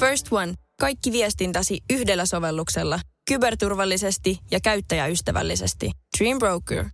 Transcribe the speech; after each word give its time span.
First 0.00 0.26
One. 0.30 0.54
Kaikki 0.80 1.12
viestintäsi 1.12 1.80
yhdellä 1.90 2.26
sovelluksella. 2.26 3.00
Kyberturvallisesti 3.28 4.38
ja 4.50 4.60
käyttäjäystävällisesti. 4.60 5.90
Dream 6.18 6.38
Broker. 6.38 6.84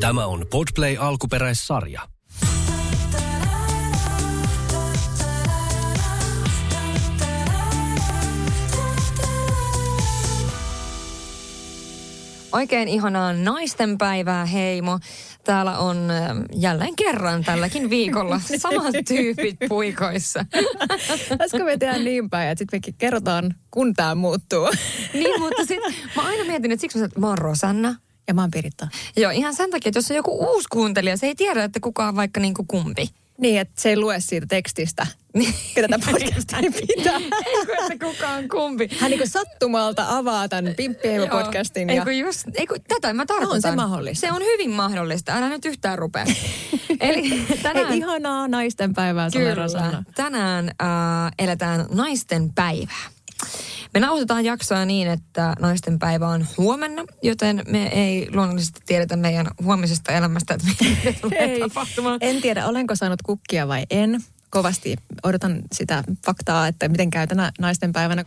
Tämä 0.00 0.26
on 0.26 0.46
Podplay 0.50 0.96
alkuperäissarja. 0.98 2.02
Oikein 12.52 12.88
ihanaa 12.88 13.32
naistenpäivää, 13.32 14.46
heimo. 14.46 14.98
Täällä 15.46 15.78
on 15.78 16.10
ähm, 16.10 16.38
jälleen 16.56 16.96
kerran 16.96 17.44
tälläkin 17.44 17.90
viikolla 17.90 18.40
samat 18.58 18.94
tyypit 19.08 19.56
puikoissa. 19.68 20.46
Olisiko 21.40 21.64
me 21.64 21.76
tehdä 21.76 21.98
niin 21.98 22.30
päin, 22.30 22.48
että 22.48 22.60
sitten 22.60 22.76
mekin 22.76 22.94
kerrotaan, 22.98 23.54
kun 23.70 23.94
tämä 23.94 24.14
muuttuu. 24.14 24.68
niin, 25.14 25.40
mutta 25.40 25.64
sitten 25.64 25.94
mä 26.16 26.22
aina 26.22 26.44
mietin, 26.44 26.72
että 26.72 26.80
siksi 26.80 26.98
mä, 26.98 27.04
että 27.04 27.20
mä 27.20 27.28
oon 27.28 27.38
Rosanna. 27.38 27.94
Ja 28.28 28.34
mä 28.34 28.40
oon 28.40 28.50
Piritta. 28.50 28.88
Joo, 29.16 29.30
ihan 29.30 29.54
sen 29.54 29.70
takia, 29.70 29.88
että 29.88 29.98
jos 29.98 30.10
on 30.10 30.16
joku 30.16 30.52
uusi 30.52 30.68
kuuntelija, 30.72 31.16
se 31.16 31.26
ei 31.26 31.34
tiedä, 31.34 31.64
että 31.64 31.80
kuka 31.80 32.08
on 32.08 32.16
vaikka 32.16 32.40
niinku 32.40 32.64
kumpi. 32.68 33.08
Niin, 33.38 33.60
että 33.60 33.82
se 33.82 33.88
ei 33.88 33.96
lue 33.96 34.20
siitä 34.20 34.46
tekstistä, 34.46 35.06
ketä 35.74 35.88
tätä 35.88 36.10
podcastia 36.10 36.58
pitää. 36.86 37.16
ei 37.46 37.66
kun, 37.66 37.92
että 37.92 38.06
kuka 38.06 38.28
on 38.28 38.48
kumpi. 38.48 38.88
Hän 39.00 39.10
niin 39.10 39.30
sattumalta 39.30 40.04
avaa 40.08 40.48
tämän 40.48 40.74
Pimppiheimo-podcastin. 40.76 41.90
Ei 41.90 42.00
kun 42.00 42.18
just, 42.18 42.46
ei 42.54 42.66
kun, 42.66 42.76
tätä 42.88 43.12
mä 43.12 43.26
tarkoitan. 43.26 43.48
No 43.48 43.54
on 43.54 43.62
se 43.62 43.76
mahdollista. 43.76 44.26
Se 44.26 44.32
on 44.32 44.42
hyvin 44.42 44.70
mahdollista, 44.70 45.32
älä 45.32 45.48
nyt 45.48 45.64
yhtään 45.64 45.98
rupea. 45.98 46.24
Eli 47.00 47.46
tänään... 47.62 47.88
Hei, 47.88 47.98
ihanaa 47.98 48.48
naisten 48.48 48.94
päivää, 48.94 49.28
Kyllä, 49.32 50.02
tänään 50.14 50.68
äh, 50.68 51.32
eletään 51.38 51.86
naisten 51.90 52.52
päivää. 52.54 53.16
Me 53.96 54.00
nauhoitetaan 54.00 54.44
jaksoa 54.44 54.84
niin, 54.84 55.08
että 55.08 55.54
naisten 55.60 55.98
päivä 55.98 56.28
on 56.28 56.46
huomenna, 56.58 57.04
joten 57.22 57.62
me 57.68 57.86
ei 57.86 58.28
luonnollisesti 58.34 58.80
tiedetä 58.86 59.16
meidän 59.16 59.46
huomisesta 59.62 60.12
elämästä, 60.12 60.54
että 60.54 60.66
mitä 60.66 61.18
tulee 61.22 61.58
tapahtumaan. 61.58 62.18
En 62.20 62.42
tiedä, 62.42 62.66
olenko 62.66 62.94
saanut 62.96 63.22
kukkia 63.22 63.68
vai 63.68 63.86
en. 63.90 64.20
Kovasti 64.50 64.96
odotan 65.22 65.62
sitä 65.72 66.04
faktaa, 66.26 66.68
että 66.68 66.88
miten 66.88 67.10
käy 67.10 67.26
tänä 67.26 67.52
naisten 67.58 67.92
päivänä. 67.92 68.24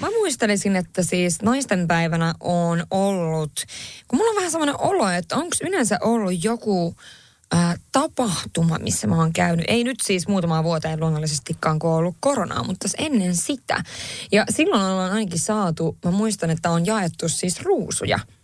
Mä 0.00 0.10
muistelisin, 0.10 0.76
että 0.76 1.02
siis 1.02 1.42
naisten 1.42 1.88
päivänä 1.88 2.34
on 2.40 2.86
ollut, 2.90 3.52
kun 4.08 4.18
mulla 4.18 4.30
on 4.30 4.36
vähän 4.36 4.50
semmoinen 4.50 4.80
olo, 4.80 5.08
että 5.08 5.36
onko 5.36 5.56
yleensä 5.62 5.98
ollut 6.00 6.44
joku 6.44 6.96
äh, 7.54 7.80
tapahtuma, 7.92 8.78
missä 8.78 9.06
mä 9.06 9.16
oon 9.16 9.32
käynyt. 9.32 9.64
Ei 9.68 9.84
nyt 9.84 9.98
siis 10.02 10.28
muutamaa 10.28 10.64
vuoteen 10.64 11.00
luonnollisestikaan, 11.00 11.78
kun 11.78 11.90
on 11.90 11.96
ollut 11.96 12.16
koronaa, 12.20 12.64
mutta 12.64 12.88
ennen 12.98 13.36
sitä. 13.36 13.82
Ja 14.32 14.44
silloin 14.50 14.82
ollaan 14.82 15.12
ainakin 15.12 15.40
saatu, 15.40 15.96
mä 16.04 16.10
muistan, 16.10 16.50
että 16.50 16.70
on 16.70 16.86
jaettu 16.86 17.28
siis 17.28 17.62
ruusuja– 17.62 18.18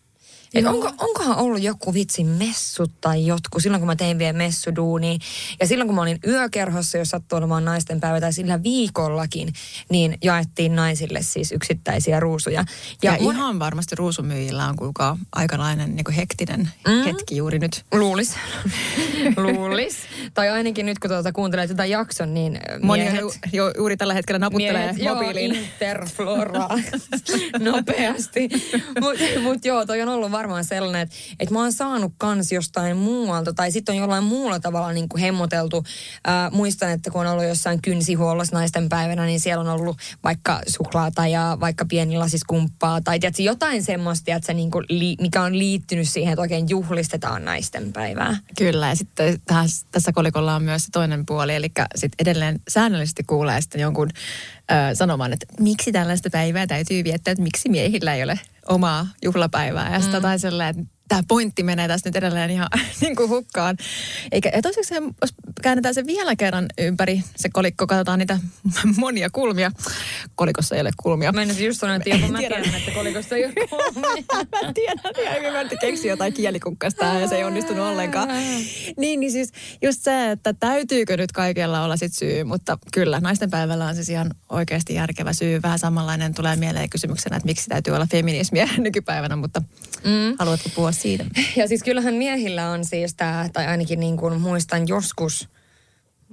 et 0.54 0.66
onko, 0.66 0.92
onkohan 0.98 1.36
ollut 1.36 1.62
joku 1.62 1.94
vitsi 1.94 2.24
messut 2.24 2.92
tai 3.00 3.26
jotkut, 3.26 3.62
silloin 3.62 3.80
kun 3.80 3.86
mä 3.86 3.96
tein 3.96 4.18
vielä 4.18 4.32
messuduuni. 4.32 5.18
Ja 5.60 5.66
silloin 5.66 5.88
kun 5.88 5.94
mä 5.94 6.02
olin 6.02 6.18
yökerhossa, 6.26 6.98
jos 6.98 7.08
sattui 7.08 7.36
olemaan 7.36 7.64
naisten 7.64 8.00
päivä 8.00 8.20
tai 8.20 8.32
sillä 8.32 8.62
viikollakin, 8.62 9.52
niin 9.90 10.18
jaettiin 10.24 10.76
naisille 10.76 11.22
siis 11.22 11.52
yksittäisiä 11.52 12.20
ruusuja. 12.20 12.64
Ja, 13.02 13.12
ja 13.12 13.18
mun... 13.20 13.34
ihan 13.34 13.58
varmasti 13.58 13.96
ruusumyyjillä 13.96 14.68
on 14.68 14.76
kuinka 14.76 15.16
aikalainen 15.32 15.96
niin 15.96 16.04
kuin 16.04 16.14
hektinen 16.14 16.70
mm. 16.88 17.04
hetki 17.04 17.36
juuri 17.36 17.58
nyt. 17.58 17.84
Luulis. 17.92 18.34
Luulis. 19.36 19.96
tai 20.34 20.48
ainakin 20.48 20.86
nyt 20.86 20.98
kun 20.98 21.10
tuota 21.10 21.32
kuuntelee 21.32 21.68
tätä 21.68 21.84
jakson, 21.84 22.34
niin 22.34 22.60
Moni 22.82 23.02
miehet... 23.02 23.20
Ju, 23.20 23.32
ju, 23.52 23.64
juuri 23.76 23.96
tällä 23.96 24.14
hetkellä 24.14 24.38
naputtelee 24.38 24.92
miehet, 24.92 25.14
mobiiliin. 25.14 25.54
Joo, 25.54 25.62
interflora. 25.62 26.68
Nopeasti. 27.72 28.48
Mutta 29.00 29.40
mut 29.42 29.64
joo, 29.64 29.86
toi 29.86 30.02
on 30.02 30.08
ollut 30.08 30.30
varmaan 30.42 30.64
sellainen, 30.64 31.02
että, 31.02 31.14
että 31.40 31.54
mä 31.54 31.60
oon 31.60 31.72
saanut 31.72 32.12
kans 32.18 32.52
jostain 32.52 32.96
muualta 32.96 33.52
tai 33.52 33.72
sitten 33.72 33.92
on 33.92 34.00
jollain 34.00 34.24
muulla 34.24 34.60
tavalla 34.60 34.92
niin 34.92 35.08
kuin 35.08 35.20
hemmoteltu. 35.20 35.84
Ää, 36.24 36.50
muistan, 36.50 36.90
että 36.90 37.10
kun 37.10 37.20
on 37.20 37.32
ollut 37.32 37.44
jossain 37.44 37.82
kynsihuollossa 37.82 38.56
naisten 38.56 38.88
päivänä, 38.88 39.26
niin 39.26 39.40
siellä 39.40 39.60
on 39.60 39.80
ollut 39.80 39.96
vaikka 40.24 40.60
suklaata 40.66 41.26
ja 41.26 41.56
vaikka 41.60 41.84
pieni 41.84 42.18
lasiskumppaa 42.18 43.00
tai 43.00 43.18
tiedätkö, 43.18 43.42
jotain 43.42 43.82
semmoista, 43.82 44.32
se 44.42 44.54
niin 44.54 44.70
kuin, 44.70 44.86
mikä 45.20 45.42
on 45.42 45.58
liittynyt 45.58 46.08
siihen, 46.08 46.32
että 46.32 46.42
oikein 46.42 46.68
juhlistetaan 46.68 47.44
naisten 47.44 47.92
päivää. 47.92 48.36
Kyllä 48.58 48.88
ja 48.88 48.94
sitten 48.94 49.40
tässä 49.92 50.12
kolikolla 50.12 50.54
on 50.54 50.62
myös 50.62 50.82
se 50.82 50.90
toinen 50.90 51.26
puoli, 51.26 51.54
eli 51.54 51.72
sitten 51.94 52.16
edelleen 52.18 52.60
säännöllisesti 52.68 53.22
kuulee 53.22 53.60
sitten 53.60 53.80
jonkun 53.80 54.10
sanomaan, 54.94 55.32
että 55.32 55.46
miksi 55.60 55.92
tällaista 55.92 56.30
päivää 56.30 56.66
täytyy 56.66 57.04
viettää, 57.04 57.32
että 57.32 57.42
miksi 57.42 57.68
miehillä 57.68 58.14
ei 58.14 58.22
ole 58.22 58.40
omaa 58.68 59.08
juhlapäivää. 59.24 59.92
Ja 59.92 60.00
sitten 60.00 60.22
mm. 60.22 60.38
sellainen, 60.38 60.80
että 60.80 60.94
tämä 61.08 61.22
pointti 61.28 61.62
menee 61.62 61.88
tässä 61.88 62.08
nyt 62.08 62.16
edelleen 62.16 62.50
ihan 62.50 62.68
niin 63.00 63.16
kuin 63.16 63.28
hukkaan. 63.28 63.76
Eikä, 64.32 64.50
ja 64.54 64.62
toiseksi 64.62 64.94
jos 64.94 65.34
käännetään 65.62 65.94
se 65.94 66.06
vielä 66.06 66.36
kerran 66.36 66.66
ympäri, 66.78 67.22
se 67.36 67.48
kolikko, 67.48 67.86
katsotaan 67.86 68.18
niitä 68.18 68.38
monia 68.96 69.30
kulmia. 69.30 69.72
Kolikossa 70.34 70.74
ei 70.74 70.80
ole 70.80 70.90
kulmia. 70.96 71.32
Mä 71.32 71.42
en 71.42 71.64
just 71.64 71.80
sanoa, 71.80 71.96
että 71.96 72.10
jopa 72.10 72.28
mä 72.28 72.38
tiedän, 72.38 72.64
että 72.74 72.90
kolikossa 72.90 73.36
ei 73.36 73.44
ole 73.44 73.52
kulmia. 73.70 74.24
mä 74.62 74.72
tiedän 74.74 74.98
ihan 75.22 75.36
hyvin, 75.36 75.60
että 75.60 75.76
keksi 75.80 76.08
jotain 76.08 76.32
kielikukkasta 76.32 77.04
ja 77.04 77.28
se 77.28 77.36
ei 77.36 77.44
onnistunut 77.44 77.86
ollenkaan. 77.86 78.28
niin, 78.96 79.20
niin 79.20 79.32
siis 79.32 79.52
just 79.82 80.02
se, 80.02 80.30
että 80.30 80.52
täytyykö 80.52 81.16
nyt 81.16 81.32
kaikella 81.32 81.84
olla 81.84 81.96
sit 81.96 82.14
syy, 82.14 82.44
mutta 82.44 82.78
kyllä 82.92 83.20
naisten 83.20 83.50
päivällä 83.50 83.86
on 83.86 83.94
siis 83.94 84.08
ihan 84.08 84.30
oikeasti 84.48 84.94
järkevä 84.94 85.32
syy. 85.32 85.62
Vähän 85.62 85.78
samanlainen 85.78 86.34
tulee 86.34 86.56
mieleen 86.56 86.90
kysymyksenä, 86.90 87.36
että 87.36 87.46
miksi 87.46 87.68
täytyy 87.68 87.94
olla 87.94 88.06
feminismiä 88.10 88.68
nykypäivänä, 88.78 89.36
mutta 89.36 89.62
mm. 90.04 90.36
haluatko 90.38 90.68
puhua 90.74 90.92
siitä. 90.92 91.24
Ja 91.56 91.68
siis 91.68 91.82
kyllähän 91.82 92.14
miehillä 92.14 92.70
on 92.70 92.84
siis 92.84 93.14
tämä, 93.14 93.48
tai 93.52 93.66
ainakin 93.66 94.00
niin 94.00 94.16
kuin 94.16 94.40
muistan 94.40 94.88
joskus, 94.88 95.48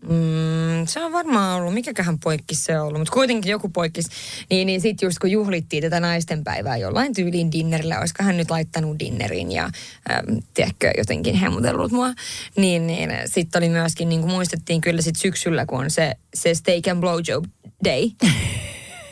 Mm, 0.03 0.87
se 0.87 1.03
on 1.03 1.11
varmaan 1.11 1.59
ollut, 1.59 1.73
mikäköhän 1.73 2.19
poikki 2.19 2.55
se 2.55 2.79
on 2.79 2.87
ollut, 2.87 2.99
mutta 2.99 3.13
kuitenkin 3.13 3.51
joku 3.51 3.69
poikkis. 3.69 4.05
Niin, 4.49 4.67
niin 4.67 4.81
sitten 4.81 5.07
just 5.07 5.19
kun 5.19 5.31
juhlittiin 5.31 5.83
tätä 5.83 5.99
naistenpäivää 5.99 6.77
jollain 6.77 7.13
tyyliin 7.13 7.51
dinnerillä, 7.51 7.99
olisiko 7.99 8.23
hän 8.23 8.37
nyt 8.37 8.51
laittanut 8.51 8.99
dinnerin 8.99 9.51
ja 9.51 9.63
äm, 9.63 10.39
tiedätkö, 10.53 10.91
jotenkin 10.97 11.35
hemmutellut 11.35 11.91
mua. 11.91 12.13
Niin, 12.57 12.87
niin 12.87 13.11
sitten 13.25 13.59
oli 13.59 13.69
myöskin, 13.69 14.09
niin 14.09 14.21
kuin 14.21 14.31
muistettiin 14.31 14.81
kyllä 14.81 15.01
sitten 15.01 15.21
syksyllä, 15.21 15.65
kun 15.65 15.79
on 15.79 15.91
se, 15.91 16.15
se 16.33 16.55
steak 16.55 16.87
and 16.87 16.99
blowjob 16.99 17.45
day. 17.85 18.09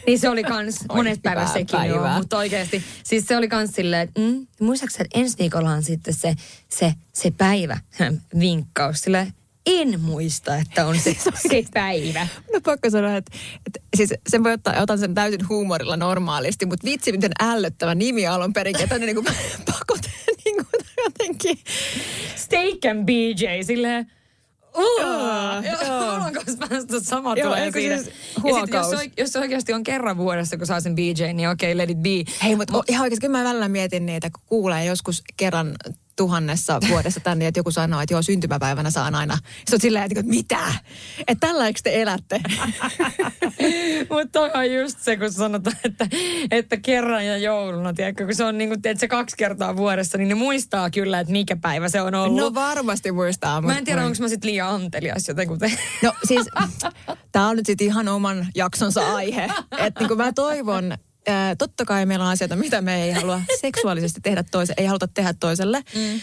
Niin 0.07 0.19
se 0.19 0.29
oli 0.29 0.43
kans 0.43 0.79
monet 0.93 1.21
päivät 1.23 1.47
sekin 1.47 1.67
päivä. 1.71 1.95
joo, 1.95 2.17
mutta 2.17 2.37
oikeasti. 2.37 2.83
Siis 3.03 3.25
se 3.27 3.37
oli 3.37 3.47
kans 3.47 3.71
silleen, 3.73 4.01
että 4.01 4.21
mm, 4.21 4.47
muistaakseni, 4.61 5.05
että 5.05 5.19
ensi 5.19 5.37
viikolla 5.37 5.69
on 5.69 5.83
sitten 5.83 6.13
se, 6.13 6.35
se, 6.69 6.93
se 7.13 7.31
päivä, 7.31 7.77
vinkkaus. 8.39 9.01
Sille 9.01 9.33
en 9.67 10.01
muista, 10.01 10.55
että 10.55 10.85
on 10.85 10.99
se, 11.03 11.15
se 11.35 11.63
päivä. 11.73 12.27
No 12.53 12.61
pakko 12.63 12.89
sanoa, 12.89 13.15
että, 13.15 13.31
että 13.65 13.79
siis 13.95 14.13
sen 14.29 14.43
voi 14.43 14.53
ottaa, 14.53 14.81
otan 14.81 14.99
sen 14.99 15.13
täysin 15.13 15.49
huumorilla 15.49 15.97
normaalisti, 15.97 16.65
mutta 16.65 16.87
vitsi 16.87 17.11
miten 17.11 17.31
ällöttävä 17.39 17.95
nimi 17.95 18.27
alun 18.27 18.53
perin, 18.53 18.81
että 18.81 18.99
niin 18.99 19.15
kuin 19.15 19.27
pakote 19.65 20.09
niin 20.45 20.55
kuin 20.55 20.85
jotenkin. 21.05 21.59
Steak 22.35 22.85
and 22.91 23.05
BJ, 23.05 23.63
silleen 23.63 24.11
Haluanko 25.87 26.41
päästä 26.69 26.99
sama 26.99 27.35
Joo, 27.35 27.49
tulee 27.49 27.71
siinä. 27.71 27.97
Siis 27.97 28.13
ja 28.73 28.83
sit, 28.83 28.91
jos, 28.91 29.11
jos 29.17 29.35
oikeasti 29.35 29.73
on 29.73 29.83
kerran 29.83 30.17
vuodessa, 30.17 30.57
kun 30.57 30.67
saa 30.67 30.81
sen 30.81 30.95
BJ, 30.95 31.23
niin 31.33 31.49
okei, 31.49 31.73
okay, 31.73 31.77
let 31.77 31.89
it 31.89 31.97
be. 31.97 32.33
Hei, 32.43 32.55
mutta 32.55 32.73
Mut, 32.73 32.89
ihan 32.89 33.03
oikeasti, 33.03 33.27
kyllä 33.27 33.37
mä 33.37 33.43
välillä 33.43 33.69
mietin 33.69 34.05
niitä, 34.05 34.29
kun 34.29 34.43
kuulee 34.45 34.85
joskus 34.85 35.23
kerran 35.37 35.75
tuhannessa 36.17 36.79
vuodessa 36.89 37.19
tänne, 37.19 37.47
että 37.47 37.59
joku 37.59 37.71
sanoo, 37.71 38.01
että 38.01 38.13
joo, 38.13 38.21
syntymäpäivänä 38.21 38.89
saan 38.89 39.15
aina. 39.15 39.35
Sitten 39.35 39.73
on 39.73 39.79
silleen, 39.79 40.03
että 40.03 40.23
mitä? 40.23 40.59
Että 41.27 41.47
tällä 41.47 41.65
te 41.83 42.01
elätte? 42.01 42.41
Mutta 44.13 44.41
on 44.41 44.73
just 44.73 44.99
se, 44.99 45.17
kun 45.17 45.31
sanotaan, 45.31 45.75
että, 45.83 46.07
että 46.51 46.77
kerran 46.77 47.25
ja 47.25 47.37
jouluna, 47.37 47.93
tiedätkö, 47.93 48.25
kun 48.25 48.35
se 48.35 48.43
on 48.43 48.57
niin 48.57 48.69
kuin, 48.69 48.81
teet 48.81 48.99
se 48.99 49.07
kaksi 49.07 49.37
kertaa 49.37 49.77
vuodessa, 49.77 50.17
niin 50.17 50.29
ne 50.29 50.35
muistaa 50.35 50.89
kyllä, 50.89 51.19
että 51.19 51.31
mikä 51.31 51.55
päivä 51.55 51.89
se 51.89 52.01
on 52.01 52.15
ollut. 52.15 52.41
No 52.41 52.53
varmasti 52.53 53.11
muistaa. 53.11 53.61
Mä 53.61 53.77
en 53.77 53.85
tiedä, 53.85 54.05
onko 54.05 54.17
mä 54.19 54.27
sitten 54.27 54.51
liian 54.51 54.69
antelias 54.69 55.27
jotenkin. 55.27 55.57
No 56.03 56.13
siis, 56.23 56.45
tää 57.31 57.47
on 57.47 57.55
nyt 57.55 57.65
sitten 57.65 57.87
ihan 57.87 58.07
oman 58.07 58.47
jaksonsa 58.55 59.15
aihe. 59.15 59.51
Että 59.77 60.07
niin 60.07 60.17
mä 60.17 60.33
toivon, 60.33 60.97
ää, 61.27 61.55
totta 61.55 61.85
kai 61.85 62.05
meillä 62.05 62.25
on 62.25 62.31
asioita, 62.31 62.55
mitä 62.55 62.81
me 62.81 63.03
ei 63.03 63.11
halua 63.11 63.41
seksuaalisesti 63.61 64.21
tehdä 64.21 64.43
toiselle, 64.43 64.81
ei 64.81 64.87
haluta 64.87 65.07
tehdä 65.07 65.33
toiselle. 65.33 65.83
Mm. 65.95 66.21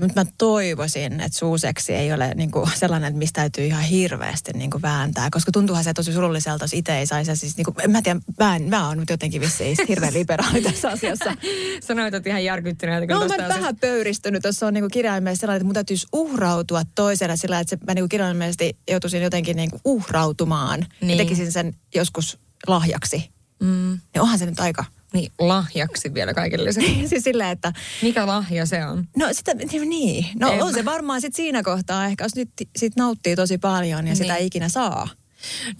Mutta 0.00 0.24
mä 0.24 0.30
toivoisin, 0.38 1.12
että 1.12 1.38
suuseksi 1.38 1.94
ei 1.94 2.12
ole 2.12 2.34
niinku 2.34 2.68
sellainen, 2.74 3.08
että 3.08 3.18
mistä 3.18 3.40
täytyy 3.40 3.66
ihan 3.66 3.82
hirveästi 3.82 4.52
niinku 4.52 4.82
vääntää, 4.82 5.28
koska 5.30 5.52
tuntuuhan 5.52 5.84
se 5.84 5.94
tosi 5.94 6.12
surulliselta, 6.12 6.64
jos 6.64 6.74
itse 6.74 6.98
ei 6.98 7.06
saisi. 7.06 7.36
Siis 7.36 7.56
niinku, 7.56 7.74
en 7.84 7.90
mä 7.90 8.02
tiedä, 8.02 8.20
mä, 8.38 8.56
en, 8.56 8.62
mä 8.62 8.88
oon 8.88 8.98
nyt 8.98 9.10
jotenkin 9.10 9.40
vissiin 9.40 9.76
hirveän 9.88 10.14
liberaali 10.14 10.62
tässä 10.62 10.88
asiassa. 10.88 11.34
Sanoit, 11.88 12.14
että 12.14 12.30
ihan 12.30 12.44
järkyttyneeltä. 12.44 13.14
No 13.14 13.26
mä 13.26 13.48
vähän 13.48 13.76
pöyristynyt, 13.76 14.42
tuossa 14.42 14.66
on 14.66 14.74
niinku 14.74 14.88
kirjaimellisesti 14.92 15.40
sellainen, 15.40 15.56
että 15.56 15.66
mun 15.66 15.74
täytyisi 15.74 16.06
uhrautua 16.12 16.82
toiselle 16.94 17.36
sillä, 17.36 17.60
että 17.60 17.70
se, 17.70 17.78
mä 17.86 17.94
niinku 17.94 18.08
kirjaimellisesti 18.08 18.78
joutuisin 18.90 19.22
jotenkin 19.22 19.56
niinku 19.56 19.80
uhrautumaan. 19.84 20.86
Niin. 21.00 21.10
Ja 21.10 21.16
tekisin 21.16 21.52
sen 21.52 21.74
joskus 21.94 22.38
lahjaksi. 22.66 23.35
Mm. 23.60 23.98
Niin 24.14 24.22
onhan 24.22 24.38
se 24.38 24.46
nyt 24.46 24.60
aika 24.60 24.84
niin, 25.12 25.32
lahjaksi 25.38 26.14
vielä 26.14 26.34
kaikille 26.34 26.72
siis 27.08 27.24
silleen, 27.24 27.50
että... 27.50 27.72
Mikä 28.02 28.26
lahja 28.26 28.66
se 28.66 28.86
on? 28.86 29.04
No 29.16 29.28
sitä, 29.32 29.54
niin. 29.54 30.26
No 30.40 30.52
en 30.52 30.62
on 30.62 30.68
mä... 30.68 30.74
se 30.74 30.84
varmaan 30.84 31.20
sit 31.20 31.34
siinä 31.34 31.62
kohtaa 31.62 32.06
ehkä, 32.06 32.24
jos 32.24 32.34
nyt 32.34 32.50
sit 32.76 32.96
nauttii 32.96 33.36
tosi 33.36 33.58
paljon 33.58 33.98
ja 33.98 34.02
niin. 34.02 34.16
sitä 34.16 34.36
ei 34.36 34.46
ikinä 34.46 34.68
saa. 34.68 35.08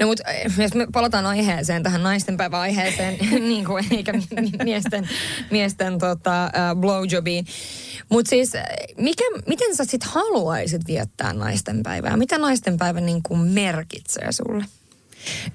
No 0.00 0.06
mutta 0.06 0.30
eh, 0.30 0.52
jos 0.58 0.74
me 0.74 0.86
palataan 0.92 1.26
aiheeseen, 1.26 1.82
tähän 1.82 2.02
naistenpäivän 2.02 2.60
aiheeseen, 2.60 3.18
niin 3.48 3.64
kuin, 3.64 3.84
eikä 3.90 4.12
miesten, 4.64 5.08
miesten 5.50 5.98
tota, 5.98 6.50
uh, 6.72 6.80
blowjobiin. 6.80 7.46
Mutta 8.08 8.28
siis, 8.28 8.54
eh, 8.54 8.64
mikä, 8.96 9.24
miten 9.46 9.76
sä 9.76 9.84
sit 9.84 10.04
haluaisit 10.04 10.82
viettää 10.86 11.32
naistenpäivää? 11.32 12.16
Mitä 12.16 12.38
naistenpäivä 12.38 13.00
niin 13.00 13.22
kuin 13.22 13.40
merkitsee 13.40 14.32
sulle? 14.32 14.64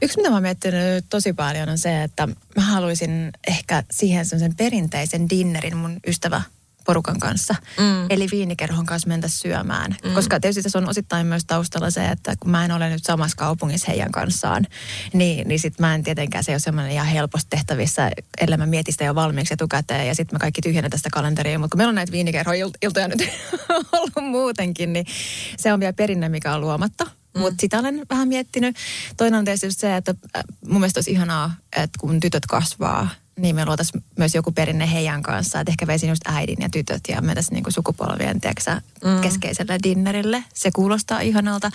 Yksi, 0.01 0.17
mitä 0.17 0.29
mä 0.29 0.35
oon 0.35 0.43
miettinyt 0.43 1.05
tosi 1.09 1.33
paljon 1.33 1.69
on 1.69 1.77
se, 1.77 2.03
että 2.03 2.27
mä 2.27 2.61
haluaisin 2.61 3.31
ehkä 3.47 3.83
siihen 3.91 4.25
sen 4.25 4.55
perinteisen 4.55 5.29
dinnerin 5.29 5.77
mun 5.77 5.99
ystävä 6.07 6.41
porukan 6.85 7.19
kanssa. 7.19 7.55
Mm. 7.79 8.05
Eli 8.09 8.27
viinikerhon 8.31 8.85
kanssa 8.85 9.07
mentä 9.07 9.27
syömään. 9.27 9.95
Mm. 10.03 10.13
Koska 10.13 10.39
tietysti 10.39 10.63
tässä 10.63 10.79
on 10.79 10.89
osittain 10.89 11.27
myös 11.27 11.45
taustalla 11.45 11.89
se, 11.89 12.05
että 12.05 12.33
kun 12.39 12.51
mä 12.51 12.65
en 12.65 12.71
ole 12.71 12.89
nyt 12.89 13.03
samassa 13.03 13.37
kaupungissa 13.37 13.91
heidän 13.91 14.11
kanssaan, 14.11 14.67
niin, 15.13 15.47
niin 15.47 15.59
sit 15.59 15.79
mä 15.79 15.95
en 15.95 16.03
tietenkään, 16.03 16.43
se 16.43 16.51
ole 16.51 16.59
semmoinen 16.59 16.91
ihan 16.91 17.07
helposti 17.07 17.49
tehtävissä, 17.49 18.11
ellei 18.41 18.57
mä 18.57 18.65
mietin 18.65 18.93
sitä 18.93 19.03
jo 19.03 19.15
valmiiksi 19.15 19.53
etukäteen 19.53 20.07
ja 20.07 20.15
sitten 20.15 20.35
mä 20.35 20.39
kaikki 20.39 20.61
tyhjennän 20.61 20.91
tästä 20.91 21.09
kalenteria. 21.11 21.59
Mutta 21.59 21.73
kun 21.73 21.79
meillä 21.79 21.89
on 21.89 21.95
näitä 21.95 22.11
viinikerhoiltoja 22.11 23.07
nyt 23.07 23.29
ollut 23.93 24.31
muutenkin, 24.31 24.93
niin 24.93 25.05
se 25.57 25.73
on 25.73 25.79
vielä 25.79 25.93
perinne, 25.93 26.29
mikä 26.29 26.53
on 26.53 26.61
luomatta. 26.61 27.20
Mm. 27.33 27.39
Mutta 27.39 27.61
sitä 27.61 27.79
olen 27.79 28.05
vähän 28.09 28.27
miettinyt. 28.27 28.75
Toinen 29.17 29.39
on 29.39 29.45
tietysti 29.45 29.71
se, 29.71 29.95
että 29.95 30.15
äh, 30.35 30.43
mun 30.67 30.79
mielestä 30.79 30.97
olisi 30.97 31.11
ihanaa, 31.11 31.55
että 31.75 31.99
kun 31.99 32.19
tytöt 32.19 32.45
kasvaa, 32.45 33.09
niin 33.39 33.55
me 33.55 33.65
luotaisiin 33.65 34.03
myös 34.17 34.35
joku 34.35 34.51
perinne 34.51 34.91
heidän 34.91 35.23
kanssa. 35.23 35.59
Että 35.59 35.71
ehkä 35.71 35.87
veisin 35.87 36.09
just 36.09 36.21
äidin 36.25 36.57
ja 36.59 36.69
tytöt 36.69 37.01
ja 37.07 37.21
mentäisiin 37.21 37.53
niin 37.53 37.73
sukupolvien 37.73 38.41
tiiäksä, 38.41 38.81
mm. 39.03 39.21
keskeiselle 39.21 39.77
dinnerille. 39.83 40.43
Se 40.53 40.71
kuulostaa 40.71 41.19
ihanalta. 41.19 41.71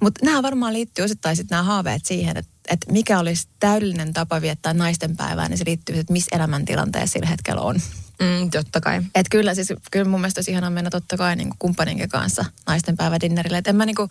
Mutta 0.00 0.24
nämä 0.24 0.42
varmaan 0.42 0.72
liittyy 0.72 1.04
osittain 1.04 1.36
sitten 1.36 1.56
nämä 1.56 1.62
haaveet 1.62 2.04
siihen, 2.04 2.36
että, 2.36 2.50
että 2.68 2.92
mikä 2.92 3.18
olisi 3.18 3.48
täydellinen 3.60 4.12
tapa 4.12 4.40
viettää 4.40 4.74
naisten 4.74 5.16
päivää, 5.16 5.48
niin 5.48 5.58
se 5.58 5.64
liittyy, 5.66 5.98
että 5.98 6.12
missä 6.12 6.36
elämäntilanteessa 6.36 7.12
sillä 7.12 7.26
hetkellä 7.26 7.60
on. 7.60 7.80
Mm, 8.20 8.50
totta 8.50 8.80
kai. 8.80 9.02
Et 9.14 9.26
kyllä, 9.30 9.54
siis, 9.54 9.72
kyllä 9.90 10.10
mun 10.10 10.20
mielestä 10.20 10.38
olisi 10.38 10.50
ihanaa 10.50 10.70
mennä 10.70 10.90
totta 10.90 11.16
kai 11.16 11.36
niin 11.36 11.50
kumppaninkin 11.58 12.08
kanssa 12.08 12.44
naisten 12.66 12.96
päivä 12.96 13.20
dinnerille. 13.20 13.58
Et 13.58 13.66
en 13.66 13.76
mä 13.76 13.86
niin 13.86 13.96
kuin, 13.96 14.08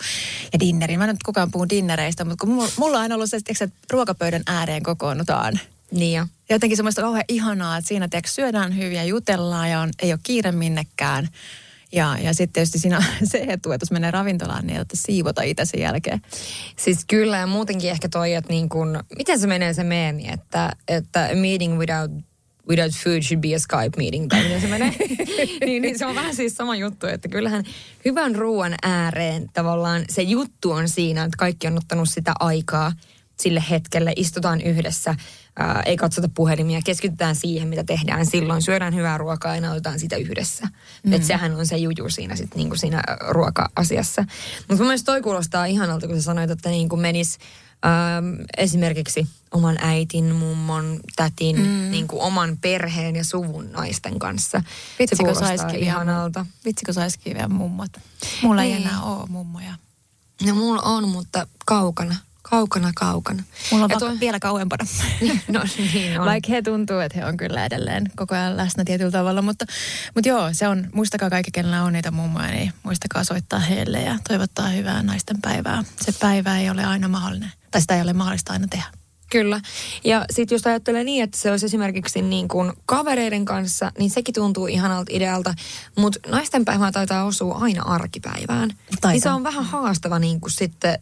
ja 0.53 0.59
dinnerin, 0.59 0.99
mä 0.99 1.07
nyt 1.07 1.23
kukaan 1.25 1.51
puhun 1.51 1.69
dinnereistä, 1.69 2.25
mutta 2.25 2.45
kun 2.45 2.55
mulla, 2.55 2.69
mulla 2.77 2.97
on 2.97 3.01
aina 3.01 3.15
ollut 3.15 3.29
se, 3.29 3.37
että 3.37 3.67
ruokapöydän 3.91 4.43
ääreen 4.47 4.83
kokoonnutaan. 4.83 5.59
Niin 5.91 6.17
jo. 6.17 6.25
Jotenkin 6.49 6.77
semmoista 6.77 7.01
kauhean 7.01 7.25
ihanaa, 7.27 7.77
että 7.77 7.87
siinä 7.87 8.07
tiedätkö, 8.07 8.31
syödään 8.31 8.77
hyviä, 8.77 9.03
jutellaan 9.03 9.69
ja 9.69 9.79
on, 9.79 9.89
ei 10.01 10.13
ole 10.13 10.19
kiire 10.23 10.51
minnekään. 10.51 11.29
Ja, 11.91 12.17
ja 12.21 12.33
sitten 12.33 12.53
tietysti 12.53 12.79
siinä 12.79 13.03
se 13.31 13.45
etu, 13.47 13.71
että 13.71 13.83
jos 13.83 13.91
menee 13.91 14.11
ravintolaan, 14.11 14.67
niin 14.67 14.81
että 14.81 14.97
siivota 14.97 15.41
itse 15.41 15.65
sen 15.65 15.79
jälkeen. 15.79 16.21
Siis 16.77 17.05
kyllä, 17.05 17.37
ja 17.37 17.47
muutenkin 17.47 17.89
ehkä 17.89 18.09
toi, 18.09 18.33
että 18.33 18.53
niin 18.53 18.69
kun, 18.69 18.99
miten 19.17 19.39
se 19.39 19.47
menee 19.47 19.73
se 19.73 19.83
meemi, 19.83 20.31
että, 20.31 20.75
että 20.87 21.29
meeting 21.33 21.79
without 21.79 22.11
without 22.69 22.91
food 23.03 23.21
should 23.21 23.41
be 23.41 23.55
a 23.55 23.59
Skype 23.59 23.97
meeting, 23.97 24.27
tai 24.27 24.43
miten 24.43 24.61
se 24.61 24.67
menee. 24.67 24.91
niin, 25.65 25.81
niin 25.81 25.97
se 25.97 26.05
on 26.05 26.15
vähän 26.15 26.35
siis 26.35 26.55
sama 26.55 26.75
juttu, 26.75 27.07
että 27.07 27.27
kyllähän 27.27 27.63
hyvän 28.05 28.35
ruoan 28.35 28.75
ääreen 28.83 29.49
tavallaan 29.53 30.05
se 30.09 30.21
juttu 30.21 30.71
on 30.71 30.89
siinä, 30.89 31.23
että 31.23 31.37
kaikki 31.37 31.67
on 31.67 31.77
ottanut 31.77 32.09
sitä 32.09 32.33
aikaa 32.39 32.91
sille 33.39 33.63
hetkelle, 33.69 34.13
istutaan 34.15 34.61
yhdessä, 34.61 35.15
ää, 35.59 35.83
ei 35.85 35.97
katsota 35.97 36.29
puhelimia, 36.35 36.81
keskitytään 36.85 37.35
siihen, 37.35 37.67
mitä 37.67 37.83
tehdään 37.83 38.25
silloin, 38.25 38.61
syödään 38.61 38.95
hyvää 38.95 39.17
ruokaa 39.17 39.55
ja 39.55 39.61
nautitaan 39.61 39.99
sitä 39.99 40.15
yhdessä. 40.15 40.67
Mm. 41.03 41.13
Että 41.13 41.27
sehän 41.27 41.55
on 41.55 41.67
se 41.67 41.77
juju 41.77 42.09
siinä, 42.09 42.35
sit, 42.35 42.55
niin 42.55 42.67
kuin 42.67 42.79
siinä 42.79 43.03
ruoka-asiassa. 43.29 44.21
Mutta 44.57 44.75
mun 44.75 44.87
mielestä 44.87 45.05
toi 45.05 45.21
kuulostaa 45.21 45.65
ihanalta, 45.65 46.07
kun 46.07 46.15
sä 46.15 46.21
sanoit, 46.21 46.51
että 46.51 46.69
niin 46.69 46.89
kuin 46.89 47.01
menis 47.01 47.37
ähm, 47.85 48.41
esimerkiksi 48.57 49.27
oman 49.55 49.77
äitin, 49.81 50.35
mummon, 50.35 50.99
tätin, 51.15 51.59
mm. 51.59 51.91
niin 51.91 52.07
kuin 52.07 52.21
oman 52.21 52.57
perheen 52.61 53.15
ja 53.15 53.23
suvun 53.23 53.71
naisten 53.71 54.19
kanssa. 54.19 54.63
Vitsikö 54.99 55.35
saisikin 55.35 55.79
ihanalta. 55.79 56.45
Vitsikö 56.65 56.93
saisikin 56.93 57.33
vielä 57.33 57.47
mummot. 57.47 57.91
Mulla 58.41 58.63
ei, 58.63 58.73
ei 58.73 58.81
enää 58.81 59.01
ole 59.01 59.25
mummoja. 59.29 59.73
No 60.45 60.55
mulla 60.55 60.81
on, 60.81 61.09
mutta 61.09 61.47
kaukana. 61.65 62.15
Kaukana, 62.41 62.91
kaukana. 62.95 63.43
Mulla 63.71 63.83
on 63.83 63.99
tuo... 63.99 64.19
vielä 64.19 64.39
kauempana. 64.39 64.85
no 65.47 65.61
niin 65.93 66.19
on. 66.19 66.25
Vaikka 66.25 66.51
he 66.51 66.61
tuntuu, 66.61 66.99
että 66.99 67.19
he 67.19 67.25
on 67.25 67.37
kyllä 67.37 67.65
edelleen 67.65 68.11
koko 68.15 68.35
ajan 68.35 68.57
läsnä 68.57 68.83
tietyllä 68.83 69.11
tavalla. 69.11 69.41
Mutta, 69.41 69.65
mutta 70.15 70.29
joo, 70.29 70.49
se 70.53 70.67
on, 70.67 70.89
muistakaa 70.93 71.29
kaikki, 71.29 71.51
kenellä 71.51 71.83
on 71.83 71.93
niitä 71.93 72.11
mummoja, 72.11 72.51
niin 72.51 72.73
muistakaa 72.83 73.23
soittaa 73.23 73.59
heille 73.59 74.01
ja 74.01 74.17
toivottaa 74.27 74.67
hyvää 74.67 75.03
naisten 75.03 75.41
päivää. 75.41 75.83
Se 76.01 76.11
päivä 76.19 76.59
ei 76.59 76.69
ole 76.69 76.85
aina 76.85 77.07
mahdollinen, 77.07 77.51
tai 77.71 77.81
sitä 77.81 77.95
ei 77.95 78.01
ole 78.01 78.13
mahdollista 78.13 78.53
aina 78.53 78.67
tehdä. 78.67 79.04
Kyllä. 79.35 79.61
Ja 80.03 80.25
sitten 80.31 80.55
jos 80.55 80.67
ajattelee 80.67 81.03
niin, 81.03 81.23
että 81.23 81.37
se 81.37 81.51
olisi 81.51 81.65
esimerkiksi 81.65 82.21
niin 82.21 82.47
kuin 82.47 82.73
kavereiden 82.85 83.45
kanssa, 83.45 83.91
niin 83.99 84.09
sekin 84.09 84.35
tuntuu 84.35 84.67
ihanalta 84.67 85.11
idealta. 85.15 85.53
Mutta 85.97 86.19
naisten 86.29 86.65
päivää 86.65 86.91
taitaa 86.91 87.25
osua 87.25 87.57
aina 87.61 87.83
arkipäivään. 87.83 88.69
Taitaa. 88.69 89.11
Niin 89.11 89.21
se 89.21 89.29
on 89.29 89.43
vähän 89.43 89.65
haastava 89.65 90.19
niin 90.19 90.41
kuin 90.41 90.51
sitten 90.51 90.99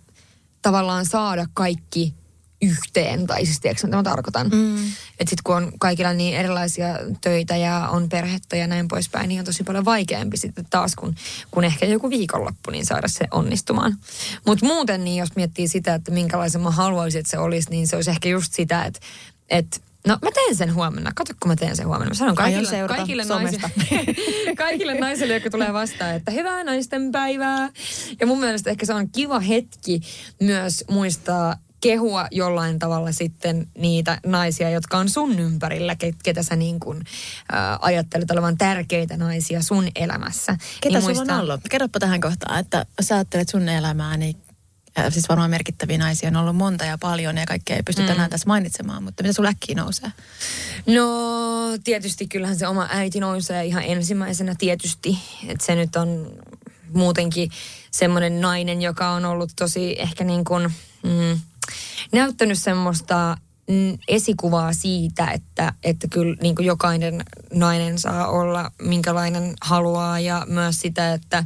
tavallaan 0.61 1.05
saada 1.05 1.45
kaikki 1.53 2.13
yhteen, 2.63 3.27
tai 3.27 3.45
siis 3.45 3.59
tiedätkö, 3.59 3.87
mitä 3.87 3.97
mä 3.97 4.03
tarkoitan. 4.03 4.49
Mm. 4.49 4.75
Että 4.75 5.29
sitten 5.29 5.43
kun 5.43 5.55
on 5.55 5.71
kaikilla 5.79 6.13
niin 6.13 6.35
erilaisia 6.35 6.87
töitä 7.21 7.55
ja 7.55 7.89
on 7.91 8.09
perhettä 8.09 8.55
ja 8.55 8.67
näin 8.67 8.87
poispäin, 8.87 9.29
niin 9.29 9.39
on 9.39 9.45
tosi 9.45 9.63
paljon 9.63 9.85
vaikeampi 9.85 10.37
sitten 10.37 10.65
taas, 10.69 10.95
kun, 10.95 11.15
kun 11.51 11.63
ehkä 11.63 11.85
joku 11.85 12.09
viikonloppu, 12.09 12.71
niin 12.71 12.85
saada 12.85 13.07
se 13.07 13.27
onnistumaan. 13.31 13.97
Mutta 14.45 14.65
muuten 14.65 15.03
niin, 15.03 15.17
jos 15.17 15.35
miettii 15.35 15.67
sitä, 15.67 15.93
että 15.93 16.11
minkälaisen 16.11 16.61
mä 16.61 16.71
haluaisin, 16.71 17.19
että 17.19 17.31
se 17.31 17.37
olisi, 17.37 17.69
niin 17.69 17.87
se 17.87 17.95
olisi 17.95 18.11
ehkä 18.11 18.29
just 18.29 18.53
sitä, 18.53 18.85
että, 18.85 18.99
että 19.49 19.79
No 20.07 20.17
mä 20.21 20.31
teen 20.31 20.55
sen 20.55 20.73
huomenna. 20.73 21.11
Kato, 21.15 21.33
kun 21.39 21.51
mä 21.51 21.55
teen 21.55 21.75
sen 21.75 21.87
huomenna. 21.87 22.09
Mä 22.09 22.13
sanon 22.13 22.35
kaikille, 22.35 22.87
kaikille, 22.87 23.25
naisille, 23.25 23.71
kaikille 24.57 24.93
naisille, 24.99 25.33
jotka 25.33 25.49
tulee 25.49 25.73
vastaan, 25.73 26.15
että 26.15 26.31
hyvää 26.31 26.63
naisten 26.63 27.11
päivää. 27.11 27.69
Ja 28.19 28.27
mun 28.27 28.39
mielestä 28.39 28.69
ehkä 28.69 28.85
se 28.85 28.93
on 28.93 29.09
kiva 29.09 29.39
hetki 29.39 30.01
myös 30.39 30.83
muistaa 30.89 31.55
kehua 31.83 32.27
jollain 32.31 32.79
tavalla 32.79 33.11
sitten 33.11 33.67
niitä 33.77 34.19
naisia, 34.25 34.69
jotka 34.69 34.97
on 34.97 35.09
sun 35.09 35.39
ympärillä, 35.39 35.95
ketä 36.23 36.43
sä 36.43 36.55
niin 36.55 36.79
kuin, 36.79 36.97
ä, 37.53 37.77
ajattelet 37.81 38.31
olevan 38.31 38.57
tärkeitä 38.57 39.17
naisia 39.17 39.61
sun 39.61 39.87
elämässä. 39.95 40.57
Ketä 40.81 40.95
niin 40.95 41.01
sulla 41.01 41.15
muista... 41.15 41.35
on 41.35 41.41
ollut? 41.41 41.61
Kerropa 41.69 41.99
tähän 41.99 42.21
kohtaan, 42.21 42.59
että 42.59 42.85
sä 43.01 43.15
ajattelet 43.15 43.49
sun 43.49 43.69
elämää, 43.69 44.17
niin 44.17 44.35
siis 45.09 45.29
varmaan 45.29 45.49
merkittäviä 45.49 45.97
naisia 45.97 46.29
on 46.29 46.35
ollut 46.35 46.55
monta 46.55 46.85
ja 46.85 46.97
paljon 46.97 47.37
ja 47.37 47.45
kaikkea 47.45 47.75
ei 47.75 47.83
pysty 47.83 48.01
mm. 48.01 48.07
tänään 48.07 48.29
tässä 48.29 48.47
mainitsemaan, 48.47 49.03
mutta 49.03 49.23
mitä 49.23 49.33
sulla 49.33 49.49
äkkiä 49.49 49.75
nousee? 49.75 50.11
No 50.87 51.07
tietysti 51.83 52.27
kyllähän 52.27 52.57
se 52.57 52.67
oma 52.67 52.87
äiti 52.91 53.19
nousee 53.19 53.65
ihan 53.65 53.83
ensimmäisenä 53.83 54.55
tietysti, 54.57 55.17
että 55.47 55.65
se 55.65 55.75
nyt 55.75 55.95
on 55.95 56.31
muutenkin 56.93 57.51
semmoinen 57.91 58.41
nainen, 58.41 58.81
joka 58.81 59.09
on 59.09 59.25
ollut 59.25 59.51
tosi 59.55 59.95
ehkä 59.99 60.23
niin 60.23 60.43
kuin, 60.43 60.73
mm, 61.03 61.39
näyttänyt 62.11 62.59
semmoista 62.59 63.37
mm, 63.69 63.97
esikuvaa 64.07 64.73
siitä, 64.73 65.27
että, 65.27 65.73
että 65.83 66.07
kyllä 66.07 66.35
niin 66.41 66.55
kuin 66.55 66.65
jokainen 66.65 67.23
nainen 67.53 67.99
saa 67.99 68.27
olla 68.27 68.71
minkälainen 68.81 69.53
haluaa 69.61 70.19
ja 70.19 70.45
myös 70.49 70.79
sitä, 70.79 71.13
että, 71.13 71.43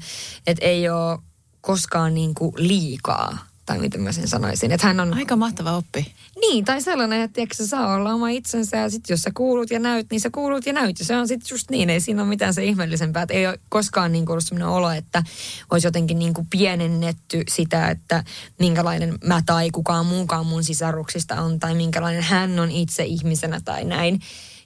että 0.47 0.65
ei 0.65 0.89
ole 0.89 1.19
koskaan 1.61 2.13
niin 2.13 2.33
kuin 2.33 2.53
liikaa 2.57 3.46
tai 3.67 3.79
miten 3.79 4.01
mä 4.01 4.11
sen 4.11 4.27
sanoisin. 4.27 4.71
Että 4.71 4.87
hän 4.87 4.99
on... 4.99 5.13
Aika 5.13 5.35
mahtava 5.35 5.77
oppi. 5.77 6.13
Niin, 6.41 6.65
tai 6.65 6.81
sellainen, 6.81 7.21
että 7.21 7.35
tiedätkö, 7.35 7.55
sä 7.55 7.67
saa 7.67 7.95
olla 7.95 8.13
oma 8.13 8.29
itsensä 8.29 8.77
ja 8.77 8.89
sitten 8.89 9.13
jos 9.13 9.21
sä 9.21 9.31
kuulut 9.33 9.71
ja 9.71 9.79
näyt, 9.79 10.07
niin 10.11 10.21
sä 10.21 10.29
kuulut 10.29 10.65
ja 10.65 10.73
näyt. 10.73 10.99
Ja 10.99 11.05
se 11.05 11.17
on 11.17 11.27
sitten 11.27 11.47
just 11.55 11.69
niin, 11.69 11.89
ei 11.89 11.99
siinä 11.99 12.21
ole 12.21 12.29
mitään 12.29 12.53
se 12.53 12.63
ihmeellisempää. 12.63 13.23
Että 13.23 13.33
ei 13.33 13.47
ole 13.47 13.59
koskaan 13.69 14.11
niin 14.11 14.29
ollut 14.29 14.43
sellainen 14.43 14.67
olo, 14.67 14.91
että 14.91 15.23
olisi 15.71 15.87
jotenkin 15.87 16.19
niin 16.19 16.33
kuin 16.33 16.47
pienennetty 16.49 17.43
sitä, 17.49 17.89
että 17.89 18.23
minkälainen 18.59 19.17
mä 19.23 19.41
tai 19.45 19.69
kukaan 19.71 20.05
muukaan 20.05 20.45
mun 20.45 20.63
sisaruksista 20.63 21.41
on 21.41 21.59
tai 21.59 21.75
minkälainen 21.75 22.23
hän 22.23 22.59
on 22.59 22.71
itse 22.71 23.03
ihmisenä 23.03 23.61
tai 23.65 23.83
näin. 23.83 24.19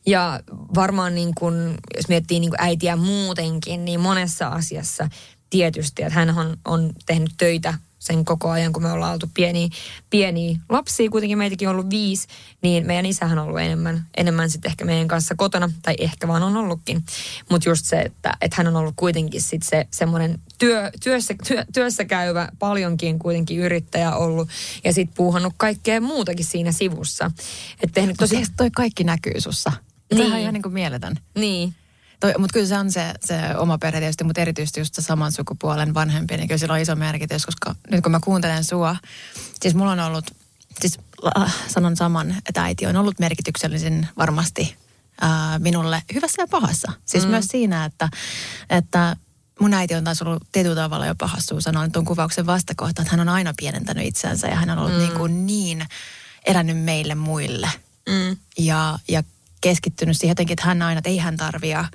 Ja 0.05 0.39
varmaan 0.75 1.15
niin 1.15 1.35
kun, 1.35 1.75
jos 1.97 2.07
miettii 2.07 2.39
niin 2.39 2.49
kun 2.49 2.61
äitiä 2.61 2.95
muutenkin, 2.95 3.85
niin 3.85 3.99
monessa 3.99 4.47
asiassa 4.47 5.09
tietysti, 5.49 6.03
että 6.03 6.15
hän 6.15 6.37
on, 6.37 6.57
on 6.65 6.93
tehnyt 7.05 7.31
töitä 7.37 7.73
sen 8.01 8.25
koko 8.25 8.49
ajan, 8.49 8.73
kun 8.73 8.83
me 8.83 8.91
ollaan 8.91 9.13
oltu 9.13 9.29
pieniä, 9.33 9.67
pieniä 10.09 10.57
lapsia, 10.69 11.09
kuitenkin 11.09 11.37
meitäkin 11.37 11.69
on 11.69 11.75
ollut 11.75 11.89
viisi, 11.89 12.27
niin 12.61 12.87
meidän 12.87 13.05
isähän 13.05 13.39
on 13.39 13.45
ollut 13.45 13.59
enemmän, 13.59 14.05
enemmän 14.17 14.49
sitten 14.49 14.69
ehkä 14.69 14.85
meidän 14.85 15.07
kanssa 15.07 15.35
kotona, 15.35 15.69
tai 15.81 15.95
ehkä 15.97 16.27
vaan 16.27 16.43
on 16.43 16.57
ollutkin. 16.57 17.03
Mutta 17.49 17.69
just 17.69 17.85
se, 17.85 17.99
että, 17.99 18.33
että 18.41 18.55
hän 18.57 18.67
on 18.67 18.75
ollut 18.75 18.93
kuitenkin 18.95 19.41
sitten 19.41 19.69
se 19.69 19.87
semmoinen 19.91 20.39
työ, 20.57 20.91
työssä, 21.03 21.35
työ, 21.47 21.65
työssä 21.73 22.05
käyvä, 22.05 22.49
paljonkin 22.59 23.19
kuitenkin 23.19 23.59
yrittäjä 23.59 24.15
ollut, 24.15 24.49
ja 24.83 24.93
sitten 24.93 25.15
puuhannut 25.15 25.53
kaikkea 25.57 26.01
muutakin 26.01 26.45
siinä 26.45 26.71
sivussa. 26.71 27.31
Että 27.83 27.93
tehnyt 27.93 28.17
tosi... 28.17 28.43
toi 28.57 28.71
kaikki 28.71 29.03
näkyy 29.03 29.41
sussa. 29.41 29.71
Niin. 30.11 30.23
Tämä 30.23 30.35
on 30.35 30.41
ihan 30.41 30.53
niin 30.53 30.63
kuin 30.63 30.73
mieletön. 30.73 31.15
Niin. 31.35 31.75
Mutta 32.37 32.53
kyllä 32.53 32.67
se 32.67 32.77
on 32.77 32.91
se, 32.91 33.13
se 33.25 33.39
oma 33.57 33.77
perhe 33.77 33.99
tietysti, 33.99 34.23
mutta 34.23 34.41
erityisesti 34.41 34.79
just 34.79 34.93
se 34.93 35.01
saman 35.01 35.31
sukupuolen 35.31 35.93
vanhempi, 35.93 36.37
niin 36.37 36.47
kyllä 36.47 36.57
sillä 36.57 36.73
on 36.73 36.79
iso 36.79 36.95
merkitys, 36.95 37.45
koska 37.45 37.75
nyt 37.91 38.03
kun 38.03 38.11
mä 38.11 38.19
kuuntelen 38.23 38.63
sua, 38.63 38.95
siis 39.61 39.75
mulla 39.75 39.91
on 39.91 39.99
ollut, 39.99 40.31
siis 40.81 40.99
äh, 41.37 41.55
sanon 41.67 41.95
saman, 41.95 42.35
että 42.45 42.63
äiti 42.63 42.85
on 42.85 42.95
ollut 42.95 43.19
merkityksellisin 43.19 44.07
varmasti 44.17 44.75
äh, 45.23 45.59
minulle 45.59 46.03
hyvässä 46.13 46.41
ja 46.41 46.47
pahassa. 46.47 46.91
Siis 47.05 47.23
mm. 47.23 47.29
myös 47.29 47.45
siinä, 47.45 47.85
että, 47.85 48.09
että 48.69 49.15
mun 49.59 49.73
äiti 49.73 49.95
on 49.95 50.03
taas 50.03 50.21
ollut 50.21 50.43
tietyllä 50.51 50.75
tavalla 50.75 51.05
jo 51.05 51.15
pahassuu 51.15 51.61
sanoa 51.61 51.89
tuon 51.89 52.05
kuvauksen 52.05 52.45
vastakohta, 52.45 53.01
että 53.01 53.11
hän 53.11 53.19
on 53.19 53.29
aina 53.29 53.53
pienentänyt 53.57 54.05
itseänsä 54.05 54.47
ja 54.47 54.55
hän 54.55 54.69
on 54.69 54.77
ollut 54.77 54.93
mm. 54.93 54.99
niin, 54.99 55.11
kuin 55.11 55.45
niin 55.45 55.85
elänyt 56.45 56.83
meille 56.83 57.15
muille. 57.15 57.69
Mm. 58.09 58.37
Ja, 58.57 58.99
ja 59.07 59.23
keskittynyt 59.61 60.17
siihen 60.17 60.31
jotenkin, 60.31 60.53
että 60.53 60.65
hän 60.65 60.81
aina, 60.81 60.99
että 60.99 61.09
ei 61.09 61.17
hän 61.17 61.37
tarvia. 61.37 61.85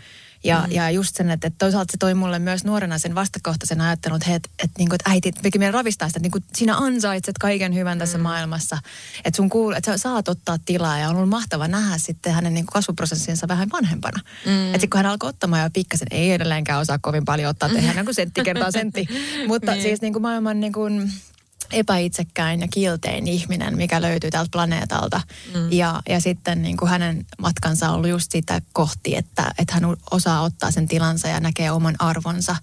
Ja, 0.44 0.62
mm. 0.66 0.72
ja 0.72 0.90
just 0.90 1.16
sen, 1.16 1.30
että, 1.30 1.46
että 1.46 1.58
toisaalta 1.58 1.92
se 1.92 1.96
toi 1.98 2.14
mulle 2.14 2.38
myös 2.38 2.64
nuorena 2.64 2.98
sen 2.98 3.14
vastakohtaisen 3.14 3.80
ajattelun, 3.80 4.16
että, 4.16 4.34
että, 4.34 4.48
että, 4.58 4.74
niin 4.78 4.88
kuin, 4.88 4.94
että 4.94 5.10
äiti, 5.10 5.32
mikä 5.44 5.58
meidän 5.58 5.74
ravistaa 5.74 6.08
sitä, 6.08 6.18
että 6.18 6.24
niin 6.24 6.32
kuin, 6.32 6.44
sinä 6.54 6.76
ansaitset 6.76 7.38
kaiken 7.38 7.74
hyvän 7.74 7.98
tässä 7.98 8.18
mm. 8.18 8.22
maailmassa. 8.22 8.78
Että 9.24 9.36
sun 9.36 9.48
kuul, 9.48 9.72
että 9.72 9.92
sä 9.92 9.98
saat 9.98 10.28
ottaa 10.28 10.58
tilaa 10.64 10.98
ja 10.98 11.08
on 11.08 11.16
ollut 11.16 11.28
mahtava 11.28 11.68
nähdä 11.68 11.98
sitten 11.98 12.32
hänen 12.32 12.54
niin 12.54 12.66
kuin 12.66 12.72
kasvuprosessinsa 12.72 13.48
vähän 13.48 13.68
vanhempana. 13.72 14.20
Mm. 14.46 14.74
Että 14.74 14.86
kun 14.86 14.96
hän 14.96 15.06
alkoi 15.06 15.28
ottamaan 15.28 15.62
jo 15.62 15.70
pikkasen, 15.72 16.08
ei 16.10 16.32
edelleenkään 16.32 16.80
osaa 16.80 16.98
kovin 16.98 17.24
paljon 17.24 17.50
ottaa, 17.50 17.68
tehdä 17.68 17.94
niin 17.94 18.04
kuin 18.04 18.14
sentti 18.14 18.42
kertaa 18.42 18.70
sentti. 18.70 19.08
Mutta 19.48 19.72
niin. 19.72 19.82
siis 19.82 20.00
niin 20.00 20.12
kuin 20.12 20.22
maailman 20.22 20.60
niin 20.60 20.72
kuin, 20.72 21.12
epäitsekkäin 21.72 22.60
ja 22.60 22.68
kiltein 22.68 23.28
ihminen, 23.28 23.76
mikä 23.76 24.02
löytyy 24.02 24.30
tältä 24.30 24.48
planeetalta. 24.52 25.20
Mm. 25.54 25.72
Ja, 25.72 26.02
ja 26.08 26.20
sitten 26.20 26.62
niin 26.62 26.76
kuin 26.76 26.88
hänen 26.88 27.26
matkansa 27.38 27.88
on 27.88 27.94
ollut 27.94 28.10
just 28.10 28.32
sitä 28.32 28.62
kohti, 28.72 29.16
että, 29.16 29.54
että 29.58 29.74
hän 29.74 29.82
osaa 30.10 30.42
ottaa 30.42 30.70
sen 30.70 30.88
tilansa 30.88 31.28
ja 31.28 31.40
näkee 31.40 31.70
oman 31.70 31.94
arvonsa 31.98 32.56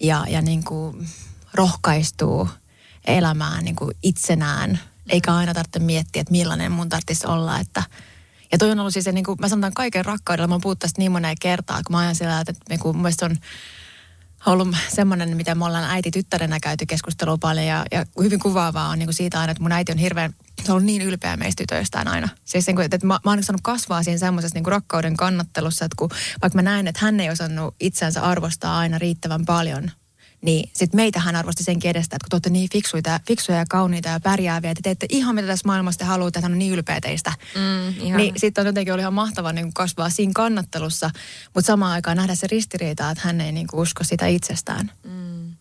ja, 0.00 0.24
ja 0.28 0.42
niin 0.42 0.64
kuin 0.64 1.08
rohkaistuu 1.54 2.48
elämään 3.06 3.64
niin 3.64 3.76
kuin 3.76 3.96
itsenään. 4.02 4.70
Mm. 4.70 4.78
Eikä 5.08 5.34
aina 5.34 5.54
tarvitse 5.54 5.78
miettiä, 5.78 6.20
että 6.20 6.32
millainen 6.32 6.72
mun 6.72 6.88
tarvitsisi 6.88 7.26
olla. 7.26 7.58
Että, 7.58 7.82
ja 8.52 8.58
toi 8.58 8.70
on 8.70 8.80
ollut 8.80 8.92
siis, 8.92 9.06
niin 9.06 9.24
kuin 9.24 9.36
mä 9.40 9.48
sanotaan 9.48 9.72
kaiken 9.72 10.04
rakkaudella, 10.04 10.48
mä 10.48 10.58
oon 10.64 10.76
tästä 10.78 11.00
niin 11.00 11.12
moneen 11.12 11.36
kertaa, 11.40 11.82
kun 11.86 11.96
mä 11.96 11.98
ajan 11.98 12.14
siellä, 12.14 12.40
että 12.40 12.52
niin 12.68 12.80
kuin, 12.80 12.96
mun 12.96 13.06
on 13.22 13.36
ollut 14.46 14.76
semmoinen, 14.88 15.36
mitä 15.36 15.54
me 15.54 15.64
ollaan 15.64 15.90
äiti 15.90 16.10
tyttärenä 16.10 16.60
käyty 16.60 16.86
keskustelua 16.86 17.38
paljon 17.38 17.66
ja, 17.66 17.84
ja 17.92 18.06
hyvin 18.22 18.38
kuvaavaa 18.38 18.88
on 18.88 18.98
niin 18.98 19.12
siitä 19.12 19.40
aina, 19.40 19.50
että 19.50 19.62
mun 19.62 19.72
äiti 19.72 19.92
on 19.92 19.98
hirveän, 19.98 20.34
se 20.64 20.72
on 20.72 20.76
ollut 20.76 20.86
niin 20.86 21.02
ylpeä 21.02 21.36
meistä 21.36 21.62
tytöistään 21.62 22.08
aina. 22.08 22.28
Siis 22.44 22.66
niin 22.66 22.76
kuin, 22.76 22.84
että 22.84 23.06
mä, 23.06 23.20
mä 23.24 23.30
oon 23.30 23.42
saanut 23.42 23.60
kasvaa 23.62 24.02
siinä 24.02 24.18
semmoisessa 24.18 24.58
niin 24.58 24.66
rakkauden 24.66 25.16
kannattelussa, 25.16 25.84
että 25.84 25.96
kun, 25.98 26.10
vaikka 26.42 26.58
mä 26.58 26.62
näen, 26.62 26.88
että 26.88 27.00
hän 27.02 27.20
ei 27.20 27.30
osannut 27.30 27.74
itseänsä 27.80 28.22
arvostaa 28.22 28.78
aina 28.78 28.98
riittävän 28.98 29.44
paljon, 29.44 29.90
niin 30.42 30.70
sitten 30.72 30.98
meitä 30.98 31.20
hän 31.20 31.36
arvosti 31.36 31.64
senkin 31.64 31.90
edestä, 31.90 32.16
että 32.16 32.24
kun 32.24 32.30
te 32.30 32.34
olette 32.34 32.50
niin 32.50 32.68
fiksuita, 32.72 33.20
fiksuja 33.26 33.58
ja 33.58 33.64
kauniita 33.70 34.08
ja 34.08 34.20
pärjääviä, 34.20 34.70
että 34.70 34.82
teette 34.82 35.06
ihan 35.08 35.34
mitä 35.34 35.46
tässä 35.46 35.66
maailmassa 35.66 35.98
te 35.98 36.04
haluatte, 36.04 36.38
että 36.38 36.44
hän 36.44 36.52
on 36.52 36.58
niin 36.58 36.72
ylpeä 36.72 37.00
teistä. 37.00 37.32
Mm, 37.54 38.16
niin 38.16 38.34
sitten 38.36 38.62
on 38.62 38.66
jotenkin 38.66 38.94
oli 38.94 39.02
ihan 39.02 39.14
mahtava 39.14 39.52
niin 39.52 39.74
kasvaa 39.74 40.10
siinä 40.10 40.32
kannattelussa, 40.34 41.10
mutta 41.54 41.66
samaan 41.66 41.92
aikaan 41.92 42.16
nähdä 42.16 42.34
se 42.34 42.46
ristiriita, 42.46 43.10
että 43.10 43.24
hän 43.24 43.40
ei 43.40 43.52
niin 43.52 43.66
kuin 43.66 43.80
usko 43.80 44.04
sitä 44.04 44.26
itsestään. 44.26 44.90
Mm 45.04 45.51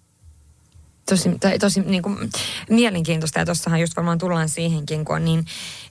tosi, 1.15 1.29
tosi 1.59 1.79
niin 1.81 2.03
kuin, 2.03 2.29
mielenkiintoista 2.69 3.39
ja 3.39 3.45
tuossahan 3.45 3.81
just 3.81 3.95
varmaan 3.95 4.17
tullaan 4.17 4.49
siihenkin, 4.49 5.05
kun 5.05 5.15
on 5.15 5.25
niin 5.25 5.45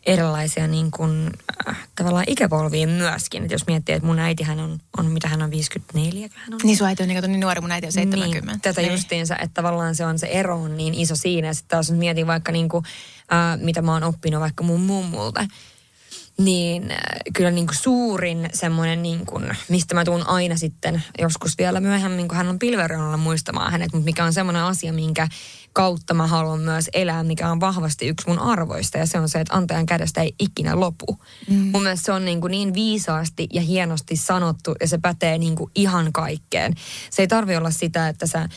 erilaisia 0.06 0.66
niin 0.66 0.90
kuin, 0.90 1.30
äh, 1.68 1.88
tavallaan 1.94 2.24
ikäpolvia 2.26 2.86
myöskin. 2.86 3.44
Et 3.44 3.50
jos 3.50 3.66
miettii, 3.66 3.94
että 3.94 4.06
mun 4.06 4.18
äitihän 4.18 4.60
on, 4.60 4.78
on 4.98 5.06
mitä 5.06 5.28
hän 5.28 5.42
on, 5.42 5.50
54 5.50 6.28
hän 6.34 6.54
on. 6.54 6.60
Niin 6.62 6.76
sun 6.76 6.86
äiti 6.86 7.02
on 7.02 7.08
niin, 7.08 7.22
niin 7.22 7.40
nuori, 7.40 7.60
mun 7.60 7.72
äiti 7.72 7.86
on 7.86 7.92
70. 7.92 8.52
Niin, 8.52 8.60
tätä 8.60 8.80
niin. 8.80 8.92
justiinsa, 8.92 9.36
että 9.36 9.54
tavallaan 9.54 9.94
se 9.94 10.04
on 10.04 10.18
se 10.18 10.26
ero 10.26 10.62
on 10.62 10.76
niin 10.76 10.94
iso 10.94 11.16
siinä. 11.16 11.48
Ja 11.48 11.54
sitten 11.54 11.70
taas 11.70 11.90
mietin 11.90 12.26
vaikka 12.26 12.52
niin 12.52 12.68
kuin, 12.68 12.84
äh, 13.32 13.60
mitä 13.60 13.82
mä 13.82 13.92
oon 13.92 14.04
oppinut 14.04 14.40
vaikka 14.40 14.64
mun 14.64 14.80
mummulta 14.80 15.46
niin 16.44 16.90
äh, 16.90 16.98
kyllä 17.32 17.50
niin 17.50 17.66
kuin 17.66 17.76
suurin 17.76 18.50
semmoinen, 18.52 19.02
niin 19.02 19.26
kuin, 19.26 19.56
mistä 19.68 19.94
mä 19.94 20.04
tuun 20.04 20.26
aina 20.26 20.56
sitten 20.56 21.02
joskus 21.18 21.58
vielä 21.58 21.80
myöhemmin, 21.80 22.28
kun 22.28 22.36
hän 22.36 22.48
on 22.48 22.58
pilvereunalla 22.58 23.16
muistamaan 23.16 23.72
hänet, 23.72 23.92
mutta 23.92 24.04
mikä 24.04 24.24
on 24.24 24.32
semmoinen 24.32 24.62
asia, 24.62 24.92
minkä 24.92 25.28
kautta 25.72 26.14
mä 26.14 26.26
haluan 26.26 26.60
myös 26.60 26.90
elää, 26.92 27.22
mikä 27.22 27.50
on 27.50 27.60
vahvasti 27.60 28.08
yksi 28.08 28.28
mun 28.28 28.38
arvoista. 28.38 28.98
Ja 28.98 29.06
se 29.06 29.18
on 29.18 29.28
se, 29.28 29.40
että 29.40 29.56
antajan 29.56 29.86
kädestä 29.86 30.20
ei 30.20 30.34
ikinä 30.38 30.80
lopu. 30.80 31.20
Mm. 31.50 31.56
Mun 31.56 31.82
mielestä 31.82 32.06
se 32.06 32.12
on 32.12 32.24
niin, 32.24 32.40
kuin 32.40 32.50
niin 32.50 32.74
viisaasti 32.74 33.48
ja 33.52 33.60
hienosti 33.60 34.16
sanottu 34.16 34.74
ja 34.80 34.88
se 34.88 34.98
pätee 34.98 35.38
niin 35.38 35.56
kuin 35.56 35.70
ihan 35.74 36.12
kaikkeen. 36.12 36.74
Se 37.10 37.22
ei 37.22 37.28
tarvi 37.28 37.56
olla 37.56 37.70
sitä, 37.70 38.08
että 38.08 38.26
sä 38.26 38.40
äh, 38.40 38.48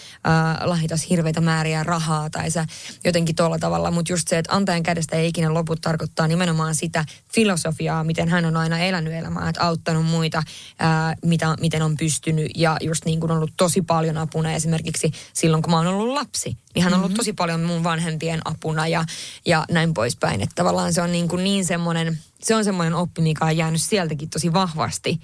lahitas 0.62 1.10
hirveitä 1.10 1.42
määriä 1.42 1.84
rahaa 1.84 2.30
tai 2.30 2.52
sä 2.52 2.66
jotenkin 3.06 3.36
tuolla 3.36 3.60
tavalla. 3.60 3.92
Mutta 3.92 4.13
just 4.13 4.28
se, 4.28 4.38
että 4.38 4.56
antajan 4.56 4.84
kädestä 4.84 5.16
ei 5.16 5.28
ikinä 5.28 5.54
lopu 5.54 5.75
tarkoittaa 5.75 6.28
nimenomaan 6.28 6.75
sitä 6.75 7.06
filosofiaa, 7.34 7.73
miten 8.03 8.30
hän 8.30 8.46
on 8.46 8.58
aina 8.58 8.80
elänyt 8.80 9.13
elämää, 9.13 9.50
että 9.50 9.62
auttanut 9.62 10.06
muita, 10.06 10.38
äh, 10.38 11.15
mitä, 11.25 11.56
miten 11.60 11.82
on 11.82 11.98
pystynyt 11.98 12.51
ja 12.56 12.77
just 12.82 13.06
niin 13.06 13.20
kuin 13.20 13.32
ollut 13.32 13.53
tosi 13.58 13.82
paljon 13.82 14.18
apuna 14.18 14.53
esimerkiksi 14.53 15.12
silloin, 15.34 15.63
kun 15.63 15.72
mä 15.72 15.77
oon 15.77 15.88
ollut 15.88 16.13
lapsi 16.13 16.58
niin 16.75 16.84
hän 16.84 16.94
on 16.94 16.98
ollut 16.98 17.10
mm-hmm. 17.10 17.18
tosi 17.18 17.34
paljon 17.34 17.63
mun 17.63 17.84
vanhempien 17.84 18.42
apuna 18.46 18.88
ja, 18.88 19.06
ja 19.46 19.65
näin 19.72 19.94
poispäin. 19.94 20.42
Että 20.42 20.56
tavallaan 20.56 20.94
se 20.94 21.01
on 21.01 21.12
niin, 21.12 21.27
kuin 21.27 21.44
niin 21.44 21.65
semmoinen, 21.65 22.20
se 22.44 22.56
on 22.56 22.63
semmoinen 22.63 22.94
oppi, 22.94 23.22
mikä 23.22 23.46
on 23.46 23.58
jäänyt 23.58 23.82
sieltäkin 23.82 24.30
tosi 24.30 24.53
vahvasti. 24.53 25.20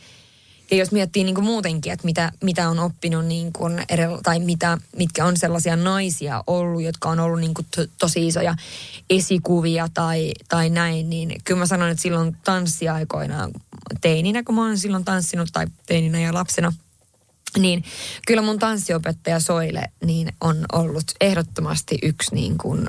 Ja 0.71 0.77
jos 0.77 0.91
miettii 0.91 1.23
niin 1.23 1.35
kuin 1.35 1.45
muutenkin, 1.45 1.93
että 1.93 2.05
mitä, 2.05 2.31
mitä 2.43 2.69
on 2.69 2.79
oppinut 2.79 3.25
niin 3.25 3.53
kuin 3.53 3.83
eri, 3.89 4.03
tai 4.23 4.39
mitä, 4.39 4.77
mitkä 4.95 5.25
on 5.25 5.37
sellaisia 5.37 5.75
naisia 5.75 6.43
ollut, 6.47 6.81
jotka 6.81 7.09
on 7.09 7.19
ollut 7.19 7.39
niin 7.39 7.53
kuin 7.53 7.67
to, 7.75 7.85
tosi 7.97 8.27
isoja 8.27 8.55
esikuvia 9.09 9.87
tai, 9.93 10.31
tai 10.49 10.69
näin, 10.69 11.09
niin 11.09 11.41
kyllä 11.43 11.59
mä 11.59 11.65
sanon, 11.65 11.89
että 11.89 12.01
silloin 12.01 12.37
tanssiaikoina 12.43 13.49
teininä, 14.01 14.43
kun 14.43 14.55
mä 14.55 14.65
oon 14.65 14.77
silloin 14.77 15.05
tanssinut 15.05 15.49
tai 15.53 15.67
teininä 15.85 16.19
ja 16.19 16.33
lapsena– 16.33 16.73
niin 17.57 17.83
kyllä 18.27 18.41
mun 18.41 18.59
tanssiopettaja 18.59 19.39
Soile 19.39 19.83
niin 20.05 20.33
on 20.41 20.65
ollut 20.71 21.11
ehdottomasti 21.21 21.97
yksi 22.03 22.35
niin 22.35 22.57
kuin 22.57 22.87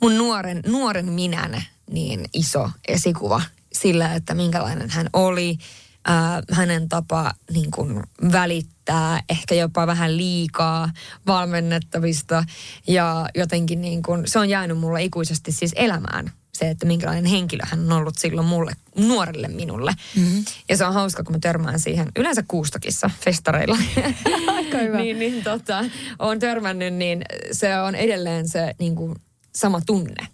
mun 0.00 0.18
nuoren, 0.18 0.62
nuoren 0.66 1.12
minän 1.12 1.64
niin 1.90 2.24
iso 2.32 2.70
esikuva 2.88 3.42
sillä, 3.72 4.14
että 4.14 4.34
minkälainen 4.34 4.90
hän 4.90 5.06
oli, 5.12 5.58
ää, 6.04 6.42
hänen 6.50 6.88
tapa 6.88 7.32
niin 7.52 7.70
kuin 7.70 8.02
välittää 8.32 9.22
ehkä 9.28 9.54
jopa 9.54 9.86
vähän 9.86 10.16
liikaa 10.16 10.90
valmennettavista 11.26 12.44
ja 12.86 13.28
jotenkin 13.34 13.80
niin 13.80 14.02
kuin, 14.02 14.22
se 14.26 14.38
on 14.38 14.48
jäänyt 14.48 14.78
mulle 14.78 15.02
ikuisesti 15.02 15.52
siis 15.52 15.72
elämään 15.76 16.32
se, 16.58 16.70
että 16.70 16.86
minkälainen 16.86 17.24
henkilö 17.24 17.62
hän 17.66 17.92
on 17.92 17.98
ollut 17.98 18.18
silloin 18.18 18.46
mulle, 18.46 18.72
nuorelle 18.96 19.48
minulle. 19.48 19.92
Mm-hmm. 20.16 20.44
Ja 20.68 20.76
se 20.76 20.84
on 20.84 20.94
hauska, 20.94 21.24
kun 21.24 21.34
mä 21.34 21.38
törmään 21.38 21.80
siihen 21.80 22.12
yleensä 22.16 22.44
kuustokissa, 22.48 23.10
festareilla. 23.20 23.78
Aika 24.56 24.78
hyvä. 24.78 24.98
niin, 24.98 25.18
niin 25.18 25.44
tota, 25.44 25.84
on 26.18 26.38
törmännyt, 26.38 26.94
niin 26.94 27.22
se 27.52 27.78
on 27.78 27.94
edelleen 27.94 28.48
se 28.48 28.74
niin 28.78 28.96
kuin, 28.96 29.14
sama 29.54 29.80
tunne 29.86 30.33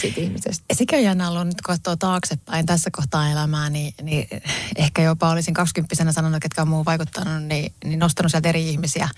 siitä 0.00 0.20
ihmisestä. 0.20 0.64
Sekä 0.72 0.98
jännä 0.98 1.30
ollut 1.30 1.46
nyt, 1.46 1.60
kun 1.60 1.76
taaksepäin 1.98 2.66
tässä 2.66 2.90
kohtaa 2.92 3.30
elämää, 3.30 3.70
niin, 3.70 3.94
niin 4.02 4.28
ehkä 4.76 5.02
jopa 5.02 5.30
olisin 5.30 5.54
20 5.54 6.12
sanonut, 6.12 6.42
ketkä 6.42 6.62
on 6.62 6.68
muu 6.68 6.84
vaikuttanut, 6.84 7.42
niin, 7.42 7.72
niin 7.84 7.98
nostanut 7.98 8.30
sieltä 8.30 8.48
eri 8.48 8.68
ihmisiä 8.68 9.08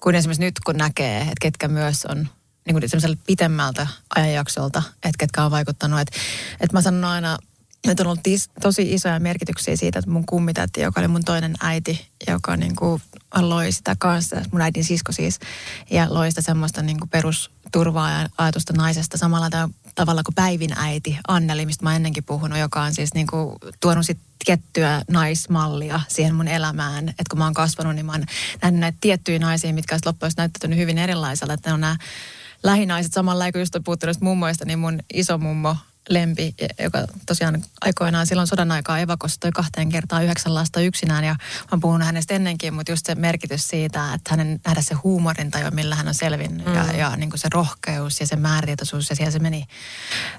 kuin 0.00 0.14
esimerkiksi 0.16 0.44
nyt, 0.44 0.60
kun 0.66 0.76
näkee, 0.76 1.20
että 1.20 1.34
ketkä 1.40 1.68
myös 1.68 2.04
on 2.04 2.28
niin 2.66 2.74
kuin 2.74 2.88
semmoiselta 2.88 3.22
pitemmältä 3.26 3.86
ajanjaksolta, 4.16 4.82
että 4.94 5.18
ketkä 5.18 5.44
on 5.44 5.50
vaikuttanut. 5.50 6.00
Että, 6.00 6.18
että 6.60 6.76
mä 6.76 6.82
sanon 6.82 7.04
aina, 7.04 7.38
että 7.88 8.02
on 8.02 8.06
ollut 8.06 8.22
tis, 8.22 8.50
tosi 8.62 8.94
isoja 8.94 9.20
merkityksiä 9.20 9.76
siitä, 9.76 9.98
että 9.98 10.10
mun 10.10 10.26
kummitätti, 10.26 10.80
joka 10.80 11.00
oli 11.00 11.08
mun 11.08 11.24
toinen 11.24 11.54
äiti, 11.60 12.08
joka 12.26 12.56
niin 12.56 12.76
kuin 12.76 13.02
loi 13.40 13.72
sitä 13.72 13.96
kanssa, 13.98 14.42
mun 14.52 14.60
äidin 14.60 14.84
sisko 14.84 15.12
siis, 15.12 15.38
ja 15.90 16.06
loi 16.10 16.30
sitä 16.30 16.42
semmoista 16.42 16.82
niin 16.82 16.98
kuin 16.98 17.10
perus 17.10 17.50
turvaa 17.72 18.10
ja 18.10 18.28
ajatusta 18.38 18.72
naisesta 18.72 19.18
samalla 19.18 19.50
tavalla 19.94 20.22
kuin 20.22 20.34
Päivin 20.34 20.72
äiti 20.76 21.18
Anneli, 21.28 21.66
mistä 21.66 21.84
mä 21.84 21.96
ennenkin 21.96 22.24
puhunut, 22.24 22.58
joka 22.58 22.82
on 22.82 22.94
siis 22.94 23.14
niin 23.14 23.26
kuin 23.26 23.56
tuonut 23.80 24.06
sit 24.06 24.18
tiettyä 24.44 25.02
naismallia 25.10 26.00
siihen 26.08 26.34
mun 26.34 26.48
elämään. 26.48 27.08
Että 27.08 27.24
kun 27.30 27.38
mä 27.38 27.44
oon 27.44 27.54
kasvanut, 27.54 27.94
niin 27.94 28.06
mä 28.06 28.12
oon 28.12 28.24
nähnyt 28.62 28.80
näitä 28.80 28.98
tiettyjä 29.00 29.38
naisia, 29.38 29.74
mitkä 29.74 29.94
olisi 29.94 30.06
loppujen 30.06 30.32
näyttänyt 30.36 30.78
hyvin 30.78 30.98
erilaiselta. 30.98 31.52
Että 31.52 31.70
ne 31.70 31.74
on 31.74 31.80
nämä 31.80 31.96
lähinaiset 32.62 33.12
samalla 33.12 33.52
kun 33.52 33.60
just 33.60 33.74
on 33.74 33.84
puhuttu 33.84 34.06
mummoista, 34.20 34.64
niin 34.64 34.78
mun 34.78 35.00
iso 35.14 35.38
mummo 35.38 35.76
lempi, 36.08 36.54
joka 36.82 36.98
tosiaan 37.26 37.64
aikoinaan 37.80 38.26
silloin 38.26 38.48
sodan 38.48 38.72
aikaa 38.72 38.98
evakostoi 38.98 39.52
kahteen 39.52 39.88
kertaan 39.88 40.24
yhdeksän 40.24 40.54
lasta 40.54 40.80
yksinään. 40.80 41.24
Ja 41.24 41.36
mä 41.72 41.78
puhun 41.80 42.02
hänestä 42.02 42.34
ennenkin, 42.34 42.74
mutta 42.74 42.92
just 42.92 43.06
se 43.06 43.14
merkitys 43.14 43.68
siitä, 43.68 44.14
että 44.14 44.30
hänen 44.30 44.60
nähdä 44.66 44.82
se 44.82 44.94
huumorinta, 44.94 45.58
millä 45.70 45.94
hän 45.94 46.08
on 46.08 46.14
selvinnyt 46.14 46.66
mm. 46.66 46.74
ja, 46.74 46.92
ja 46.92 47.16
niin 47.16 47.30
kuin 47.30 47.40
se 47.40 47.48
rohkeus 47.52 48.20
ja 48.20 48.26
se 48.26 48.36
määrätietoisuus. 48.36 49.10
Ja 49.10 49.16
siellä 49.16 49.30
se 49.30 49.38
meni 49.38 49.64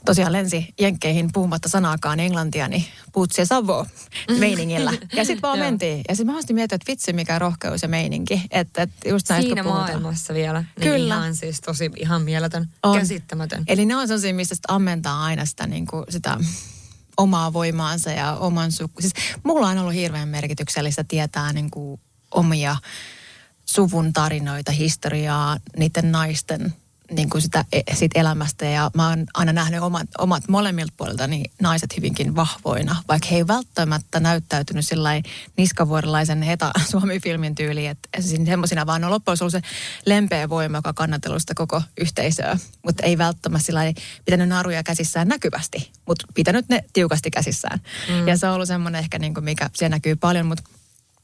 tosiaan 0.06 0.32
lensi 0.34 0.74
jenkkeihin 0.80 1.30
puhumatta 1.34 1.70
sanaakaan 1.70 2.20
englantia, 2.20 2.68
niin 2.68 2.86
puutsi 3.12 3.42
ja 3.42 3.46
savo 3.46 3.86
meiningillä. 4.40 4.94
Ja 5.14 5.26
sitten 5.26 5.42
vaan 5.42 5.60
mentiin. 5.70 6.02
Ja 6.10 6.16
sitten 6.16 6.36
mä 6.36 6.42
miettinyt, 6.54 6.82
että 6.82 6.92
vitsi 6.92 7.14
mikä 7.14 7.40
rohkeus 7.40 7.82
ja 7.82 7.88
meininki. 7.88 8.42
Että, 8.52 8.82
että 8.82 9.10
just 9.10 9.30
näistä, 9.30 9.48
Siinä 9.48 9.64
maailmassa 9.64 10.34
vielä. 10.34 10.62
Niin 10.62 10.92
Kyllä. 10.92 11.16
Ihan 11.16 11.36
siis 11.36 11.62
tosi 11.62 11.92
ihan 11.96 12.22
mieletön, 12.22 12.70
on. 12.84 13.00
käsittämätön. 13.00 13.64
Eli 13.68 13.86
ne 13.86 13.96
on 13.96 14.08
sellaisia, 14.08 14.34
mistä 14.34 14.56
ammentaa 14.68 15.24
aina 15.24 15.46
sitä, 15.46 15.59
niin 15.68 15.88
kuin, 15.88 16.06
sitä 16.10 16.38
omaa 17.18 17.54
voimaansa 17.54 18.12
ja 18.12 18.36
oman 18.36 18.72
suku. 18.72 19.02
Siis 19.02 19.14
mulla 19.44 19.68
on 19.68 19.78
ollut 19.78 19.94
hirveän 19.94 20.28
merkityksellistä 20.28 21.04
tietää 21.04 21.54
niin 21.54 21.72
kuin 21.72 22.02
omia 22.32 22.78
suvun 23.66 24.14
tarinoita, 24.14 24.72
historiaa, 24.72 25.58
niiden 25.78 26.12
naisten 26.12 26.74
niin 27.10 27.30
kuin 27.30 27.42
sitä 27.42 27.66
e, 27.74 27.82
siitä 27.94 28.20
elämästä 28.20 28.66
ja 28.66 28.92
mä 28.96 29.10
oon 29.10 29.26
aina 29.34 29.54
nähnyt 29.54 29.82
omat, 29.82 30.08
omat 30.18 30.48
molemmilta 30.48 30.94
puolilta 30.98 31.28
niin 31.28 31.52
naiset 31.62 31.98
hyvinkin 31.98 32.36
vahvoina, 32.36 32.96
vaikka 33.08 33.28
he 33.32 33.36
ei 33.36 33.48
välttämättä 33.48 34.20
näyttäytynyt 34.20 34.88
sillä 34.88 35.10
niskavuorilaisen 35.58 36.42
heta 36.42 36.72
Suomi-filmin 36.92 37.56
tyyliin, 37.56 37.90
että 37.90 38.10
semmoisina 38.46 38.86
vaan 38.86 39.04
on 39.04 39.12
loppujen 39.12 39.38
ollut 39.42 39.52
se 39.52 39.62
lempeä 40.06 40.50
voima, 40.50 40.78
joka 40.78 40.94
kannatellut 40.94 41.42
sitä 41.42 41.54
koko 41.54 41.82
yhteisöä, 42.02 42.58
mutta 42.86 43.04
ei 43.04 43.18
välttämättä 43.18 43.66
sillä 43.66 43.82
pitänyt 44.26 44.50
naruja 44.50 44.84
käsissään 44.84 45.28
näkyvästi, 45.28 45.92
mutta 46.06 46.28
pitänyt 46.34 46.70
ne 46.70 46.84
tiukasti 46.94 47.32
käsissään. 47.32 47.82
Mm. 48.10 48.28
Ja 48.28 48.38
se 48.38 48.48
on 48.48 48.54
ollut 48.54 48.68
semmoinen 48.68 49.00
ehkä, 49.00 49.20
niin 49.20 49.34
kuin 49.34 49.44
mikä 49.44 49.70
siellä 49.74 49.96
näkyy 49.96 50.16
paljon, 50.16 50.46
mutta 50.46 50.64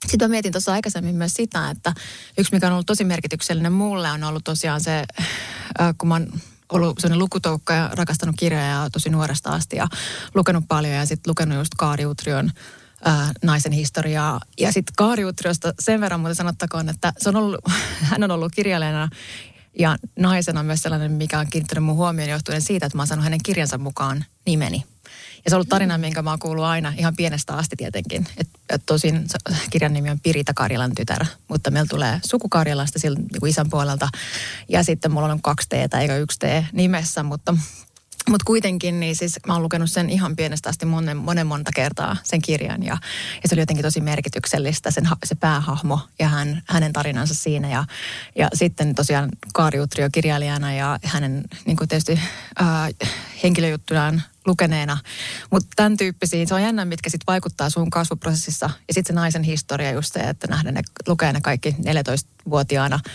sitten 0.08 0.30
mä 0.30 0.32
mietin 0.32 0.52
tuossa 0.52 0.74
aikaisemmin 0.74 1.16
myös 1.16 1.34
sitä, 1.34 1.70
että 1.70 1.94
yksi 2.38 2.54
mikä 2.54 2.68
on 2.68 2.74
ollut 2.74 2.86
tosi 2.86 3.04
merkityksellinen 3.04 3.74
mulle 3.74 4.12
on 4.12 4.24
ollut 4.24 4.44
tosiaan 4.44 4.82
se, 4.82 5.04
äh, 5.80 5.94
kun 5.98 6.10
mä 6.10 6.22
ollut 6.70 7.00
sellainen 7.00 7.20
lukutoukka 7.20 7.74
ja 7.74 7.90
rakastanut 7.94 8.36
kirjoja 8.40 8.90
tosi 8.92 9.10
nuoresta 9.10 9.50
asti 9.50 9.76
ja 9.76 9.88
lukenut 10.36 10.64
paljon 10.68 10.94
ja 10.94 11.06
sitten 11.06 11.32
lukenut 11.32 11.58
just 11.58 11.72
Kaari 11.78 12.06
Utrion 12.06 12.52
ää, 13.06 13.22
äh, 13.22 13.32
naisen 13.44 13.72
historiaa. 13.72 14.42
Ja 14.60 14.72
sitten 14.72 14.94
Kaari 14.98 15.26
Utriosta 15.26 15.74
sen 15.80 16.02
verran 16.02 16.20
muuten 16.20 16.36
sanottakoon, 16.36 16.90
että 16.90 17.14
se 17.18 17.30
on 17.30 17.36
ollut, 17.36 17.60
hän 18.12 18.24
on 18.24 18.32
ollut 18.32 18.52
kirjailijana 18.56 19.10
ja 19.80 19.98
naisena 20.20 20.64
myös 20.64 20.82
sellainen, 20.82 21.12
mikä 21.12 21.40
on 21.40 21.48
kiinnittänyt 21.50 21.84
mun 21.84 21.96
huomioon 21.96 22.30
johtuen 22.30 22.62
siitä, 22.62 22.86
että 22.86 22.98
mä 22.98 23.02
oon 23.02 23.08
saanut 23.08 23.24
hänen 23.24 23.44
kirjansa 23.44 23.78
mukaan 23.78 24.26
nimeni. 24.46 24.84
Ja 25.46 25.50
se 25.50 25.56
on 25.56 25.58
ollut 25.58 25.70
tarina, 25.70 25.98
minkä 25.98 26.22
mä 26.22 26.30
oon 26.30 26.40
kuullut 26.40 26.66
aina 26.66 26.94
ihan 26.98 27.16
pienestä 27.16 27.54
asti 27.54 27.76
tietenkin. 27.76 28.28
Et, 28.38 28.50
et 28.70 28.82
tosin 28.86 29.26
kirjan 29.70 29.94
nimi 29.94 30.10
on 30.10 30.20
Pirita 30.20 30.54
Karjalan 30.54 30.96
tytär, 30.96 31.26
mutta 31.48 31.72
meillä 31.72 31.88
tulee 31.90 32.20
suku 32.26 32.50
Karjalasta 32.50 33.00
siltä 33.00 33.22
niin 33.22 33.48
isän 33.48 33.70
puolelta. 33.70 34.10
Ja 34.70 34.84
sitten 34.84 35.12
mulla 35.12 35.32
on 35.32 35.42
kaksi 35.42 35.70
T 35.70 35.74
eikä 35.74 36.18
yksi 36.18 36.40
T 36.40 36.44
nimessä, 36.74 37.24
mutta 37.24 37.58
mutta 38.30 38.44
kuitenkin, 38.46 39.00
niin 39.00 39.16
siis 39.16 39.40
mä 39.48 39.54
oon 39.54 39.64
lukenut 39.64 39.92
sen 39.92 40.10
ihan 40.10 40.36
pienestä 40.36 40.70
asti 40.70 40.86
monen, 40.86 41.18
monen 41.18 41.48
monta 41.48 41.72
kertaa, 41.76 42.18
sen 42.24 42.42
kirjan. 42.42 42.84
Ja, 42.84 42.98
ja 43.44 43.50
se 43.50 43.56
oli 43.56 43.62
jotenkin 43.62 43.84
tosi 43.84 44.02
merkityksellistä, 44.02 44.92
sen, 44.92 45.10
se 45.26 45.36
päähahmo 45.36 46.00
ja 46.20 46.28
hän, 46.28 46.62
hänen 46.68 46.94
tarinansa 46.94 47.34
siinä. 47.34 47.70
Ja, 47.70 47.86
ja 48.36 48.48
sitten 48.54 48.96
tosiaan 48.96 49.30
Kaari 49.54 49.80
Utrio 49.80 50.10
kirjailijana 50.12 50.74
ja 50.74 51.00
hänen 51.04 51.44
niin 51.66 51.78
tietysti 51.78 52.20
äh, 52.62 53.10
henkilöjuttunaan 53.46 54.22
lukeneena. 54.46 54.98
Mutta 55.52 55.70
tämän 55.76 55.98
tyyppisiä, 55.98 56.46
se 56.46 56.54
on 56.54 56.62
jännä, 56.62 56.86
mitkä 56.86 57.10
sitten 57.10 57.28
vaikuttaa 57.28 57.70
sun 57.70 57.90
kasvuprosessissa. 57.90 58.70
Ja 58.88 58.94
sitten 58.94 59.16
se 59.16 59.20
naisen 59.22 59.44
historia 59.44 59.92
just 59.92 60.14
se, 60.14 60.20
että 60.20 60.48
nähdään 60.48 60.76
ne, 60.76 60.82
lukee 61.08 61.34
ne 61.34 61.42
kaikki 61.42 61.76
14-vuotiaana 61.80 62.96
Äh, 62.96 63.12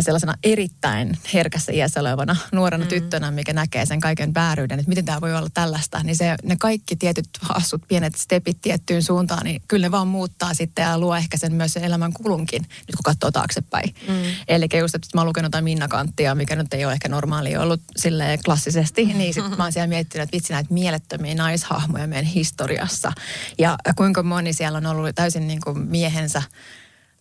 sellaisena 0.00 0.34
erittäin 0.42 1.18
herkässä 1.34 1.72
iässä 1.72 2.00
olevana 2.00 2.36
nuorena 2.52 2.84
mm. 2.84 2.88
tyttönä, 2.88 3.30
mikä 3.30 3.52
näkee 3.52 3.86
sen 3.86 4.00
kaiken 4.00 4.34
vääryyden, 4.34 4.78
että 4.78 4.88
miten 4.88 5.04
tämä 5.04 5.20
voi 5.20 5.34
olla 5.34 5.48
tällaista, 5.54 6.02
niin 6.02 6.16
se, 6.16 6.34
ne 6.42 6.56
kaikki 6.56 6.96
tietyt 6.96 7.28
hassut, 7.40 7.82
pienet 7.88 8.14
stepit 8.14 8.58
tiettyyn 8.62 9.02
suuntaan, 9.02 9.44
niin 9.44 9.62
kyllä 9.68 9.86
ne 9.86 9.90
vaan 9.90 10.08
muuttaa 10.08 10.54
sitten 10.54 10.82
ja 10.82 10.98
luo 10.98 11.16
ehkä 11.16 11.36
sen 11.36 11.54
myös 11.54 11.72
sen 11.72 11.84
elämän 11.84 12.12
kulunkin, 12.12 12.62
nyt 12.62 12.96
kun 12.96 13.02
katsoo 13.04 13.30
taaksepäin. 13.30 13.94
Mm. 14.08 14.14
Eli 14.48 14.68
just, 14.78 14.94
että 14.94 15.08
mä 15.14 15.20
oon 15.20 15.28
lukenut 15.28 15.46
jotain 15.46 15.64
Minna 15.64 15.88
Kanttia, 15.88 16.34
mikä 16.34 16.56
nyt 16.56 16.74
ei 16.74 16.84
ole 16.84 16.92
ehkä 16.92 17.08
normaali 17.08 17.56
ollut 17.56 17.80
sille 17.96 18.38
klassisesti, 18.44 19.04
niin 19.04 19.34
sitten 19.34 19.56
mä 19.58 19.62
oon 19.62 19.72
siellä 19.72 19.86
miettinyt, 19.86 20.22
että 20.22 20.36
vitsi 20.36 20.52
näitä 20.52 20.74
mielettömiä 20.74 21.34
naishahmoja 21.34 22.06
meidän 22.06 22.24
historiassa. 22.24 23.12
Ja 23.58 23.78
kuinka 23.96 24.22
moni 24.22 24.52
siellä 24.52 24.78
on 24.78 24.86
ollut 24.86 25.14
täysin 25.14 25.46
niin 25.46 25.60
kuin 25.64 25.78
miehensä 25.78 26.42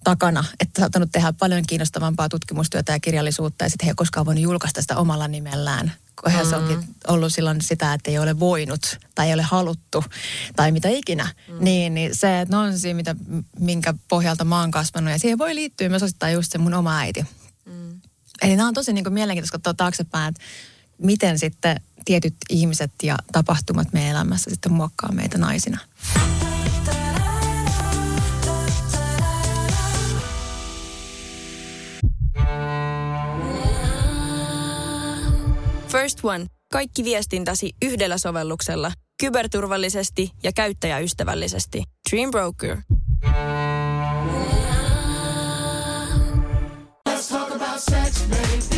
takana, 0.04 0.44
että 0.60 0.82
saattanut 0.82 1.12
tehdä 1.12 1.34
paljon 1.34 1.64
kiinnostavampaa 1.68 2.30
tutkimustyötä 2.30 2.92
ja 2.92 3.00
kirjallisuutta 3.00 3.66
ja 3.66 3.70
sitten 3.70 3.86
he 3.86 3.92
ei 3.92 3.96
koskaan 3.96 4.26
voinut 4.26 4.44
julkaista 4.44 4.82
sitä 4.82 4.98
omalla 4.98 5.28
nimellään. 5.28 5.92
Kohan 6.16 6.46
mm. 6.46 6.50
se 6.50 6.56
onkin 6.56 6.96
ollut 7.08 7.34
silloin 7.34 7.62
sitä, 7.62 7.94
että 7.94 8.12
ei 8.12 8.20
ole 8.20 8.40
voinut 8.40 8.98
tai 9.16 9.28
ei 9.28 9.34
ole 9.34 9.42
haluttu 9.42 10.04
tai 10.56 10.72
mitä 10.72 10.90
ikinä. 10.90 11.30
Mm. 11.48 11.56
Niin, 11.60 11.94
niin 11.94 12.16
se, 12.16 12.42
että 12.42 12.60
on 12.60 12.80
siinä, 12.80 12.98
mitä, 12.98 13.16
minkä 13.60 13.94
pohjalta 14.08 14.46
mä 14.46 14.60
oon 14.60 14.72
kasvanut 14.72 15.12
ja 15.12 15.20
siihen 15.20 15.38
voi 15.38 15.56
liittyä 15.56 15.90
myös 15.90 16.04
osittain 16.04 16.34
just 16.34 16.52
se 16.52 16.58
mun 16.58 16.74
oma 16.74 16.98
äiti. 16.98 17.26
Mm. 17.66 18.02
Eli 18.42 18.56
nämä 18.56 18.68
on 18.68 18.74
tosi 18.74 18.94
niin 18.94 19.04
kuin 19.04 19.14
mielenkiintoista 19.14 19.58
katsoa 19.58 19.74
taaksepäin, 19.74 20.30
että 20.30 20.42
miten 20.98 21.40
sitten 21.40 21.82
tietyt 22.06 22.36
ihmiset 22.50 22.92
ja 23.04 23.18
tapahtumat 23.32 23.94
meidän 23.94 24.12
elämässä 24.12 24.50
sitten 24.50 24.74
muokkaa 24.74 25.12
meitä 25.12 25.38
naisina. 25.38 25.80
First 35.94 36.20
One. 36.24 36.46
Kaikki 36.72 37.04
viestintäsi 37.04 37.72
yhdellä 37.86 38.18
sovelluksella. 38.18 38.92
Kyberturvallisesti 39.20 40.32
ja 40.44 40.52
käyttäjäystävällisesti. 40.56 41.84
Dream 42.12 42.32
Broker. 42.32 42.78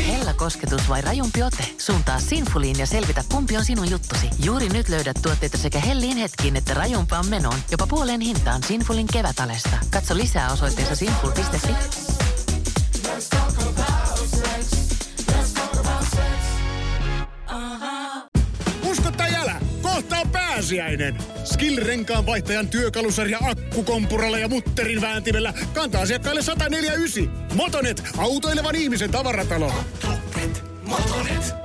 Hella 0.08 0.34
kosketus 0.34 0.90
vai 0.90 1.02
rajumpi 1.02 1.44
ote? 1.44 1.68
Suuntaa 1.78 2.20
Sinfuliin 2.20 2.80
ja 2.80 2.86
selvitä, 2.86 3.24
kumpi 3.32 3.58
on 3.58 3.66
sinun 3.66 3.92
juttusi. 3.92 4.30
Juuri 4.44 4.70
nyt 4.70 4.90
löydät 4.90 5.18
tuotteita 5.22 5.58
sekä 5.58 5.80
hellin 5.80 6.18
hetkiin 6.18 6.56
että 6.56 6.74
rajumpaan 6.74 7.28
menoon. 7.28 7.60
Jopa 7.72 7.88
puoleen 7.88 8.22
hintaan 8.22 8.64
Sinfulin 8.64 9.08
kevätalesta. 9.14 9.78
Katso 9.92 10.18
lisää 10.18 10.52
osoitteessa 10.52 10.96
sinful.fi. 10.96 12.05
pääsiäinen. 20.66 21.18
Skill-renkaan 21.44 22.26
vaihtajan 22.26 22.68
työkalusarja 22.68 23.40
akkukompuralla 23.42 24.40
ja 24.40 24.48
mutterin 24.48 25.02
vääntimellä 25.02 25.54
kantaa 25.74 26.02
asiakkaille 26.02 26.42
149. 26.42 27.48
Motonet, 27.56 28.04
autoilevan 28.18 28.76
ihmisen 28.76 29.12
tavaratalo. 29.12 29.72
Motonet, 30.04 30.64
Motonet. 30.84 31.56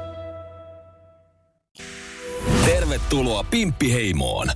Tervetuloa 2.65 3.45
Pimppiheimoon. 3.45 4.47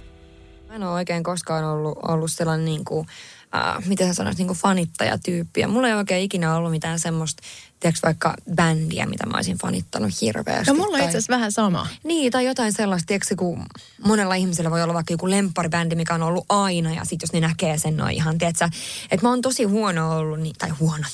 Mä 0.69 0.75
en 0.75 0.83
ole 0.83 0.93
oikein 0.93 1.23
koskaan 1.23 1.65
ollut, 1.65 1.99
ollut 2.09 2.33
sellainen 2.33 2.65
niin 2.65 2.85
kuin, 2.85 3.07
äh, 3.55 3.89
miten 3.89 4.07
sä 4.07 4.15
sanoisit, 4.15 4.39
niin 4.39 4.49
kuin 4.49 4.59
fanittajatyyppi. 4.59 5.61
Ja 5.61 5.69
mulla 5.69 5.89
ei 5.89 5.95
oikein 5.95 6.23
ikinä 6.23 6.57
ollut 6.57 6.71
mitään 6.71 7.01
semmoista 7.01 7.43
tiedätkö, 7.81 8.07
vaikka 8.07 8.35
bändiä, 8.55 9.07
mitä 9.07 9.27
mä 9.27 9.37
olisin 9.37 9.59
fanittanut 9.59 10.21
hirveästi. 10.21 10.71
No 10.71 10.75
mulla 10.75 10.97
on 10.97 11.03
itse 11.03 11.09
asiassa 11.09 11.33
vähän 11.33 11.53
sama. 11.53 11.87
Niin, 12.05 12.33
tai 12.33 12.47
jotain 12.47 12.73
sellaista, 12.73 13.07
tiedätkö, 13.07 13.35
kun 13.37 13.67
monella 14.05 14.35
ihmisellä 14.35 14.71
voi 14.71 14.83
olla 14.83 14.95
vaikka 14.95 15.13
joku 15.13 15.31
lempparibändi, 15.31 15.95
mikä 15.95 16.15
on 16.15 16.23
ollut 16.23 16.47
aina, 16.49 16.95
ja 16.95 17.05
sitten 17.05 17.27
jos 17.27 17.33
ne 17.33 17.41
näkee 17.41 17.79
sen 17.79 17.97
noin 17.97 18.15
ihan, 18.15 18.39
tiedätkö, 18.39 18.69
että 19.11 19.27
mä 19.27 19.31
oon 19.31 19.43
tosi 19.43 19.65
huono 19.65 20.19
ollut, 20.19 20.41
niin, 20.41 20.55
tai 20.59 20.71
huono, 20.71 21.05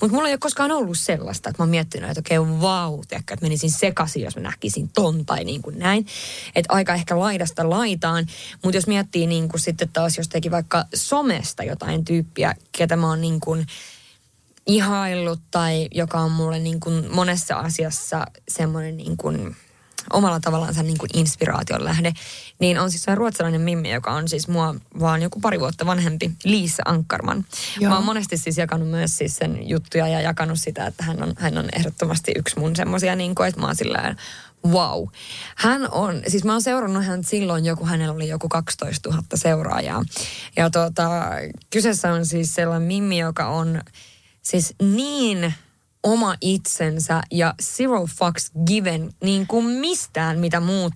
mutta 0.00 0.14
mulla 0.16 0.28
ei 0.28 0.34
ole 0.34 0.38
koskaan 0.38 0.70
ollut 0.70 0.98
sellaista, 0.98 1.48
että 1.48 1.62
mä 1.62 1.64
oon 1.64 1.70
miettinyt, 1.70 2.10
että 2.10 2.20
okei, 2.20 2.38
okay, 2.38 2.60
vau, 2.60 3.04
tiedätkö, 3.08 3.34
että 3.34 3.44
menisin 3.44 3.70
sekaisin, 3.70 4.22
jos 4.22 4.36
mä 4.36 4.42
näkisin 4.42 4.88
ton 4.94 5.26
tai 5.26 5.44
niin 5.44 5.62
kuin 5.62 5.78
näin. 5.78 6.06
Että 6.54 6.74
aika 6.74 6.94
ehkä 6.94 7.18
laidasta 7.18 7.70
laitaan, 7.70 8.26
mutta 8.62 8.76
jos 8.76 8.86
miettii 8.86 9.26
niin 9.26 9.48
kuin 9.48 9.60
sitten 9.60 9.88
taas, 9.92 10.18
jos 10.18 10.28
teki 10.28 10.50
vaikka 10.50 10.84
somesta 10.94 11.64
jotain 11.64 12.04
tyyppiä, 12.04 12.54
ketä 12.72 12.96
mä 12.96 13.08
oon 13.08 13.20
niin 13.20 13.40
kuin, 13.40 13.66
ihaillut 14.70 15.40
tai 15.50 15.88
joka 15.90 16.18
on 16.18 16.30
mulle 16.30 16.58
niin 16.58 16.80
kuin 16.80 17.14
monessa 17.14 17.56
asiassa 17.56 18.26
semmoinen 18.48 18.96
niin 18.96 19.16
kuin 19.16 19.56
omalla 20.12 20.40
tavallaan 20.40 20.74
niin 20.82 20.98
kuin 20.98 21.10
inspiraation 21.14 21.84
lähde, 21.84 22.12
niin 22.58 22.78
on 22.78 22.90
siis 22.90 23.02
se 23.02 23.14
ruotsalainen 23.14 23.60
Mimmi, 23.60 23.90
joka 23.90 24.10
on 24.10 24.28
siis 24.28 24.48
mua 24.48 24.74
vaan 25.00 25.22
joku 25.22 25.40
pari 25.40 25.60
vuotta 25.60 25.86
vanhempi, 25.86 26.30
Liisa 26.44 26.82
Ankkarman. 26.86 27.44
Joo. 27.80 27.90
Mä 27.90 27.96
oon 27.96 28.04
monesti 28.04 28.36
siis 28.36 28.58
jakanut 28.58 28.88
myös 28.88 29.18
siis 29.18 29.36
sen 29.36 29.68
juttuja 29.68 30.08
ja 30.08 30.20
jakanut 30.20 30.58
sitä, 30.58 30.86
että 30.86 31.04
hän 31.04 31.22
on, 31.22 31.32
hän 31.38 31.58
on 31.58 31.68
ehdottomasti 31.72 32.32
yksi 32.36 32.58
mun 32.58 32.76
semmosia, 32.76 33.16
niin 33.16 33.34
kuin, 33.34 33.48
että 33.48 33.60
mä 33.60 33.66
oon 33.66 33.76
sillä 33.76 34.14
wow. 34.66 35.08
Hän 35.56 35.90
on, 35.90 36.22
siis 36.28 36.44
mä 36.44 36.52
oon 36.52 36.62
seurannut 36.62 37.04
hän 37.04 37.24
silloin 37.24 37.64
joku, 37.64 37.86
hänellä 37.86 38.14
oli 38.14 38.28
joku 38.28 38.48
12 38.48 39.10
000 39.10 39.22
seuraajaa. 39.34 40.04
Ja 40.56 40.70
tota, 40.70 41.10
kyseessä 41.70 42.12
on 42.12 42.26
siis 42.26 42.54
sellainen 42.54 42.88
Mimmi, 42.88 43.18
joka 43.18 43.46
on 43.46 43.80
siis 44.50 44.74
niin 44.82 45.54
oma 46.02 46.34
itsensä 46.40 47.20
ja 47.30 47.54
zero 47.62 48.06
fucks 48.18 48.50
given 48.66 49.14
niin 49.24 49.46
kuin 49.46 49.66
mistään, 49.66 50.38
mitä 50.38 50.60
muut 50.60 50.92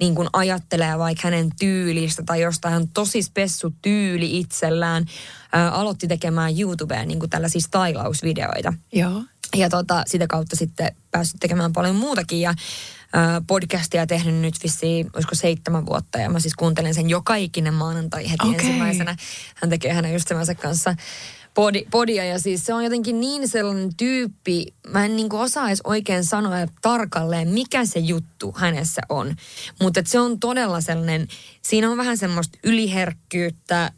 niin 0.00 0.14
kuin 0.14 0.28
ajattelee 0.32 0.98
vaikka 0.98 1.20
hänen 1.24 1.50
tyylistä 1.60 2.22
tai 2.26 2.40
jostain 2.40 2.74
hän 2.74 2.88
tosi 2.88 3.22
spessu 3.22 3.74
tyyli 3.82 4.38
itsellään. 4.38 5.06
Ää, 5.52 5.70
aloitti 5.70 6.08
tekemään 6.08 6.60
YouTubeen 6.60 7.08
niin 7.08 7.18
kuin 7.18 7.30
tällaisia 7.30 7.60
stylausvideoita. 7.60 8.74
Joo. 8.92 9.22
Ja 9.56 9.68
tota, 9.68 10.02
sitä 10.06 10.26
kautta 10.26 10.56
sitten 10.56 10.96
päässyt 11.10 11.40
tekemään 11.40 11.72
paljon 11.72 11.96
muutakin 11.96 12.40
ja 12.40 12.54
ää, 13.12 13.42
podcastia 13.46 14.06
tehnyt 14.06 14.34
nyt 14.34 14.54
vissiin, 14.62 15.10
olisiko 15.14 15.34
seitsemän 15.34 15.86
vuotta 15.86 16.18
ja 16.18 16.30
mä 16.30 16.40
siis 16.40 16.54
kuuntelen 16.54 16.94
sen 16.94 17.10
joka 17.10 17.34
ikinen 17.34 17.74
maanantai 17.74 18.30
heti 18.30 18.48
Okei. 18.48 18.54
ensimmäisenä. 18.54 19.16
Hän 19.54 19.70
tekee 19.70 19.92
hänen 19.92 20.14
ystävänsä 20.14 20.54
kanssa 20.54 20.96
podi, 21.58 21.84
podia 21.90 22.24
ja 22.24 22.38
siis 22.38 22.66
se 22.66 22.74
on 22.74 22.84
jotenkin 22.84 23.20
niin 23.20 23.48
sellainen 23.48 23.96
tyyppi, 23.96 24.66
mä 24.88 25.04
en 25.04 25.16
niinku 25.16 25.36
osaa 25.36 25.68
edes 25.68 25.80
oikein 25.84 26.24
sanoa 26.24 26.56
tarkalleen, 26.82 27.48
mikä 27.48 27.84
se 27.84 27.98
juttu 27.98 28.54
hänessä 28.56 29.02
on. 29.08 29.36
Mutta 29.80 30.00
se 30.06 30.20
on 30.20 30.40
todella 30.40 30.80
sellainen, 30.80 31.28
siinä 31.62 31.90
on 31.90 31.96
vähän 31.96 32.18
semmoista 32.18 32.58
yliherkkyyttä, 32.64 33.92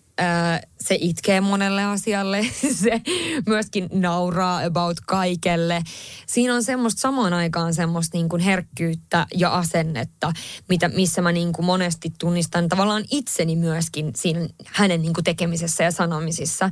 se 0.81 0.99
itkee 1.01 1.41
monelle 1.41 1.85
asialle, 1.85 2.47
se 2.83 3.01
myöskin 3.47 3.89
nauraa 3.93 4.65
about 4.65 5.01
kaikelle. 5.07 5.83
Siinä 6.27 6.55
on 6.55 6.63
semmoista 6.63 7.01
samaan 7.01 7.33
aikaan 7.33 7.75
semmoista 7.75 8.17
niin 8.17 8.29
kuin 8.29 8.43
herkkyyttä 8.43 9.27
ja 9.35 9.55
asennetta, 9.55 10.33
mitä, 10.69 10.89
missä 10.89 11.23
mä 11.23 11.33
niin 11.33 11.53
kuin 11.53 11.67
monesti 11.67 12.13
tunnistan 12.19 12.69
tavallaan 12.69 13.05
itseni 13.11 13.57
myöskin 13.57 14.13
siinä 14.17 14.49
hänen 14.67 15.03
niin 15.03 15.15
kuin 15.15 15.25
tekemisessä 15.25 15.85
ja 15.85 15.91
sanomisissa. 15.91 16.71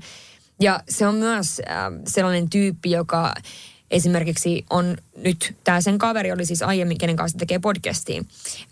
Ja 0.60 0.80
se 0.88 1.06
on 1.06 1.14
myös 1.14 1.60
äh, 1.70 1.76
sellainen 2.06 2.50
tyyppi, 2.50 2.90
joka 2.90 3.34
esimerkiksi 3.90 4.64
on 4.70 4.96
nyt, 5.16 5.56
tämä 5.64 5.80
sen 5.80 5.98
kaveri 5.98 6.32
oli 6.32 6.46
siis 6.46 6.62
aiemmin, 6.62 6.98
kenen 6.98 7.16
kanssa 7.16 7.38
tekee 7.38 7.58
podcastia. 7.58 8.22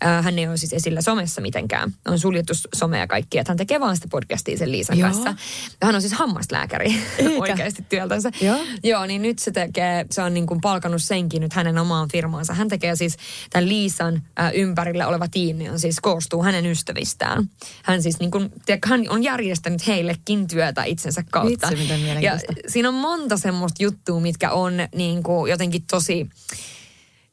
Äh, 0.05 0.23
hän 0.23 0.39
ei 0.39 0.47
ole 0.47 0.57
siis 0.57 0.73
esillä 0.73 1.01
somessa 1.01 1.41
mitenkään. 1.41 1.93
On 2.07 2.19
suljettu 2.19 2.53
some 2.75 2.99
ja 2.99 3.07
kaikki, 3.07 3.37
että 3.37 3.51
hän 3.51 3.57
tekee 3.57 3.79
vaan 3.79 3.95
sitä 3.95 4.07
podcastia 4.11 4.57
sen 4.57 4.71
Liisan 4.71 4.97
Joo. 4.97 5.09
kanssa. 5.09 5.35
Hän 5.83 5.95
on 5.95 6.01
siis 6.01 6.13
hammaslääkäri 6.13 6.95
oikeasti 7.39 7.85
työltänsä. 7.89 8.31
Joo. 8.41 8.57
Joo, 8.83 9.05
niin 9.05 9.21
nyt 9.21 9.39
se 9.39 9.51
tekee, 9.51 10.05
se 10.11 10.21
on 10.21 10.33
niin 10.33 10.47
kuin 10.47 10.61
palkannut 10.61 11.03
senkin 11.03 11.41
nyt 11.41 11.53
hänen 11.53 11.77
omaan 11.77 12.09
firmaansa. 12.11 12.53
Hän 12.53 12.67
tekee 12.67 12.95
siis 12.95 13.17
tämän 13.49 13.69
Liisan 13.69 14.21
äh, 14.39 14.51
ympärillä 14.53 15.07
oleva 15.07 15.27
tiimi 15.27 15.69
on 15.69 15.79
siis 15.79 15.99
koostuu 15.99 16.43
hänen 16.43 16.65
ystävistään. 16.65 17.49
Hän 17.83 18.03
siis 18.03 18.19
niin 18.19 18.31
kuin, 18.31 18.51
hän 18.85 19.05
on 19.09 19.23
järjestänyt 19.23 19.87
heillekin 19.87 20.47
työtä 20.47 20.83
itsensä 20.83 21.23
kautta. 21.31 21.69
Vitsi, 21.69 21.83
miten 21.83 22.23
ja 22.23 22.39
siinä 22.67 22.89
on 22.89 22.95
monta 22.95 23.37
semmoista 23.37 23.83
juttua, 23.83 24.19
mitkä 24.19 24.51
on 24.51 24.73
niin 24.95 25.06
kuin 25.23 25.49
jotenkin 25.49 25.83
tosi 25.91 26.29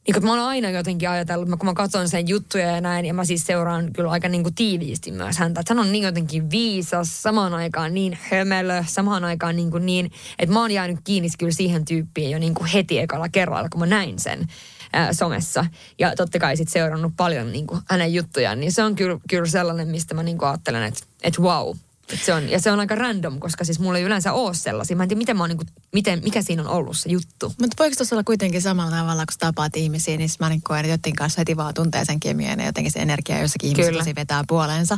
niin 0.07 0.13
kuin, 0.13 0.25
mä 0.25 0.31
oon 0.31 0.39
aina 0.39 0.69
jotenkin 0.69 1.09
ajatellut, 1.09 1.49
kun 1.49 1.65
mä 1.65 1.73
katson 1.73 2.09
sen 2.09 2.27
juttuja 2.27 2.71
ja 2.71 2.81
näin, 2.81 3.05
ja 3.05 3.13
mä 3.13 3.25
siis 3.25 3.45
seuraan 3.45 3.93
kyllä 3.93 4.11
aika 4.11 4.29
niin 4.29 4.43
kuin 4.43 4.55
tiiviisti 4.55 5.11
myös 5.11 5.37
häntä. 5.37 5.59
Että 5.59 5.73
hän 5.73 5.85
on 5.85 5.91
niin 5.91 6.03
jotenkin 6.03 6.51
viisas, 6.51 7.23
samaan 7.23 7.53
aikaan 7.53 7.93
niin 7.93 8.17
hömelö, 8.21 8.83
samaan 8.87 9.23
aikaan 9.23 9.55
niin, 9.55 9.71
kuin 9.71 9.85
niin 9.85 10.11
että 10.39 10.53
mä 10.53 10.61
oon 10.61 10.71
jäänyt 10.71 10.99
kiinni 11.03 11.29
kyllä 11.39 11.51
siihen 11.51 11.85
tyyppiin 11.85 12.31
jo 12.31 12.39
niin 12.39 12.53
kuin 12.53 12.67
heti 12.67 12.99
ekalla 12.99 13.29
kerralla, 13.29 13.69
kun 13.69 13.79
mä 13.79 13.85
näin 13.85 14.19
sen 14.19 14.47
ää, 14.93 15.13
somessa. 15.13 15.65
Ja 15.99 16.15
totta 16.15 16.39
kai 16.39 16.57
sit 16.57 16.69
seurannut 16.69 17.13
paljon 17.17 17.51
niin 17.51 17.67
kuin 17.67 17.81
hänen 17.89 18.13
juttujaan, 18.13 18.59
niin 18.59 18.71
se 18.71 18.83
on 18.83 18.95
kyllä, 18.95 19.19
kyllä 19.29 19.49
sellainen, 19.49 19.87
mistä 19.87 20.13
mä 20.13 20.23
niin 20.23 20.37
kuin 20.37 20.49
ajattelen, 20.49 20.83
että, 20.83 21.05
että 21.23 21.41
wow. 21.41 21.75
Se 22.13 22.33
on, 22.33 22.49
ja 22.49 22.59
se 22.59 22.71
on 22.71 22.79
aika 22.79 22.95
random, 22.95 23.39
koska 23.39 23.63
siis 23.65 23.79
mulla 23.79 23.97
ei 23.97 24.03
yleensä 24.03 24.33
ole 24.33 24.53
sellaisia. 24.53 24.95
Mä 24.95 25.03
en 25.03 25.09
tiedä, 25.09 25.17
miten 25.17 25.37
mä 25.37 25.43
oon, 25.43 25.49
niin 25.49 25.57
kuin, 25.57 25.67
miten, 25.93 26.21
mikä 26.23 26.41
siinä 26.41 26.61
on 26.61 26.67
ollut 26.67 26.97
se 26.97 27.09
juttu. 27.09 27.53
Mutta 27.61 27.75
voiko 27.79 27.95
tuossa 27.95 28.15
olla 28.15 28.23
kuitenkin 28.23 28.61
samalla 28.61 28.97
tavalla, 28.97 29.25
kun 29.25 29.37
tapaat 29.39 29.75
ihmisiä, 29.75 30.17
niin 30.17 30.29
mä 30.39 30.49
niin 30.49 30.61
koen, 30.61 30.85
että 30.85 31.09
kanssa 31.17 31.41
heti 31.41 31.57
vaan 31.57 31.73
tuntee 31.73 32.05
sen 32.05 32.19
kemian 32.19 32.59
ja 32.59 32.65
jotenkin 32.65 32.91
se 32.91 32.99
energia 32.99 33.41
jossakin 33.41 33.69
ihmisessä 33.69 34.15
vetää 34.15 34.43
puoleensa. 34.47 34.97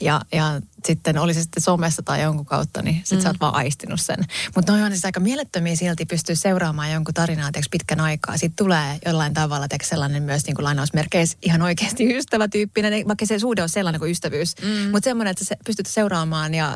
Ja, 0.00 0.20
ja 0.32 0.60
sitten 0.84 1.18
oli 1.18 1.34
se 1.34 1.42
sitten 1.42 1.62
somessa 1.62 2.02
tai 2.02 2.22
jonkun 2.22 2.46
kautta, 2.46 2.82
niin 2.82 3.02
sit 3.04 3.18
mm. 3.18 3.22
sä 3.22 3.28
oot 3.28 3.40
vaan 3.40 3.54
aistinut 3.54 4.00
sen. 4.00 4.16
Mutta 4.56 4.72
on 4.72 4.90
siis 4.90 5.04
aika 5.04 5.20
mielettömiä 5.20 5.76
silti 5.76 6.06
pystyy 6.06 6.36
seuraamaan 6.36 6.92
jonkun 6.92 7.14
tarinaa 7.14 7.52
tiiäks, 7.52 7.68
pitkän 7.70 8.00
aikaa. 8.00 8.36
Sitten 8.36 8.64
tulee 8.66 8.98
jollain 9.06 9.34
tavalla 9.34 9.68
tiiäks, 9.68 9.88
sellainen 9.88 10.22
myös 10.22 10.46
niin 10.46 10.54
kuin 10.54 10.64
lainausmerkeissä 10.64 11.38
ihan 11.42 11.62
oikeasti 11.62 12.04
ystävätyyppinen, 12.16 13.08
vaikka 13.08 13.26
se 13.26 13.38
suhde 13.38 13.62
on 13.62 13.68
sellainen 13.68 13.98
kuin 13.98 14.10
ystävyys. 14.10 14.54
Mm. 14.62 14.90
Mutta 14.90 15.04
semmoinen, 15.04 15.30
että 15.30 15.44
sä 15.44 15.56
pystyt 15.64 15.86
seuraamaan 15.86 16.47
ja 16.54 16.74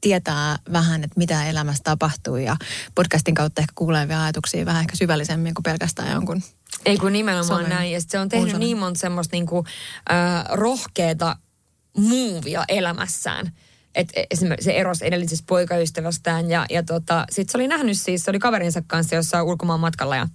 tietää 0.00 0.56
vähän, 0.72 1.04
että 1.04 1.18
mitä 1.18 1.46
elämässä 1.46 1.82
tapahtuu 1.84 2.36
ja 2.36 2.56
podcastin 2.94 3.34
kautta 3.34 3.60
ehkä 3.60 3.72
kuulee 3.74 4.08
vielä 4.08 4.22
ajatuksia 4.22 4.66
vähän 4.66 4.80
ehkä 4.80 4.96
syvällisemmin 4.96 5.54
kuin 5.54 5.62
pelkästään 5.62 6.12
jonkun. 6.12 6.42
Ei 6.86 6.98
kun 6.98 7.12
nimenomaan 7.12 7.46
Somen. 7.46 7.68
näin. 7.68 7.92
Ja 7.92 8.00
se 8.00 8.18
on 8.18 8.28
tehnyt 8.28 8.46
Uusana. 8.46 8.58
niin 8.58 8.78
monta 8.78 9.00
semmoista 9.00 9.36
niinku, 9.36 9.64
äh, 10.12 10.44
rohkeata 10.50 11.36
muuvia 11.96 12.64
elämässään. 12.68 13.52
Et 13.94 14.12
esimerkiksi 14.30 14.64
se 14.64 14.72
erosi 14.72 15.06
edellisestä 15.06 15.44
poikaystävästään 15.48 16.50
ja, 16.50 16.66
ja 16.70 16.82
tota, 16.82 17.24
sit 17.30 17.50
se 17.50 17.58
oli 17.58 17.68
nähnyt 17.68 18.00
siis, 18.00 18.24
se 18.24 18.30
oli 18.30 18.38
kaverinsa 18.38 18.82
kanssa 18.86 19.14
jossain 19.14 19.44
ulkomaan 19.44 19.80
matkalla 19.80 20.16
ja 20.16 20.28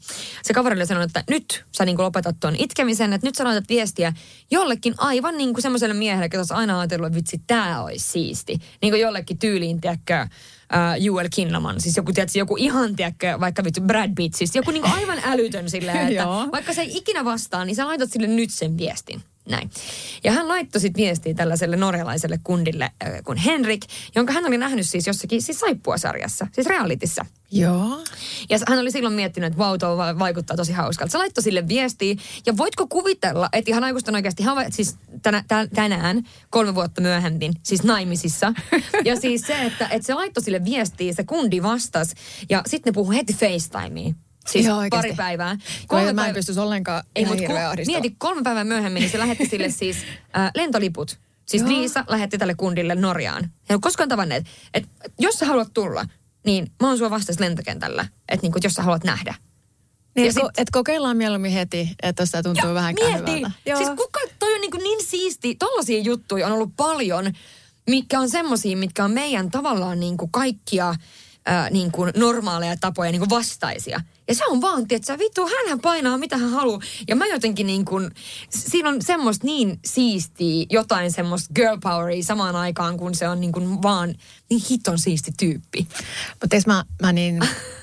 se 0.43 0.53
kaveri 0.53 0.75
oli 0.75 0.85
sanonut, 0.85 1.09
että 1.09 1.23
nyt 1.29 1.65
sä 1.77 1.85
niinku 1.85 2.01
lopetat 2.01 2.35
tuon 2.39 2.55
itkemisen, 2.57 3.13
että 3.13 3.27
nyt 3.27 3.35
sä 3.35 3.43
laitat 3.43 3.69
viestiä 3.69 4.13
jollekin 4.51 4.93
aivan 4.97 5.37
niinku 5.37 5.61
semmoiselle 5.61 5.93
miehelle, 5.93 6.25
joka 6.25 6.37
olisi 6.37 6.53
aina 6.53 6.79
ajatellut, 6.79 7.07
että 7.07 7.17
vitsi, 7.17 7.41
tää 7.47 7.83
olisi 7.83 8.11
siisti. 8.11 8.59
Niin 8.81 8.91
kuin 8.91 9.01
jollekin 9.01 9.39
tyyliin, 9.39 9.81
tiedätkö, 9.81 10.27
uh, 10.73 11.03
Joel 11.03 11.29
Kinnaman, 11.35 11.81
siis 11.81 11.97
joku, 11.97 12.13
tiedätkö, 12.13 12.39
joku 12.39 12.55
ihan, 12.57 12.95
tiedätkö, 12.95 13.39
vaikka 13.39 13.63
vittu 13.63 13.81
Brad 13.81 14.11
Pitt, 14.15 14.35
siis 14.35 14.55
joku 14.55 14.71
niinku 14.71 14.89
aivan 14.93 15.19
älytön 15.25 15.69
silleen, 15.69 16.07
että 16.07 16.25
vaikka 16.51 16.73
se 16.73 16.81
ei 16.81 16.97
ikinä 16.97 17.25
vastaa, 17.25 17.65
niin 17.65 17.75
sä 17.75 17.87
laitat 17.87 18.11
sille 18.11 18.27
nyt 18.27 18.51
sen 18.51 18.77
viestin. 18.77 19.21
Näin. 19.49 19.69
Ja 20.23 20.31
hän 20.31 20.47
laittoi 20.47 20.81
sitten 20.81 21.03
viestiä 21.03 21.33
tällaiselle 21.33 21.75
norjalaiselle 21.75 22.39
kundille 22.43 22.83
äh, 22.83 23.11
kuin 23.23 23.37
Henrik, 23.37 23.81
jonka 24.15 24.33
hän 24.33 24.45
oli 24.45 24.57
nähnyt 24.57 24.89
siis 24.89 25.07
jossakin 25.07 25.41
siis 25.41 25.59
Saippua-sarjassa, 25.59 26.47
siis 26.51 26.67
realitissa. 26.67 27.25
Joo. 27.51 28.03
Ja 28.49 28.59
hän 28.67 28.79
oli 28.79 28.91
silloin 28.91 29.15
miettinyt, 29.15 29.47
että 29.47 29.57
vau, 29.57 29.77
tuo 29.77 29.97
va- 29.97 30.19
vaikuttaa 30.19 30.57
tosi 30.57 30.71
hauskalta. 30.71 31.11
Se 31.11 31.17
laittoi 31.17 31.43
sille 31.43 31.67
viestiä. 31.67 32.15
Ja 32.45 32.57
voitko 32.57 32.87
kuvitella, 32.87 33.49
että 33.53 33.71
ihan 33.71 33.83
aikuisten 33.83 34.15
oikeasti, 34.15 34.43
hän 34.43 34.57
on 34.57 34.65
siis 34.71 34.97
tänä, 35.21 35.43
tä, 35.47 35.67
tänään, 35.75 36.23
kolme 36.49 36.75
vuotta 36.75 37.01
myöhemmin, 37.01 37.53
siis 37.63 37.83
naimisissa. 37.83 38.53
Ja 39.05 39.15
siis 39.15 39.41
se, 39.41 39.61
että, 39.61 39.87
että 39.87 40.05
se 40.05 40.13
laittoi 40.13 40.43
sille 40.43 40.65
viestiä, 40.65 41.13
se 41.13 41.23
kundi 41.23 41.63
vastasi. 41.63 42.15
Ja 42.49 42.63
sitten 42.67 42.91
ne 42.91 42.95
puhui 42.95 43.15
heti 43.15 43.33
FaceTimeen. 43.33 44.15
Siis 44.47 44.65
Ihan 44.65 44.77
oikeasti. 44.77 45.07
pari 45.07 45.15
päivää. 45.15 45.57
Kun 45.87 45.99
mä 46.01 46.09
en 46.09 46.15
päivä- 46.15 46.33
pystyisi 46.33 46.59
ollenkaan 46.61 47.03
ei, 47.15 47.25
mutta 47.25 47.43
ku, 47.47 47.53
mieti, 47.85 48.15
kolme 48.17 48.41
päivää 48.43 48.63
myöhemmin, 48.63 48.99
niin 49.01 49.11
se 49.11 49.19
lähetti 49.19 49.45
sille 49.45 49.69
siis 49.79 49.97
äh, 50.37 50.51
lentoliput. 50.55 51.19
Siis 51.45 51.63
Joo. 51.63 51.71
Liisa 51.71 52.05
lähetti 52.07 52.37
tälle 52.37 52.55
kundille 52.55 52.95
Norjaan. 52.95 53.43
He 53.43 53.49
ei 53.69 53.73
ole 53.73 53.79
koskaan 53.81 54.09
tavanneet, 54.09 54.45
että 54.73 54.89
jos 55.19 55.35
sä 55.35 55.45
haluat 55.45 55.73
tulla, 55.73 56.05
niin 56.45 56.71
mä 56.81 56.87
oon 56.87 56.97
sua 56.97 57.09
vastas 57.09 57.39
lentokentällä, 57.39 58.05
että 58.29 58.43
niinku, 58.45 58.59
jos 58.63 58.73
sä 58.73 58.83
haluat 58.83 59.03
nähdä. 59.03 59.35
Niin, 60.15 60.25
Ja 60.25 60.29
et, 60.29 60.35
ko, 60.35 60.41
sit- 60.47 60.59
et 60.59 60.69
kokeillaan 60.71 61.17
mieluummin 61.17 61.51
heti, 61.51 61.89
että 62.03 62.23
jos 62.23 62.31
tämä 62.31 62.43
tuntuu 62.43 62.65
Joo, 62.65 62.73
vähän 62.73 62.95
hyvältä. 63.07 63.51
Siis 63.77 63.89
kuka, 63.89 64.19
toi 64.39 64.53
on 64.55 64.61
niin, 64.61 64.71
kuin 64.71 64.83
niin 64.83 65.05
siisti, 65.05 65.55
tollaisia 65.55 65.99
juttuja 66.01 66.47
on 66.47 66.53
ollut 66.53 66.73
paljon, 66.77 67.33
mitkä 67.89 68.19
on 68.19 68.29
semmosia, 68.29 68.77
mitkä 68.77 69.03
on 69.05 69.11
meidän 69.11 69.51
tavallaan 69.51 69.99
niin 69.99 70.17
kuin 70.17 70.31
kaikkia 70.31 70.95
ää, 71.45 71.69
niin 71.69 71.91
kuin 71.91 72.11
normaaleja 72.17 72.75
tapoja 72.81 73.11
niin 73.11 73.19
kuin 73.19 73.29
vastaisia. 73.29 74.01
Ja 74.29 74.35
se 74.35 74.45
on 74.45 74.61
vaan, 74.61 74.85
että 74.89 75.17
vittu, 75.17 75.47
hänhän 75.47 75.79
painaa 75.79 76.17
mitä 76.17 76.37
hän 76.37 76.49
haluaa. 76.49 76.79
Ja 77.07 77.15
mä 77.15 77.25
jotenkin 77.25 77.67
niin 77.67 77.85
kuin, 77.85 78.11
siinä 78.49 78.89
on 78.89 79.01
semmoista 79.01 79.47
niin 79.47 79.79
siistiä, 79.85 80.65
jotain 80.69 81.11
semmoista 81.11 81.53
girl 81.53 81.77
poweria 81.83 82.23
samaan 82.23 82.55
aikaan, 82.55 82.97
kun 82.97 83.15
se 83.15 83.27
on 83.27 83.39
niin 83.39 83.51
kuin 83.51 83.81
vaan 83.81 84.15
niin 84.49 84.61
hiton 84.69 84.99
siisti 84.99 85.31
tyyppi. 85.39 85.87
Mutta 86.41 86.57
mä, 86.67 86.85
mä 87.01 87.11
niin 87.11 87.39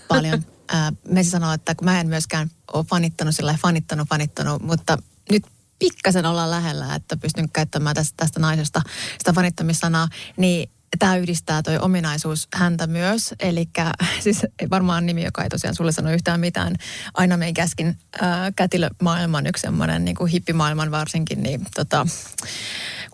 paljon, 0.08 0.44
ää, 0.68 0.92
Messi 1.08 1.30
sanoo, 1.30 1.52
että 1.52 1.74
kun 1.74 1.84
mä 1.84 2.00
en 2.00 2.08
myöskään 2.08 2.50
ole 2.72 2.84
fanittanut 2.84 3.36
sillä 3.36 3.58
fanittanut, 3.62 4.08
fanittanut, 4.08 4.62
mutta 4.62 4.98
nyt 5.30 5.46
pikkasen 5.78 6.26
ollaan 6.26 6.50
lähellä, 6.50 6.94
että 6.94 7.16
pystyn 7.16 7.50
käyttämään 7.52 7.94
tästä, 7.94 8.14
tästä 8.16 8.40
naisesta 8.40 8.82
sitä 9.18 9.32
fanittamissanaa, 9.32 10.08
niin 10.36 10.70
tämä 10.98 11.16
yhdistää 11.16 11.62
toi 11.62 11.78
ominaisuus 11.78 12.48
häntä 12.54 12.86
myös. 12.86 13.34
Eli 13.40 13.68
siis 14.24 14.42
varmaan 14.70 15.06
nimi, 15.06 15.24
joka 15.24 15.42
ei 15.42 15.48
tosiaan 15.48 15.74
sulle 15.74 15.92
sano 15.92 16.12
yhtään 16.12 16.40
mitään. 16.40 16.76
Aina 17.14 17.36
me 17.36 17.52
käskin 17.52 17.98
äh, 18.22 18.28
kätilömaailman 18.56 19.46
yksi 19.46 19.60
semmoinen 19.60 20.04
niin 20.04 20.16
kuin 20.16 20.30
hippimaailman 20.30 20.90
varsinkin, 20.90 21.42
niin 21.42 21.66
tota, 21.74 22.06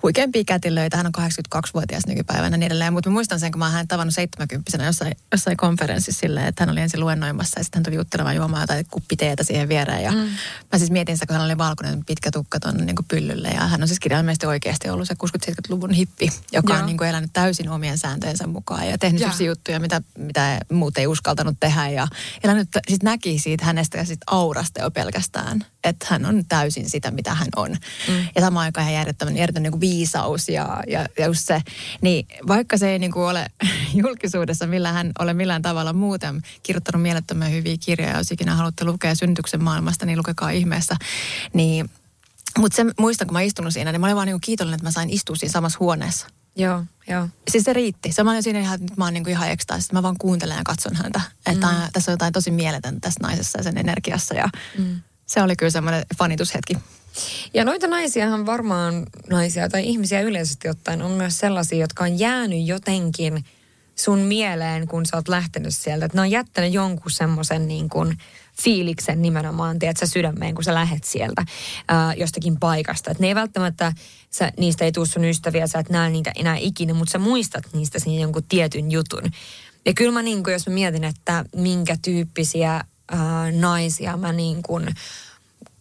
huikeampia 0.02 0.44
kätilöitä. 0.46 0.96
Hän 0.96 1.06
on 1.06 1.12
82-vuotias 1.56 2.06
nykypäivänä 2.06 2.56
niin 2.56 2.66
edelleen. 2.66 2.92
Mutta 2.92 3.10
muistan 3.10 3.40
sen, 3.40 3.52
kun 3.52 3.58
mä 3.58 3.70
hän 3.70 3.88
tavannut 3.88 4.14
70 4.14 4.84
jossain, 4.84 5.16
jossain 5.32 5.56
konferenssissa 5.56 6.20
silleen, 6.20 6.46
että 6.46 6.62
hän 6.62 6.70
oli 6.70 6.80
ensin 6.80 7.00
luennoimassa 7.00 7.60
ja 7.60 7.64
sitten 7.64 7.78
hän 7.78 7.84
tuli 7.84 7.96
juttelemaan 7.96 8.36
juomaan 8.36 8.62
jotain 8.62 8.86
kuppiteetä 8.90 9.44
siihen 9.44 9.68
viereen. 9.68 10.02
Ja 10.02 10.12
mm. 10.12 10.18
mä 10.72 10.78
siis 10.78 10.90
mietin 10.90 11.16
sitä, 11.16 11.26
kun 11.26 11.36
hän 11.36 11.44
oli 11.44 11.58
valkoinen 11.58 12.04
pitkä 12.04 12.30
tukka 12.30 12.60
tuonne 12.60 12.84
niin 12.84 12.96
pyllylle. 13.08 13.48
Ja 13.48 13.60
hän 13.60 13.82
on 13.82 13.88
siis 13.88 14.00
kirjaimellisesti 14.00 14.46
oikeasti 14.46 14.90
ollut 14.90 15.08
se 15.08 15.14
60-70-luvun 15.14 15.90
hippi, 15.90 16.32
joka 16.52 16.72
Joo. 16.72 16.80
on 16.80 16.86
niin 16.86 16.98
kuin 16.98 17.10
elänyt 17.10 17.30
täysin 17.32 17.68
omien 17.68 17.98
sääntöjensä 17.98 18.46
mukaan 18.46 18.88
ja 18.88 18.98
tehnyt 18.98 19.18
sellaisia 19.18 19.46
juttuja, 19.46 19.80
mitä, 19.80 20.02
mitä 20.18 20.60
muut 20.72 20.98
ei 20.98 21.06
uskaltanut 21.06 21.56
tehdä. 21.60 21.88
Ja 21.88 22.08
elänyt, 22.44 22.68
sit 22.88 23.02
näki 23.02 23.38
siitä 23.38 23.64
hänestä 23.64 23.98
ja 23.98 24.04
sit 24.04 24.20
aurasta 24.26 24.80
jo 24.80 24.90
pelkästään, 24.90 25.64
että 25.84 26.06
hän 26.10 26.26
on 26.26 26.44
täysin 26.48 26.90
sitä, 26.90 27.10
mitä 27.10 27.34
hän 27.34 27.48
on. 27.56 27.70
Mm. 28.08 28.14
Ja 28.34 28.40
samaan 28.40 28.64
aikaan 28.64 28.84
ihan 28.84 28.94
järjettömän, 28.94 29.36
järjettömän 29.36 29.62
niin 29.62 29.72
kuin 29.72 29.80
viisaus 29.92 30.48
ja, 30.48 30.83
ja, 30.87 31.07
ja 31.18 31.26
just 31.26 31.46
se. 31.46 31.62
Niin 32.00 32.26
vaikka 32.48 32.78
se 32.78 32.90
ei 32.90 32.98
niin 32.98 33.12
kuin 33.12 33.24
ole 33.24 33.46
julkisuudessa 34.02 34.66
millään, 34.66 35.12
ole 35.18 35.35
millään 35.35 35.62
tavalla 35.62 35.92
muuten 35.92 36.42
kirjoittanut 36.62 37.02
mielettömän 37.02 37.52
hyviä 37.52 37.76
kirjoja, 37.81 38.18
jos 38.18 38.33
ikinä 38.33 38.55
haluatte 38.55 38.85
lukea 38.85 39.14
synnytyksen 39.14 39.62
maailmasta, 39.62 40.07
niin 40.07 40.18
lukekaa 40.18 40.50
ihmeessä. 40.50 40.96
Niin, 41.52 41.90
mutta 42.59 42.76
se 42.76 42.85
muistan, 42.98 43.26
kun 43.26 43.33
mä 43.33 43.40
istunut 43.40 43.72
siinä, 43.72 43.92
niin 43.92 44.00
mä 44.00 44.07
olin 44.07 44.16
vaan 44.16 44.26
niin 44.26 44.35
kuin 44.35 44.40
kiitollinen, 44.40 44.76
että 44.76 44.87
mä 44.87 44.90
sain 44.90 45.11
istua 45.11 45.37
siinä 45.37 45.52
samassa 45.52 45.78
huoneessa. 45.81 46.26
Joo, 46.57 46.85
joo. 47.09 47.28
Siis 47.48 47.64
se 47.64 47.72
riitti. 47.72 48.12
Se 48.12 48.22
mä 48.22 48.31
olin 48.31 48.42
siinä 48.42 48.61
ihan, 48.61 48.81
että 48.81 48.94
mä 48.96 49.05
oon 49.05 49.14
niin 49.14 49.24
kuin 49.24 49.33
ihan 49.33 49.50
ekstaasissa. 49.50 49.92
Mä 49.92 50.02
vaan 50.02 50.18
kuuntelen 50.18 50.57
ja 50.57 50.62
katson 50.64 50.96
häntä. 50.96 51.20
Että 51.46 51.66
mm. 51.66 51.76
tässä 51.92 52.11
on 52.11 52.12
jotain 52.12 52.33
tosi 52.33 52.50
mieletöntä 52.50 53.00
tässä 53.00 53.20
naisessa 53.22 53.59
ja 53.59 53.62
sen 53.62 53.78
energiassa. 53.78 54.35
Ja 54.35 54.48
mm. 54.78 55.00
se 55.26 55.42
oli 55.42 55.57
kyllä 55.57 55.70
semmoinen 55.70 56.07
fanitushetki. 56.18 56.76
Ja 57.55 57.64
noita 57.64 57.87
naisiahan 57.87 58.46
varmaan, 58.46 59.07
naisia 59.31 59.68
tai 59.68 59.85
ihmisiä 59.87 60.20
yleisesti 60.20 60.68
ottaen, 60.68 61.03
on 61.03 61.11
myös 61.11 61.38
sellaisia, 61.38 61.79
jotka 61.79 62.05
on 62.05 62.18
jäänyt 62.18 62.66
jotenkin 62.66 63.44
sun 63.96 64.18
mieleen, 64.18 64.88
kun 64.88 65.07
sä 65.07 65.16
oot 65.16 65.29
lähtenyt 65.29 65.75
sieltä. 65.75 66.05
Että 66.05 66.18
ne 66.18 66.22
on 66.22 66.31
jättänyt 66.31 66.72
jonkun 66.72 67.11
semmoisen 67.11 67.68
niin 67.68 67.88
kuin 67.88 68.18
fiiliksen 68.62 69.22
nimenomaan, 69.22 69.79
tiedätkö, 69.79 70.07
sydämeen, 70.07 70.55
kun 70.55 70.64
sä 70.64 70.75
lähet 70.75 71.05
sieltä 71.05 71.44
ää, 71.88 72.14
jostakin 72.14 72.61
paikasta. 72.61 73.11
Että 73.11 73.22
ne 73.22 73.29
ei 73.29 73.35
välttämättä, 73.35 73.92
sä, 74.31 74.53
niistä 74.59 74.85
ei 74.85 74.92
tule 74.92 75.07
sun 75.07 75.25
ystäviä, 75.25 75.66
sä 75.66 75.79
et 75.79 75.88
näe 75.88 76.11
niitä 76.11 76.33
enää 76.37 76.57
ikinä, 76.57 76.94
mutta 76.94 77.12
sä 77.12 77.18
muistat 77.18 77.64
niistä 77.72 77.98
sen 77.98 78.20
jonkun 78.20 78.44
tietyn 78.48 78.90
jutun. 78.90 79.31
Ja 79.87 79.94
kyllä 79.94 80.12
mä 80.12 80.22
niin 80.22 80.42
kuin, 80.42 80.53
jos 80.53 80.66
mä 80.66 80.75
mietin, 80.75 81.05
että 81.05 81.44
minkä 81.57 81.96
tyyppisiä 82.03 82.72
ää, 83.09 83.53
naisia 83.53 84.16
mä 84.16 84.33
niin 84.33 84.62
kuin, 84.62 84.94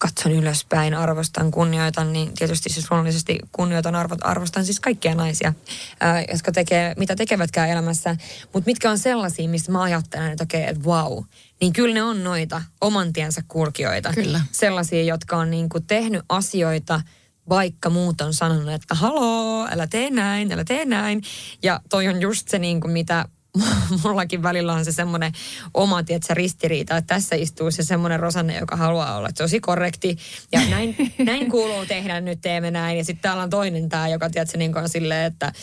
katson 0.02 0.32
ylöspäin, 0.32 0.94
arvostan, 0.94 1.52
kunnioitan, 1.52 2.14
niin 2.14 2.34
tietysti 2.34 2.70
siis 2.70 2.92
luonnollisesti 2.92 3.40
kunnioitan, 3.52 3.96
arvostan 4.22 4.66
siis 4.66 4.80
kaikkia 4.80 5.16
naisia, 5.16 5.54
ää, 6.00 6.22
jotka 6.32 6.52
tekee, 6.52 6.94
mitä 6.98 7.16
tekevätkään 7.16 7.70
elämässä. 7.70 8.16
Mutta 8.54 8.70
mitkä 8.70 8.92
on 8.92 8.98
sellaisia, 8.98 9.50
mistä 9.50 9.72
mä 9.72 9.82
ajattelen, 9.82 10.32
että 10.32 10.44
okei, 10.44 10.62
okay, 10.62 10.72
että 10.74 10.90
wow, 10.90 11.24
niin 11.62 11.74
kyllä 11.74 11.94
ne 11.94 12.04
on 12.04 12.24
noita 12.24 12.62
oman 12.82 13.14
tiensä 13.14 13.42
kulkijoita. 13.48 14.14
Kyllä. 14.14 14.42
Sellaisia, 14.52 15.04
jotka 15.04 15.38
on 15.38 15.52
niinku 15.52 15.80
tehnyt 15.80 16.22
asioita, 16.30 17.02
vaikka 17.50 17.90
muut 17.90 18.22
on 18.22 18.34
sanonut, 18.34 18.70
että 18.70 18.96
haloo, 18.96 19.68
älä 19.72 19.88
tee 19.88 20.10
näin, 20.10 20.52
älä 20.52 20.64
tee 20.64 20.86
näin. 20.86 21.22
Ja 21.64 21.80
toi 21.90 22.08
on 22.08 22.22
just 22.22 22.48
se, 22.48 22.60
niinku, 22.60 22.88
mitä 22.88 23.26
mullakin 24.04 24.44
välillä 24.44 24.74
on 24.74 24.86
se 24.86 24.92
semmoinen 24.92 25.32
oma, 25.74 26.04
tietsä, 26.04 26.34
ristiriita, 26.34 26.98
että 26.98 27.16
tässä 27.16 27.36
istuu 27.36 27.72
se 27.72 27.84
semmoinen 27.84 28.20
Rosanne, 28.20 28.58
joka 28.60 28.76
haluaa 28.76 29.18
olla 29.18 29.30
tosi 29.38 29.60
korrekti. 29.60 30.18
Ja 30.52 30.62
näin, 30.70 30.96
näin 31.18 31.52
kuuluu 31.52 31.86
tehdä, 31.86 32.22
nyt 32.22 32.42
teemme 32.42 32.72
näin. 32.72 32.98
Ja 32.98 33.06
sitten 33.06 33.22
täällä 33.22 33.44
on 33.44 33.50
toinen 33.50 33.90
tämä, 33.90 34.08
joka, 34.08 34.30
tiedätkö, 34.30 34.58
niin 34.58 34.78
on 34.78 34.90
silleen, 34.90 35.26
että, 35.26 35.54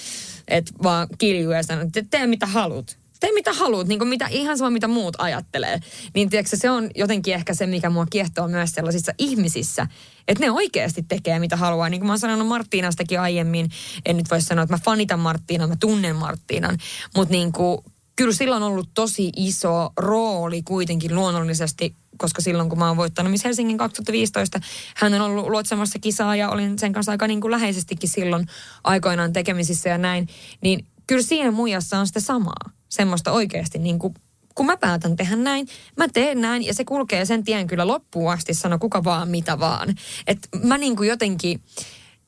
että 0.48 0.72
vaan 0.83 1.09
kiljuu 1.18 1.53
ja 1.53 1.62
sanoo, 1.62 1.85
että 1.85 2.05
tee 2.11 2.27
mitä 2.27 2.46
haluat 2.46 2.97
tee 3.20 3.33
mitä 3.33 3.52
haluat, 3.52 3.87
niin 3.87 4.09
mitä, 4.09 4.26
ihan 4.31 4.59
sama 4.59 4.70
mitä 4.70 4.88
muut 4.88 5.16
ajattelee. 5.18 5.81
Niin 6.14 6.31
tiedätkö, 6.31 6.57
se 6.57 6.70
on 6.70 6.90
jotenkin 6.94 7.35
ehkä 7.35 7.54
se, 7.54 7.66
mikä 7.66 7.90
mua 7.90 8.07
kiehtoo 8.11 8.48
myös 8.48 8.70
sellaisissa 8.70 9.12
ihmisissä, 9.18 9.87
että 10.28 10.44
ne 10.44 10.50
oikeasti 10.50 11.02
tekee 11.09 11.38
mitä 11.38 11.57
haluaa. 11.57 11.88
Niin 11.88 12.00
kuin 12.00 12.07
mä 12.07 12.12
oon 12.12 12.18
sanonut 12.18 12.46
Marttiinastakin 12.46 13.20
aiemmin, 13.20 13.70
en 14.07 14.16
nyt 14.16 14.31
voi 14.31 14.42
sanoa, 14.42 14.62
että 14.62 14.74
mä 14.74 14.81
fanitan 14.85 15.20
Marttiinan, 15.20 15.68
mä 15.68 15.76
tunnen 15.81 16.16
Marttiinan, 16.16 16.78
mutta 17.16 17.33
niin 17.33 17.52
kuin, 17.52 17.78
kyllä 18.16 18.33
sillä 18.33 18.57
on 18.57 18.62
ollut 18.62 18.88
tosi 18.94 19.33
iso 19.37 19.92
rooli 19.96 20.62
kuitenkin 20.62 21.14
luonnollisesti, 21.14 21.94
koska 22.16 22.42
silloin 22.42 22.68
kun 22.68 22.78
mä 22.78 22.88
oon 22.88 22.96
voittanut 22.96 23.31
Miss 23.31 23.44
Helsingin 23.44 23.78
2015, 23.78 24.61
hän 24.96 25.14
on 25.14 25.20
ollut 25.20 25.48
luotsamassa 25.48 25.98
kisaa 25.98 26.37
ja 26.37 26.50
olin 26.50 26.78
sen 26.78 26.92
kanssa 26.92 27.12
aika 27.12 27.26
niin 27.26 27.40
kuin 27.40 27.50
läheisestikin 27.50 28.11
silloin 28.11 28.46
aikoinaan 28.85 29.33
tekemisissä 29.33 29.88
ja 29.88 29.98
näin, 29.98 30.28
niin 30.61 30.87
kyllä 31.08 31.22
siinä 31.22 31.50
muijassa 31.50 31.98
on 31.98 32.06
sitä 32.06 32.20
samaa 32.20 32.70
semmoista 32.88 33.32
oikeasti 33.32 33.78
niin 33.78 33.98
kuin 33.98 34.14
kun 34.58 34.66
mä 34.66 34.76
päätän 34.76 35.16
tehdä 35.16 35.36
näin, 35.36 35.68
mä 35.96 36.08
teen 36.08 36.40
näin 36.40 36.66
ja 36.66 36.74
se 36.74 36.84
kulkee 36.84 37.24
sen 37.24 37.44
tien 37.44 37.66
kyllä 37.66 37.86
loppuun 37.86 38.32
asti, 38.32 38.54
sano 38.54 38.78
kuka 38.78 39.04
vaan, 39.04 39.28
mitä 39.28 39.58
vaan. 39.58 39.94
Että 40.26 40.48
mä 40.62 40.78
niin 40.78 40.96
kuin 40.96 41.08
jotenkin, 41.08 41.60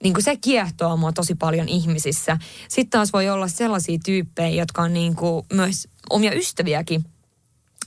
niin 0.02 0.14
kuin 0.14 0.24
se 0.24 0.36
kiehtoo 0.36 0.96
mua 0.96 1.12
tosi 1.12 1.34
paljon 1.34 1.68
ihmisissä. 1.68 2.38
Sitten 2.68 2.90
taas 2.90 3.12
voi 3.12 3.28
olla 3.28 3.48
sellaisia 3.48 3.98
tyyppejä, 4.04 4.62
jotka 4.62 4.82
on 4.82 4.94
niin 4.94 5.16
kuin 5.16 5.46
myös 5.52 5.88
omia 6.10 6.34
ystäviäkin, 6.34 7.04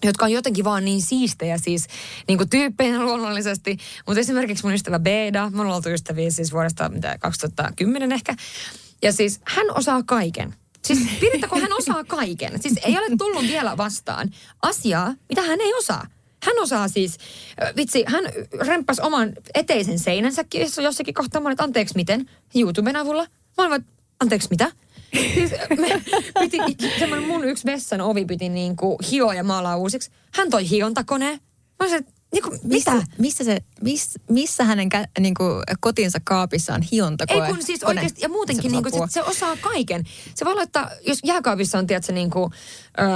jotka 0.04 0.26
on 0.26 0.32
jotenkin 0.32 0.66
vaan 0.66 0.86
niin 0.86 1.02
siistejä 1.02 1.58
siis 1.58 1.88
niin 2.28 2.38
kuin 2.38 2.50
tyyppeinä 2.50 3.04
luonnollisesti. 3.04 3.78
Mutta 4.08 4.20
esimerkiksi 4.20 4.64
mun 4.64 4.74
ystävä 4.74 5.00
Beda, 5.00 5.50
me 5.50 5.62
ollaan 5.62 5.76
oltu 5.76 5.90
ystäviä 5.90 6.30
siis 6.30 6.54
vuodesta 6.54 6.90
mitä, 6.90 7.18
2010 7.18 8.12
ehkä. 8.12 8.36
Ja 9.02 9.14
siis 9.14 9.42
hän 9.46 9.66
osaa 9.76 10.04
kaiken. 10.04 10.56
Siis 10.86 11.00
Piritta, 11.20 11.48
kun 11.48 11.62
hän 11.62 11.74
osaa 11.74 12.04
kaiken. 12.04 12.62
Siis 12.62 12.80
ei 12.86 12.98
ole 12.98 13.18
tullut 13.18 13.44
vielä 13.44 13.78
vastaan 13.78 14.32
asiaa, 14.62 15.16
mitä 15.30 15.42
hän 15.42 15.62
ei 15.62 15.74
osaa. 15.74 16.08
Hän 16.44 16.60
osaa 16.60 16.88
siis, 16.88 17.18
vitsi, 17.76 18.04
hän 18.08 18.24
remppasi 18.68 19.02
oman 19.02 19.34
eteisen 19.54 20.00
seinänsäkin, 20.00 20.62
jossa 20.62 20.82
jossakin 20.82 21.14
kohtaa 21.14 21.42
mä 21.42 21.52
että 21.52 21.64
anteeksi 21.64 21.96
miten, 21.96 22.30
YouTuben 22.56 22.96
avulla. 22.96 23.28
Mä 23.58 23.64
olin, 23.68 23.86
anteeksi 24.20 24.48
mitä? 24.52 24.72
Siis 25.34 25.52
me 25.80 26.02
piti, 26.40 26.90
semmoinen 27.00 27.28
mun 27.28 27.46
yksi 27.46 27.66
vessan 27.66 28.02
ovi 28.02 28.26
piti 28.26 28.50
niin 28.50 28.76
kuin 28.76 28.98
hioa 29.12 29.34
ja 29.34 29.44
maalaa 29.44 29.78
uusiksi. 29.78 30.12
Hän 30.34 30.50
toi 30.50 30.70
hiontakoneen. 30.70 31.40
Mä 31.80 31.86
olisin, 31.86 32.06
niin 32.34 32.44
kuin, 32.44 32.60
mitä? 32.64 32.92
Missä, 32.92 33.04
missä, 33.18 33.44
se, 33.44 33.58
miss, 33.82 34.20
missä 34.30 34.64
hänen 34.64 34.90
kä, 34.90 35.08
niin 35.20 35.34
kuin, 35.34 35.64
kotinsa 35.80 36.20
kaapissa 36.24 36.74
on 36.74 36.82
hiontakoe? 36.82 37.46
Ei 37.46 37.54
kun 37.54 37.64
siis 37.64 37.84
oikeasti, 37.84 38.22
ja 38.22 38.30
muutenkin 38.30 38.72
niin 38.72 38.84
kuin, 38.84 38.94
se, 38.94 39.14
se 39.14 39.24
osaa 39.24 39.58
kaiken. 39.62 40.04
Se 40.36 40.46
voi 40.46 40.56
laittaa, 40.56 40.90
jos 41.08 41.20
jääkaapissa 41.24 41.78
on, 41.78 41.88
tiedätkö, 41.88 42.14
niin 42.14 42.30
kuin, 42.30 42.52
öö, 43.00 43.08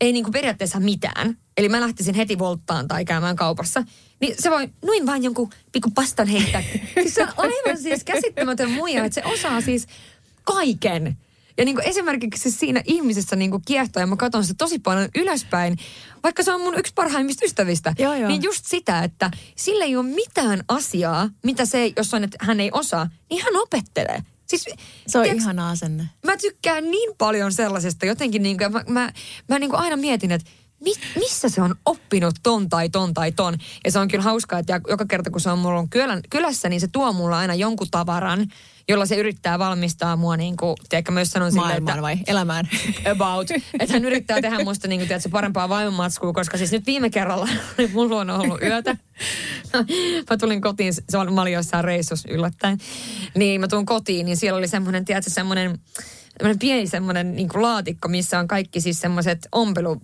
ei 0.00 0.12
niin 0.12 0.24
kuin 0.24 0.32
periaatteessa 0.32 0.80
mitään, 0.80 1.38
eli 1.56 1.68
mä 1.68 1.80
lähtisin 1.80 2.14
heti 2.14 2.38
volttaan 2.38 2.88
tai 2.88 3.04
käymään 3.04 3.36
kaupassa, 3.36 3.84
niin 4.20 4.34
se 4.38 4.50
voi 4.50 4.68
noin 4.84 5.06
vain 5.06 5.24
jonkun 5.24 5.50
pikku 5.72 5.90
pastan 5.90 6.26
heittää. 6.26 6.62
siis 6.94 7.14
se 7.14 7.22
on 7.22 7.28
aivan 7.36 7.82
siis 7.82 8.04
käsittämätön 8.04 8.70
muija, 8.70 9.04
että 9.04 9.14
se 9.14 9.28
osaa 9.32 9.60
siis 9.60 9.86
kaiken. 10.44 11.16
Ja 11.58 11.64
niin 11.64 11.74
kuin 11.74 11.88
esimerkiksi 11.88 12.50
siinä 12.50 12.82
ihmisessä 12.84 13.36
niin 13.36 13.50
kuin 13.50 13.62
kiehtoo, 13.66 14.00
ja 14.00 14.06
mä 14.06 14.16
katson 14.16 14.44
sitä 14.44 14.54
tosi 14.58 14.78
paljon 14.78 15.08
ylöspäin, 15.14 15.76
vaikka 16.22 16.42
se 16.42 16.52
on 16.52 16.60
mun 16.60 16.78
yksi 16.78 16.92
parhaimmista 16.94 17.44
ystävistä, 17.44 17.94
joo, 17.98 18.14
joo. 18.14 18.28
niin 18.28 18.42
just 18.42 18.66
sitä, 18.66 19.02
että 19.02 19.30
sillä 19.56 19.84
ei 19.84 19.96
ole 19.96 20.06
mitään 20.06 20.64
asiaa, 20.68 21.30
mitä 21.44 21.64
se, 21.64 21.92
jos 21.96 22.14
on, 22.14 22.24
että 22.24 22.38
hän 22.40 22.60
ei 22.60 22.70
osaa, 22.72 23.08
niin 23.30 23.44
hän 23.44 23.56
opettelee. 23.56 24.22
Siis, 24.46 24.64
se 25.06 25.18
on 25.18 25.24
tiiäks, 25.24 25.42
ihana 25.42 25.70
asenne. 25.70 26.08
Mä 26.24 26.36
tykkään 26.36 26.90
niin 26.90 27.10
paljon 27.18 27.52
sellaisesta 27.52 28.06
jotenkin, 28.06 28.42
niin 28.42 28.58
kuin, 28.58 28.72
mä, 28.72 28.84
mä, 28.88 29.12
mä 29.48 29.58
niin 29.58 29.70
kuin 29.70 29.80
aina 29.80 29.96
mietin, 29.96 30.32
että 30.32 30.50
mi, 30.80 30.92
missä 31.16 31.48
se 31.48 31.62
on 31.62 31.74
oppinut 31.86 32.34
ton 32.42 32.68
tai 32.68 32.88
ton 32.88 33.14
tai 33.14 33.32
ton. 33.32 33.58
Ja 33.84 33.90
se 33.90 33.98
on 33.98 34.08
kyllä 34.08 34.24
hauskaa, 34.24 34.58
että 34.58 34.80
joka 34.88 35.06
kerta 35.06 35.30
kun 35.30 35.40
se 35.40 35.50
on 35.50 35.58
mulla 35.58 35.86
kylän, 35.90 36.20
kylässä, 36.30 36.68
niin 36.68 36.80
se 36.80 36.88
tuo 36.88 37.12
mulla 37.12 37.38
aina 37.38 37.54
jonkun 37.54 37.90
tavaran, 37.90 38.46
jolla 38.88 39.06
se 39.06 39.16
yrittää 39.16 39.58
valmistaa 39.58 40.16
mua 40.16 40.36
niin 40.36 40.56
kuin, 40.56 40.76
tiedätkö, 40.88 41.12
myös 41.12 41.30
sanon 41.30 41.52
sille, 41.52 41.74
että... 41.74 42.02
vai 42.02 42.18
elämään? 42.26 42.68
About. 43.12 43.50
Että 43.50 43.92
hän 43.92 44.04
yrittää 44.04 44.40
tehdä 44.40 44.64
musta 44.64 44.88
niin 44.88 45.00
kuin, 45.00 45.08
tiedätkö, 45.08 45.28
parempaa 45.28 45.68
vaimonmatskua, 45.68 46.32
koska 46.32 46.58
siis 46.58 46.72
nyt 46.72 46.86
viime 46.86 47.10
kerralla 47.10 47.48
oli 47.78 47.90
mun 47.92 48.08
luona 48.08 48.38
ollut 48.38 48.62
yötä. 48.62 48.96
mä 50.30 50.36
tulin 50.40 50.60
kotiin, 50.60 50.92
se 51.08 51.18
on, 51.18 51.34
mä 51.34 51.42
olin 51.42 51.52
jossain 51.52 51.84
reissus 51.84 52.24
yllättäen. 52.28 52.78
Niin 53.34 53.60
mä 53.60 53.68
tulin 53.68 53.86
kotiin, 53.86 54.26
niin 54.26 54.36
siellä 54.36 54.58
oli 54.58 54.68
semmoinen, 54.68 55.04
tiedätkö, 55.04 55.30
semmoinen 55.30 55.78
pieni 56.60 56.86
semmoinen 56.86 57.36
niin 57.36 57.48
laatikko, 57.54 58.08
missä 58.08 58.38
on 58.38 58.48
kaikki 58.48 58.80
siis 58.80 59.00
semmoiset 59.00 59.48
ompelu 59.52 60.00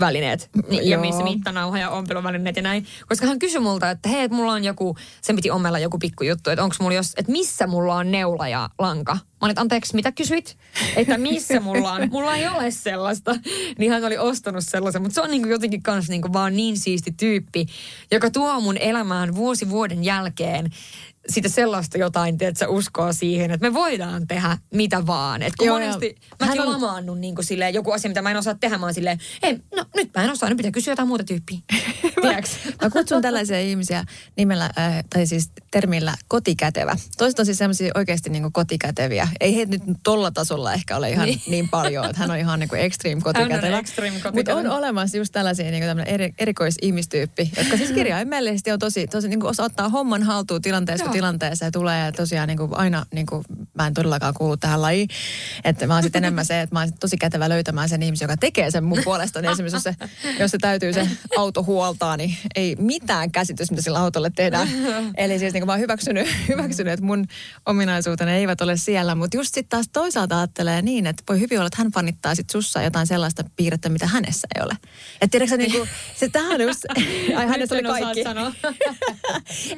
välineet 0.00 0.50
niin, 0.68 0.90
ja 0.90 0.98
missä 0.98 1.22
mittanauha 1.22 1.78
ja 1.78 1.90
ompeluvälineet 1.90 2.56
ja 2.56 2.62
näin. 2.62 2.86
Koska 3.08 3.26
hän 3.26 3.38
kysyi 3.38 3.60
multa, 3.60 3.90
että 3.90 4.08
hei, 4.08 4.28
mulla 4.28 4.52
on 4.52 4.64
joku, 4.64 4.96
sen 5.20 5.36
piti 5.36 5.50
omella 5.50 5.78
joku 5.78 5.98
pikkujuttu, 5.98 6.50
että 6.50 6.64
onko 6.64 6.76
mulla 6.80 6.94
jos, 6.94 7.12
että 7.16 7.32
missä 7.32 7.66
mulla 7.66 7.94
on 7.94 8.10
neula 8.10 8.48
ja 8.48 8.70
lanka. 8.78 9.14
Mä 9.14 9.46
olin, 9.46 9.50
että 9.50 9.60
anteeksi, 9.60 9.94
mitä 9.94 10.12
kysyit? 10.12 10.56
Että 10.96 11.18
missä 11.18 11.60
mulla 11.60 11.92
on? 11.92 12.08
Mulla 12.10 12.36
ei 12.36 12.48
ole 12.48 12.70
sellaista. 12.70 13.34
Niin 13.78 13.92
hän 13.92 14.04
oli 14.04 14.18
ostanut 14.18 14.64
sellaisen. 14.64 15.02
Mutta 15.02 15.14
se 15.14 15.20
on 15.20 15.30
niinku 15.30 15.48
jotenkin 15.48 15.82
kans 15.82 16.08
niinku 16.08 16.32
vaan 16.32 16.56
niin 16.56 16.78
siisti 16.78 17.12
tyyppi, 17.12 17.66
joka 18.10 18.30
tuo 18.30 18.60
mun 18.60 18.76
elämään 18.76 19.34
vuosi 19.34 19.70
vuoden 19.70 20.04
jälkeen 20.04 20.70
sitä 21.28 21.48
sellaista 21.48 21.98
jotain, 21.98 22.36
että 22.40 22.68
uskoa 22.68 23.12
siihen, 23.12 23.50
että 23.50 23.68
me 23.68 23.74
voidaan 23.74 24.26
tehdä 24.26 24.58
mitä 24.74 25.06
vaan. 25.06 25.42
Että 25.42 25.54
kun 25.58 25.66
Joo, 25.66 25.78
monesti 25.78 26.16
ja 26.40 26.46
mäkin 26.46 26.60
on... 26.60 26.72
lamaannut 26.72 27.18
niin 27.18 27.34
kuin 27.34 27.44
silleen, 27.44 27.74
joku 27.74 27.90
asia, 27.90 28.08
mitä 28.08 28.22
mä 28.22 28.30
en 28.30 28.36
osaa 28.36 28.54
tehdä, 28.54 28.78
mä 28.78 28.86
oon 28.86 28.94
silleen, 28.94 29.18
ei, 29.42 29.58
no 29.76 29.84
nyt 29.96 30.10
mä 30.16 30.24
en 30.24 30.30
osaa, 30.30 30.48
nyt 30.48 30.56
pitää 30.56 30.72
kysyä 30.72 30.92
jotain 30.92 31.08
muuta 31.08 31.24
tyyppiä. 31.24 31.58
Tiedätkö? 32.22 32.50
Mä 32.82 32.90
kutsun 32.90 33.22
tällaisia 33.22 33.60
ihmisiä 33.60 34.04
nimellä, 34.36 34.64
äh, 34.78 35.04
tai 35.10 35.26
siis 35.26 35.50
termillä 35.70 36.14
kotikätevä. 36.28 36.96
Toiset 37.18 37.38
on 37.38 37.46
siis 37.46 37.58
sellaisia 37.58 37.92
oikeasti 37.94 38.30
niin 38.30 38.52
kotikäteviä. 38.52 39.28
Ei 39.40 39.56
heitä 39.56 39.72
nyt 39.72 39.82
tolla 40.02 40.30
tasolla 40.30 40.72
ehkä 40.72 40.96
ole 40.96 41.10
ihan 41.10 41.26
Niin. 41.26 41.42
niin, 41.46 41.68
paljon, 41.68 42.04
että 42.04 42.18
hän 42.18 42.30
on 42.30 42.38
ihan 42.38 42.60
niin 42.60 42.68
kuin 42.68 42.80
extreme 42.80 43.20
kotikätevä. 43.20 43.82
Mutta 44.32 44.54
on 44.54 44.66
olemassa 44.66 45.16
just 45.16 45.32
tällaisia 45.32 45.70
niin 45.70 45.84
kuin 45.84 46.00
eri, 46.00 46.34
erikoisihmistyyppi, 46.38 47.50
jotka 47.56 47.76
siis 47.76 47.92
kirjaimellisesti 47.98 48.72
on 48.72 48.78
tosi, 48.78 49.06
tosi 49.06 49.28
niin 49.28 49.40
kuin 49.40 49.50
osaa 49.50 49.66
ottaa 49.66 49.88
homman 49.88 50.22
haltuun 50.22 50.62
tilanteessa 50.62 51.04
kuin 51.04 51.13
tilanteeseen 51.14 51.72
tulee 51.72 52.04
ja 52.04 52.12
tosiaan 52.12 52.48
niin 52.48 52.58
kuin 52.58 52.74
aina, 52.74 53.06
niin 53.14 53.26
kuin, 53.26 53.44
mä 53.74 53.86
en 53.86 53.94
todellakaan 53.94 54.34
kuulu 54.34 54.56
tähän 54.56 54.82
lajiin, 54.82 55.08
että 55.64 55.86
mä 55.86 55.94
oon 55.94 56.02
sitten 56.02 56.24
enemmän 56.24 56.44
se, 56.44 56.60
että 56.60 56.74
mä 56.74 56.80
oon 56.80 56.92
tosi 57.00 57.16
kätevä 57.16 57.48
löytämään 57.48 57.88
sen 57.88 58.02
ihmisen, 58.02 58.26
joka 58.26 58.36
tekee 58.36 58.70
sen 58.70 58.84
mun 58.84 59.00
puolesta. 59.04 59.42
Niin 59.42 59.52
esimerkiksi 59.52 59.76
jos 59.76 59.82
se, 59.82 59.94
jos 60.38 60.50
se 60.50 60.58
täytyy 60.58 60.92
se 60.92 61.08
auto 61.36 61.62
huoltaa, 61.62 62.16
niin 62.16 62.36
ei 62.54 62.76
mitään 62.78 63.30
käsitys, 63.32 63.70
mitä 63.70 63.82
sillä 63.82 63.98
autolle 63.98 64.30
tehdään. 64.30 64.68
Eli 65.16 65.38
siis 65.38 65.52
niin 65.52 65.60
kuin 65.60 65.66
mä 65.66 65.72
oon 65.72 65.80
hyväksynyt, 65.80 66.28
hyväksynyt, 66.48 66.92
että 66.92 67.06
mun 67.06 67.26
ominaisuuteni 67.66 68.32
eivät 68.32 68.60
ole 68.60 68.76
siellä, 68.76 69.14
mutta 69.14 69.36
just 69.36 69.54
sitten 69.54 69.68
taas 69.68 69.88
toisaalta 69.92 70.38
ajattelee 70.38 70.82
niin, 70.82 71.06
että 71.06 71.22
voi 71.28 71.40
hyvin 71.40 71.58
olla, 71.58 71.66
että 71.66 71.82
hän 71.82 71.92
panittaa 71.92 72.34
sit 72.34 72.50
sussa 72.50 72.82
jotain 72.82 73.06
sellaista 73.06 73.44
piirrettä, 73.56 73.88
mitä 73.88 74.06
hänessä 74.06 74.48
ei 74.56 74.62
ole. 74.62 74.76
Että 75.20 75.28
tiedätkö 75.30 75.50
sä, 75.50 75.56
niin 75.56 75.72
kuin, 75.72 75.88
se 76.16 76.28
tähän 76.28 76.52
on 76.52 76.60
just, 76.60 76.84
ai 77.36 77.46
hänessä 77.46 77.74
oli 77.74 77.82
kaikki. 77.82 78.22
sanoa. 78.22 78.52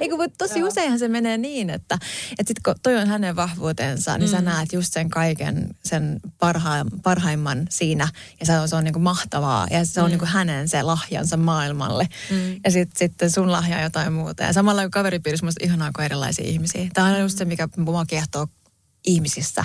Eikö, 0.00 0.16
mutta 0.16 0.46
tosi 0.48 0.62
useinhan 0.62 0.98
se 0.98 1.08
menee 1.08 1.25
niin, 1.38 1.70
että, 1.70 1.98
että 2.30 2.48
sit 2.50 2.60
kun 2.64 2.74
toi 2.82 2.96
on 2.96 3.08
hänen 3.08 3.36
vahvuutensa, 3.36 4.18
niin 4.18 4.30
mm. 4.30 4.36
sä 4.36 4.40
näet 4.40 4.72
just 4.72 4.92
sen 4.92 5.10
kaiken, 5.10 5.68
sen 5.84 6.20
parha, 6.38 6.70
parhaimman 7.02 7.66
siinä. 7.70 8.08
Ja 8.40 8.46
se 8.46 8.58
on, 8.58 8.68
se 8.68 8.76
on 8.76 8.84
niin 8.84 8.92
kuin 8.92 9.02
mahtavaa. 9.02 9.66
Ja 9.70 9.84
se 9.84 10.00
on 10.00 10.06
mm. 10.06 10.10
niin 10.10 10.18
kuin 10.18 10.28
hänen 10.28 10.68
se 10.68 10.82
lahjansa 10.82 11.36
maailmalle. 11.36 12.08
Mm. 12.30 12.60
Ja 12.64 12.70
sit, 12.70 12.90
sitten 12.96 13.30
sun 13.30 13.52
lahja 13.52 13.82
jotain 13.82 14.12
muuta. 14.12 14.42
Ja 14.42 14.52
samalla 14.52 14.82
kuin 14.82 14.90
kaveripiirissä 14.90 15.46
musta 15.46 15.64
ihanaa 15.64 15.90
kuin 15.94 16.04
erilaisia 16.04 16.44
ihmisiä. 16.44 16.86
Tämä 16.94 17.06
on 17.06 17.20
just 17.20 17.38
se, 17.38 17.44
mikä 17.44 17.68
mua 17.76 18.06
kiehtoo 18.06 18.46
ihmisissä. 19.06 19.64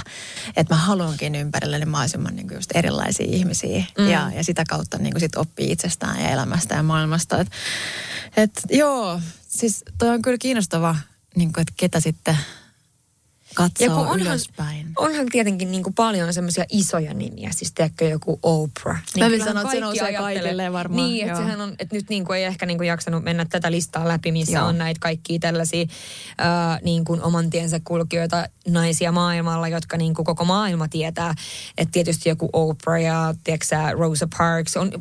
Että 0.55 0.73
mä 0.73 0.81
haluankin 0.81 1.35
ympärilleni 1.35 1.85
mahdollisimman 1.85 2.35
niin 2.35 2.47
kuin 2.47 2.55
just 2.55 2.71
erilaisia 2.75 3.25
ihmisiä. 3.29 3.85
Mm. 3.97 4.09
Ja, 4.09 4.31
ja 4.35 4.43
sitä 4.43 4.63
kautta 4.69 4.97
niin 4.97 5.19
sit 5.19 5.35
oppii 5.35 5.71
itsestään 5.71 6.21
ja 6.21 6.29
elämästä 6.29 6.75
ja 6.75 6.83
maailmasta. 6.83 7.39
Et, 7.39 7.47
et, 8.37 8.51
joo, 8.69 9.21
siis 9.47 9.83
toi 9.97 10.09
on 10.09 10.21
kyllä 10.21 10.37
kiinnostava, 10.37 10.95
niin 11.35 11.53
kuin, 11.53 11.61
että 11.61 11.73
ketä 11.77 11.99
sitten 11.99 12.37
katsoo 13.53 13.87
Ja 13.87 13.95
onhan, 13.95 14.21
ylöspäin. 14.21 14.87
onhan 14.97 15.25
tietenkin 15.31 15.71
niin 15.71 15.83
kuin 15.83 15.93
paljon 15.93 16.33
semmoisia 16.33 16.65
isoja 16.69 17.13
nimiä, 17.13 17.49
siis 17.55 17.71
tiedätkö 17.71 18.05
joku 18.05 18.39
Oprah. 18.43 19.01
Mä 19.19 19.25
kyllähän 19.29 19.47
sanoa, 19.47 19.61
että 19.61 19.73
se 19.73 19.79
nousee 19.79 20.13
kaikille 20.13 20.73
varmaan, 20.73 21.09
Niin, 21.09 21.27
että 21.27 21.39
sehän 21.39 21.61
on, 21.61 21.75
että 21.79 21.95
nyt 21.95 22.09
niin 22.09 22.25
kuin 22.25 22.37
ei 22.39 22.43
ehkä 22.45 22.65
niin 22.65 22.77
kuin 22.77 22.87
jaksanut 22.87 23.23
mennä 23.23 23.45
tätä 23.45 23.71
listaa 23.71 24.07
läpi, 24.07 24.31
missä 24.31 24.57
Joo. 24.57 24.67
on 24.67 24.77
näitä 24.77 24.99
kaikkia 24.99 25.39
tällaisia 25.39 25.85
ää, 26.37 26.79
niin 26.83 27.05
kuin 27.05 27.21
oman 27.23 27.49
tiensä 27.49 27.79
kulkijoita, 27.83 28.45
naisia 28.67 29.11
maailmalla, 29.11 29.67
jotka 29.67 29.97
niin 29.97 30.13
kuin 30.13 30.25
koko 30.25 30.45
maailma 30.45 30.87
tietää. 30.87 31.33
Että 31.77 31.91
tietysti 31.91 32.29
joku 32.29 32.49
Oprah 32.53 33.01
ja 33.01 33.35
tiedätkö 33.43 33.75
Rosa 33.97 34.27
Parks, 34.37 34.77
on 34.77 34.91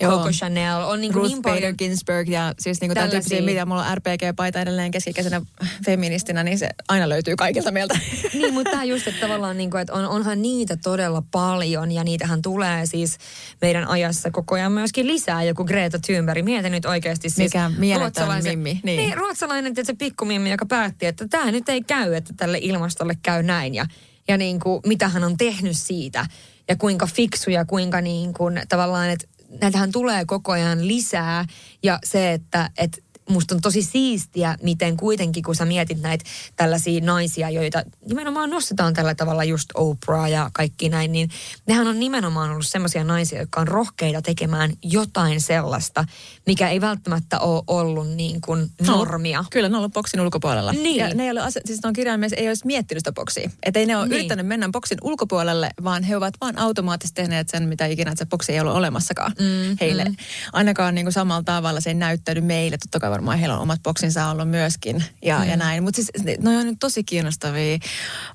Joo. 0.00 0.18
Coco 0.18 0.30
Chanel, 0.30 0.80
on 0.82 1.00
niin 1.00 1.12
kuin 1.12 1.22
Ruth 1.22 1.32
niin 1.32 1.42
Bader 1.42 1.60
paljon. 1.60 1.74
Ginsburg 1.78 2.28
ja 2.28 2.54
siis 2.58 2.80
niinku 2.80 2.94
tämän 2.94 3.10
Tällaisia. 3.10 3.28
tyyppisiä, 3.28 3.52
mitä 3.54 3.66
mulla 3.66 3.86
on 3.86 3.96
RPG-paita 3.96 4.60
edelleen 4.60 4.90
keskikäisenä 4.90 5.42
feministinä, 5.86 6.42
niin 6.42 6.58
se 6.58 6.68
aina 6.88 7.08
löytyy 7.08 7.36
kaikilta 7.36 7.70
meiltä. 7.70 7.98
Niin, 8.34 8.54
mutta 8.54 8.70
tämä 8.70 8.84
just, 8.84 9.06
että 9.08 9.20
tavallaan 9.20 9.56
niin 9.56 9.70
kuin, 9.70 9.80
että 9.80 9.92
on, 9.92 10.06
onhan 10.08 10.42
niitä 10.42 10.76
todella 10.76 11.22
paljon 11.30 11.92
ja 11.92 12.04
niitähän 12.04 12.42
tulee 12.42 12.86
siis 12.86 13.18
meidän 13.60 13.88
ajassa 13.88 14.30
koko 14.30 14.54
ajan 14.54 14.72
myöskin 14.72 15.06
lisää. 15.06 15.42
Joku 15.42 15.64
Greta 15.64 15.98
Thunberg, 15.98 16.44
mieti 16.44 16.70
nyt 16.70 16.84
oikeasti 16.84 17.30
siis 17.30 17.54
Mikä 17.54 17.70
mieletön 17.78 18.26
ruotsalaisen- 18.28 18.48
mimmi, 18.48 18.80
Niin. 18.82 18.96
niin. 18.96 19.16
ruotsalainen 19.16 19.70
että 19.70 19.84
se 19.84 19.94
pikkumimmi, 19.94 20.50
joka 20.50 20.66
päätti, 20.66 21.06
että 21.06 21.28
tämä 21.28 21.52
nyt 21.52 21.68
ei 21.68 21.82
käy, 21.82 22.14
että 22.14 22.34
tälle 22.36 22.58
ilmastolle 22.62 23.18
käy 23.22 23.42
näin 23.42 23.74
ja, 23.74 23.86
ja 24.28 24.36
niin 24.36 24.60
kuin, 24.60 24.80
mitä 24.86 25.08
hän 25.08 25.24
on 25.24 25.36
tehnyt 25.36 25.76
siitä 25.76 26.26
ja 26.68 26.76
kuinka 26.76 27.06
fiksu 27.06 27.50
ja 27.50 27.64
kuinka 27.64 28.00
niin 28.00 28.34
kuin, 28.34 28.62
tavallaan, 28.68 29.10
että 29.10 29.26
näitähän 29.60 29.92
tulee 29.92 30.24
koko 30.24 30.52
ajan 30.52 30.88
lisää 30.88 31.44
ja 31.82 31.98
se, 32.04 32.32
että, 32.32 32.70
että 32.78 32.98
musta 33.30 33.54
on 33.54 33.60
tosi 33.60 33.82
siistiä, 33.82 34.56
miten 34.62 34.96
kuitenkin, 34.96 35.42
kun 35.42 35.54
sä 35.54 35.64
mietit 35.64 36.02
näitä 36.02 36.24
tällaisia 36.56 37.00
naisia, 37.00 37.50
joita 37.50 37.82
nimenomaan 38.08 38.50
nostetaan 38.50 38.94
tällä 38.94 39.14
tavalla 39.14 39.44
just 39.44 39.70
Oprah 39.74 40.30
ja 40.30 40.50
kaikki 40.52 40.88
näin, 40.88 41.12
niin 41.12 41.30
nehän 41.66 41.86
on 41.86 42.00
nimenomaan 42.00 42.50
ollut 42.50 42.66
semmoisia 42.66 43.04
naisia, 43.04 43.40
jotka 43.40 43.60
on 43.60 43.68
rohkeita 43.68 44.22
tekemään 44.22 44.72
jotain 44.82 45.40
sellaista, 45.40 46.04
mikä 46.46 46.68
ei 46.68 46.80
välttämättä 46.80 47.38
ole 47.38 47.62
ollut 47.66 48.08
niin 48.08 48.40
kuin 48.40 48.70
normia. 48.86 49.44
Kyllä, 49.50 49.68
ne 49.68 49.74
on 49.74 49.78
ollut 49.78 49.92
boksin 49.92 50.20
ulkopuolella. 50.20 50.72
Niin. 50.72 50.96
Ja 50.96 51.14
ne 51.14 51.24
ei 51.24 51.30
ole, 51.30 51.40
siis 51.64 51.82
ne 51.82 51.86
on 51.86 51.92
kirjaimellisesti, 51.92 52.42
ei 52.42 52.48
olisi 52.48 52.66
miettinyt 52.66 53.00
sitä 53.00 53.12
boksia. 53.12 53.50
Että 53.62 53.80
ei 53.80 53.86
ne 53.86 53.96
ole 53.96 54.06
niin. 54.06 54.12
yrittänyt 54.12 54.46
mennä 54.46 54.68
boksin 54.72 54.98
ulkopuolelle, 55.02 55.70
vaan 55.84 56.02
he 56.02 56.16
ovat 56.16 56.34
vaan 56.40 56.58
automaattisesti 56.58 57.22
tehneet 57.22 57.48
sen, 57.48 57.68
mitä 57.68 57.86
ikinä, 57.86 58.10
että 58.10 58.24
se 58.24 58.28
boksi 58.28 58.52
ei 58.52 58.60
ollut 58.60 58.74
olemassakaan 58.74 59.32
mm, 59.38 59.76
heille. 59.80 60.04
Mm. 60.04 60.16
Ainakaan 60.52 60.94
niin 60.94 61.04
kuin 61.04 61.12
samalla 61.12 61.42
tavalla 61.42 61.80
se 61.80 61.90
ei 61.90 61.94
näyttänyt 61.94 62.44
meille. 62.44 62.78
Totta 62.78 63.00
kai 63.00 63.10
varmaan 63.20 63.38
heillä 63.38 63.56
on 63.56 63.62
omat 63.62 63.82
boksinsa 63.82 64.26
ollut 64.26 64.48
myöskin 64.48 65.04
ja, 65.22 65.38
mm. 65.38 65.48
ja 65.48 65.56
näin. 65.56 65.82
Mutta 65.82 65.96
siis 65.96 66.38
ne 66.40 66.58
on 66.58 66.66
nyt 66.66 66.78
tosi 66.80 67.04
kiinnostavia 67.04 67.78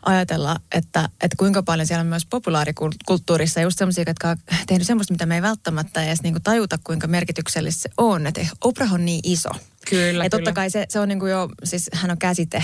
ajatella, 0.01 0.55
että, 0.75 1.09
että 1.21 1.35
kuinka 1.37 1.63
paljon 1.63 1.87
siellä 1.87 2.01
on 2.01 2.07
myös 2.07 2.25
populaarikulttuurissa 2.25 3.61
just 3.61 3.77
semmoisia, 3.77 4.03
jotka 4.07 4.29
on 4.29 4.37
tehnyt 4.67 4.87
semmoista, 4.87 5.13
mitä 5.13 5.25
me 5.25 5.35
ei 5.35 5.41
välttämättä 5.41 6.03
edes 6.03 6.23
niin 6.23 6.33
kuin 6.33 6.43
tajuta, 6.43 6.77
kuinka 6.83 7.07
merkityksellistä 7.07 7.81
se 7.81 7.89
on. 7.97 8.27
Että 8.27 8.47
Oprah 8.63 8.93
on 8.93 9.05
niin 9.05 9.19
iso. 9.23 9.49
Kyllä, 9.89 10.23
ja 10.23 10.29
totta 10.29 10.41
kyllä. 10.41 10.53
kai 10.53 10.69
se, 10.69 10.85
se 10.89 10.99
on 10.99 11.07
niin 11.07 11.19
kuin 11.19 11.31
jo, 11.31 11.49
siis 11.63 11.89
hän 11.93 12.11
on 12.11 12.17
käsite. 12.17 12.63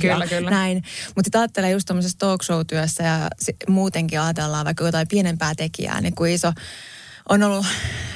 Kyllä, 0.00 0.24
ja 0.24 0.28
kyllä. 0.28 0.50
Näin. 0.50 0.76
Mutta 1.06 1.26
sitten 1.26 1.40
ajattelee 1.40 1.70
just 1.70 1.86
tuommoisessa 1.86 2.18
talk 2.18 2.42
show-työssä 2.42 3.02
ja 3.02 3.30
muutenkin 3.68 4.20
ajatellaan 4.20 4.64
vaikka 4.64 4.84
jotain 4.84 5.08
pienempää 5.08 5.54
tekijää, 5.54 6.00
niin 6.00 6.14
kuin 6.14 6.32
iso 6.32 6.52
on 7.28 7.42
ollut 7.42 7.66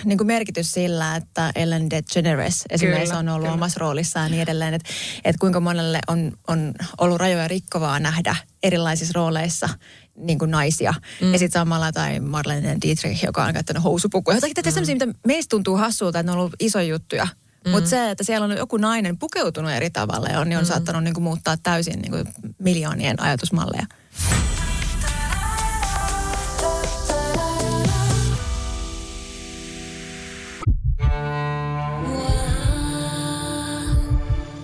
niin 0.04 0.18
kuin 0.18 0.26
merkitys 0.26 0.72
sillä, 0.72 1.16
että 1.16 1.52
Ellen 1.54 1.90
DeGeneres 1.90 2.64
esimerkiksi 2.70 3.06
Kyllä, 3.06 3.18
on 3.18 3.28
ollut 3.28 3.42
kyllä. 3.42 3.54
omassa 3.54 3.78
roolissaan 3.78 4.26
ja 4.26 4.30
niin 4.30 4.42
edelleen, 4.42 4.74
että, 4.74 4.90
että 5.24 5.40
kuinka 5.40 5.60
monelle 5.60 5.98
on, 6.08 6.32
on 6.48 6.74
ollut 6.98 7.18
rajoja 7.18 7.48
rikkovaa 7.48 8.00
nähdä 8.00 8.36
erilaisissa 8.62 9.12
rooleissa 9.14 9.68
niin 10.16 10.38
kuin 10.38 10.50
naisia. 10.50 10.94
Mm. 11.20 11.32
Ja 11.32 11.38
sitten 11.38 11.60
samalla 11.60 11.92
tai 11.92 12.20
Marlene 12.20 12.76
Dietrich, 12.82 13.24
joka 13.24 13.44
on 13.44 13.52
käyttänyt 13.52 13.84
housupukuja. 13.84 14.36
Jotakin 14.36 14.54
mm. 14.64 14.70
sellaisia, 14.70 14.94
mitä 14.94 15.18
meistä 15.26 15.50
tuntuu 15.50 15.76
hassulta, 15.76 16.18
että 16.18 16.32
ne 16.32 16.32
on 16.32 16.38
ollut 16.38 16.56
isoja 16.60 16.86
juttuja. 16.86 17.28
Mm. 17.64 17.70
Mutta 17.70 17.90
se, 17.90 18.10
että 18.10 18.24
siellä 18.24 18.44
on 18.44 18.56
joku 18.56 18.76
nainen 18.76 19.18
pukeutunut 19.18 19.70
eri 19.70 19.90
tavalla 19.90 20.28
ja 20.28 20.40
on, 20.40 20.48
niin 20.48 20.58
on 20.58 20.64
mm. 20.64 20.68
saattanut 20.68 21.04
niin 21.04 21.14
kuin 21.14 21.24
muuttaa 21.24 21.56
täysin 21.62 22.00
niin 22.00 22.12
kuin 22.12 22.28
miljoonien 22.58 23.22
ajatusmalleja. 23.22 23.86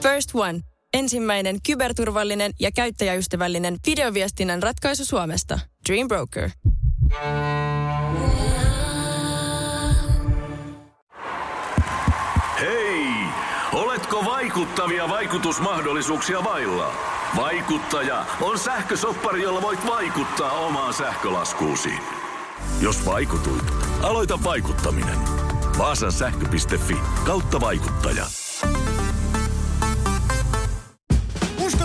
First 0.03 0.31
One. 0.35 0.61
Ensimmäinen 0.95 1.59
kyberturvallinen 1.67 2.53
ja 2.61 2.71
käyttäjäystävällinen 2.73 3.77
videoviestinnän 3.87 4.62
ratkaisu 4.62 5.05
Suomesta. 5.05 5.61
Dream 5.88 6.09
Broker. 6.09 6.51
Hei! 12.61 13.07
Oletko 13.73 14.25
vaikuttavia 14.25 15.09
vaikutusmahdollisuuksia 15.09 16.45
vailla? 16.45 16.95
Vaikuttaja 17.37 18.27
on 18.41 18.59
sähkösoppari, 18.59 19.43
jolla 19.43 19.62
voit 19.62 19.87
vaikuttaa 19.87 20.53
omaan 20.53 20.95
sähkölaskuusi. 20.95 21.93
Jos 22.81 23.07
vaikutuit, 23.07 23.65
aloita 24.03 24.38
vaikuttaminen. 24.45 25.19
Vaasan 25.79 26.12
sähkö.fi 26.12 26.97
kautta 27.25 27.61
vaikuttaja. 27.61 28.27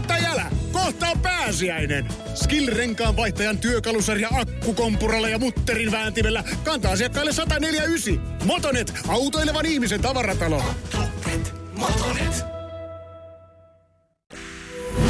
Usko 0.08 0.22
tai 0.22 0.26
älä, 0.26 0.52
kohta 0.72 1.10
on 1.10 1.20
pääsiäinen. 1.20 2.08
Skill-renkaan 2.36 3.16
vaihtajan 3.16 3.58
työkalusarja 3.58 4.30
akkukompuralla 4.32 5.30
ja 5.30 5.40
mutterin 5.40 5.92
vääntimellä 5.92 6.44
kantaa 6.64 6.92
asiakkaille 6.92 7.34
149. 7.34 8.38
Motonet, 8.46 8.94
autoilevan 9.08 9.66
ihmisen 9.66 10.02
tavaratalo. 10.02 10.64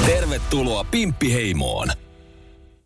Tervetuloa 0.05 0.83
Pimppiheimoon. 0.83 1.87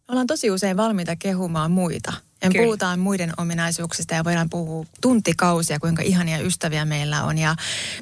ollaan 0.07 0.27
tosi 0.27 0.51
usein 0.51 0.77
valmiita 0.77 1.15
kehumaan 1.15 1.71
muita. 1.71 2.13
Ja 2.43 2.49
Kyllä. 2.49 2.63
puhutaan 2.63 2.99
muiden 2.99 3.33
ominaisuuksista 3.37 4.15
ja 4.15 4.23
voidaan 4.23 4.49
puhua 4.49 4.85
tuntikausia, 5.01 5.79
kuinka 5.79 6.01
ihania 6.01 6.39
ystäviä 6.39 6.85
meillä 6.85 7.23
on 7.23 7.37
ja 7.37 7.55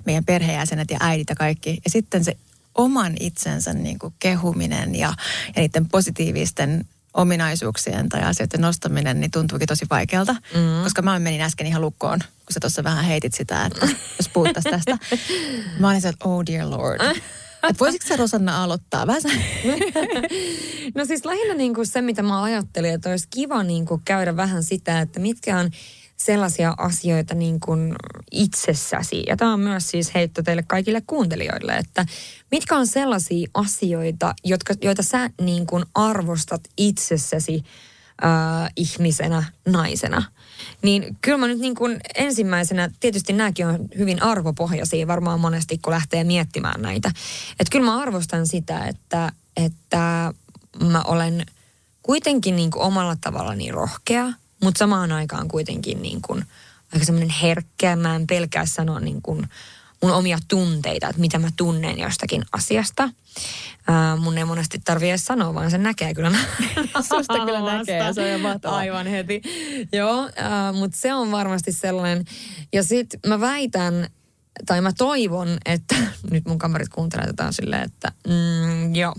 meidän 0.05 0.25
perheenjäsenet 0.25 0.91
ja 0.91 0.97
äidit 1.01 1.29
ja 1.29 1.35
kaikki. 1.35 1.69
Ja 1.69 1.89
sitten 1.89 2.23
se 2.23 2.37
oman 2.75 3.13
itsensä 3.19 3.73
niin 3.73 3.99
kuin 3.99 4.13
kehuminen 4.19 4.95
ja, 4.95 5.13
ja 5.55 5.61
niiden 5.61 5.89
positiivisten 5.89 6.85
ominaisuuksien 7.13 8.09
tai 8.09 8.21
asioiden 8.21 8.61
nostaminen 8.61 9.19
niin 9.19 9.31
tuntuukin 9.31 9.67
tosi 9.67 9.85
vaikealta, 9.89 10.33
mm. 10.33 10.83
koska 10.83 11.01
mä 11.01 11.19
menin 11.19 11.41
äsken 11.41 11.67
ihan 11.67 11.81
lukkoon, 11.81 12.19
kun 12.19 12.53
sä 12.53 12.59
tuossa 12.59 12.83
vähän 12.83 13.05
heitit 13.05 13.33
sitä, 13.33 13.65
että 13.65 13.87
jos 14.17 14.29
puhuttaisiin 14.33 14.71
tästä. 14.71 14.97
Mä 15.79 15.89
olin 15.89 16.01
se, 16.01 16.09
että 16.09 16.29
oh 16.29 16.45
dear 16.45 16.69
lord. 16.69 17.01
Että 17.69 17.79
voisitko 17.79 18.07
sä 18.07 18.15
Rosanna 18.15 18.63
aloittaa? 18.63 19.07
Vähän. 19.07 19.21
No 20.95 21.05
siis 21.05 21.25
lähinnä 21.25 21.53
niin 21.53 21.73
kuin 21.73 21.87
se, 21.87 22.01
mitä 22.01 22.23
mä 22.23 22.43
ajattelin, 22.43 22.93
että 22.93 23.09
olisi 23.09 23.27
kiva 23.29 23.63
niin 23.63 23.85
kuin 23.85 24.01
käydä 24.05 24.35
vähän 24.35 24.63
sitä, 24.63 25.01
että 25.01 25.19
mitkä 25.19 25.57
on 25.57 25.71
sellaisia 26.19 26.75
asioita 26.77 27.35
niin 27.35 27.59
kuin 27.59 27.95
itsessäsi. 28.31 29.23
Ja 29.27 29.37
tämä 29.37 29.53
on 29.53 29.59
myös 29.59 29.89
siis 29.89 30.13
heitto 30.13 30.43
teille 30.43 30.63
kaikille 30.63 31.01
kuuntelijoille, 31.07 31.77
että 31.77 32.05
mitkä 32.51 32.77
on 32.77 32.87
sellaisia 32.87 33.49
asioita, 33.53 34.33
jotka, 34.43 34.73
joita 34.81 35.03
sä 35.03 35.29
niin 35.41 35.67
kuin 35.67 35.85
arvostat 35.95 36.61
itsessäsi 36.77 37.63
äh, 38.23 38.71
ihmisenä, 38.75 39.43
naisena. 39.65 40.23
Niin 40.81 41.17
kyllä 41.21 41.37
mä 41.37 41.47
nyt 41.47 41.59
niin 41.59 41.75
kuin 41.75 41.99
ensimmäisenä, 42.15 42.89
tietysti 42.99 43.33
nämäkin 43.33 43.67
on 43.67 43.79
hyvin 43.97 44.23
arvopohjaisia 44.23 45.07
varmaan 45.07 45.39
monesti, 45.39 45.77
kun 45.77 45.93
lähtee 45.93 46.23
miettimään 46.23 46.81
näitä. 46.81 47.11
Että 47.59 47.71
kyllä 47.71 47.85
mä 47.85 48.01
arvostan 48.01 48.47
sitä, 48.47 48.85
että, 48.85 49.31
että 49.57 50.33
mä 50.83 51.01
olen 51.01 51.45
kuitenkin 52.03 52.55
niin 52.55 52.71
kuin 52.71 52.83
omalla 52.83 53.17
tavallani 53.21 53.71
rohkea, 53.71 54.33
mutta 54.63 54.79
samaan 54.79 55.11
aikaan 55.11 55.47
kuitenkin 55.47 56.01
niin 56.01 56.21
kuin 56.21 56.45
aika 56.93 57.05
semmoinen 57.05 57.29
herkkä. 57.29 57.95
Mä 57.95 58.15
en 58.15 58.27
pelkää 58.27 58.65
sanoa 58.65 58.99
niin 58.99 59.21
kuin 59.21 59.49
mun 60.01 60.11
omia 60.11 60.39
tunteita, 60.47 61.07
että 61.09 61.21
mitä 61.21 61.39
mä 61.39 61.49
tunnen 61.57 61.99
jostakin 61.99 62.43
asiasta. 62.51 63.09
Ää, 63.87 64.15
mun 64.15 64.37
ei 64.37 64.45
monesti 64.45 64.81
tarvitse 64.85 65.09
edes 65.09 65.25
sanoa, 65.25 65.53
vaan 65.53 65.71
se 65.71 65.77
näkee 65.77 66.13
kyllä. 66.13 66.31
Susta 67.09 67.45
kyllä 67.45 67.61
näkee 67.61 67.97
ja 67.97 68.13
se 68.13 68.35
on 68.35 68.41
mahtavaa. 68.41 68.77
Aivan 68.77 69.07
heti. 69.07 69.41
Joo, 69.91 70.29
mutta 70.73 70.97
se 70.97 71.13
on 71.13 71.31
varmasti 71.31 71.71
sellainen. 71.71 72.25
Ja 72.73 72.83
sitten 72.83 73.19
mä 73.27 73.39
väitän, 73.39 74.09
tai 74.65 74.81
mä 74.81 74.91
toivon, 74.97 75.57
että 75.65 75.95
nyt 76.31 76.45
mun 76.45 76.57
kamerit 76.57 76.89
kuuntelee 76.89 77.25
tätä 77.25 77.51
silleen, 77.51 77.83
että 77.83 78.11
mm, 78.27 78.95
joo. 78.95 79.13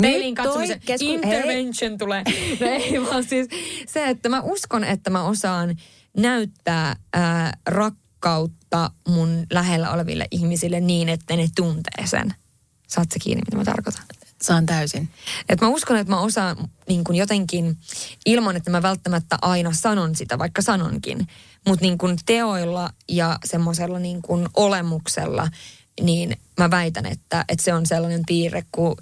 Peilin 0.00 0.34
katsomisen 0.34 0.80
kesku- 0.80 1.04
intervention 1.04 1.98
tulee. 1.98 2.22
No 2.60 2.66
ei 2.66 3.02
vaan 3.02 3.24
siis 3.24 3.48
se, 3.86 4.08
että 4.08 4.28
mä 4.28 4.40
uskon, 4.40 4.84
että 4.84 5.10
mä 5.10 5.22
osaan 5.24 5.76
näyttää 6.16 6.96
ää, 7.12 7.56
rakkautta 7.66 8.90
mun 9.08 9.46
lähellä 9.52 9.90
oleville 9.90 10.26
ihmisille 10.30 10.80
niin, 10.80 11.08
että 11.08 11.36
ne 11.36 11.48
tuntee 11.56 12.06
sen. 12.06 12.34
Saat 12.88 13.08
se 13.12 13.18
kiinni, 13.18 13.42
mitä 13.46 13.56
mä 13.56 13.64
tarkoitan? 13.64 14.02
Saan 14.42 14.66
täysin. 14.66 15.08
Et 15.48 15.60
mä 15.60 15.68
uskon, 15.68 15.96
että 15.96 16.12
mä 16.12 16.20
osaan 16.20 16.56
niin 16.88 17.04
kuin 17.04 17.16
jotenkin, 17.16 17.78
ilman 18.26 18.56
että 18.56 18.70
mä 18.70 18.82
välttämättä 18.82 19.38
aina 19.42 19.72
sanon 19.72 20.16
sitä, 20.16 20.38
vaikka 20.38 20.62
sanonkin, 20.62 21.28
mutta 21.66 21.84
niin 21.84 21.98
teoilla 22.26 22.90
ja 23.08 23.38
semmoisella 23.44 23.98
niin 23.98 24.22
olemuksella, 24.56 25.48
niin 26.00 26.36
mä 26.58 26.70
väitän, 26.70 27.06
että, 27.06 27.44
että 27.48 27.64
se 27.64 27.74
on 27.74 27.86
sellainen 27.86 28.22
piirre, 28.26 28.64
kun 28.72 28.96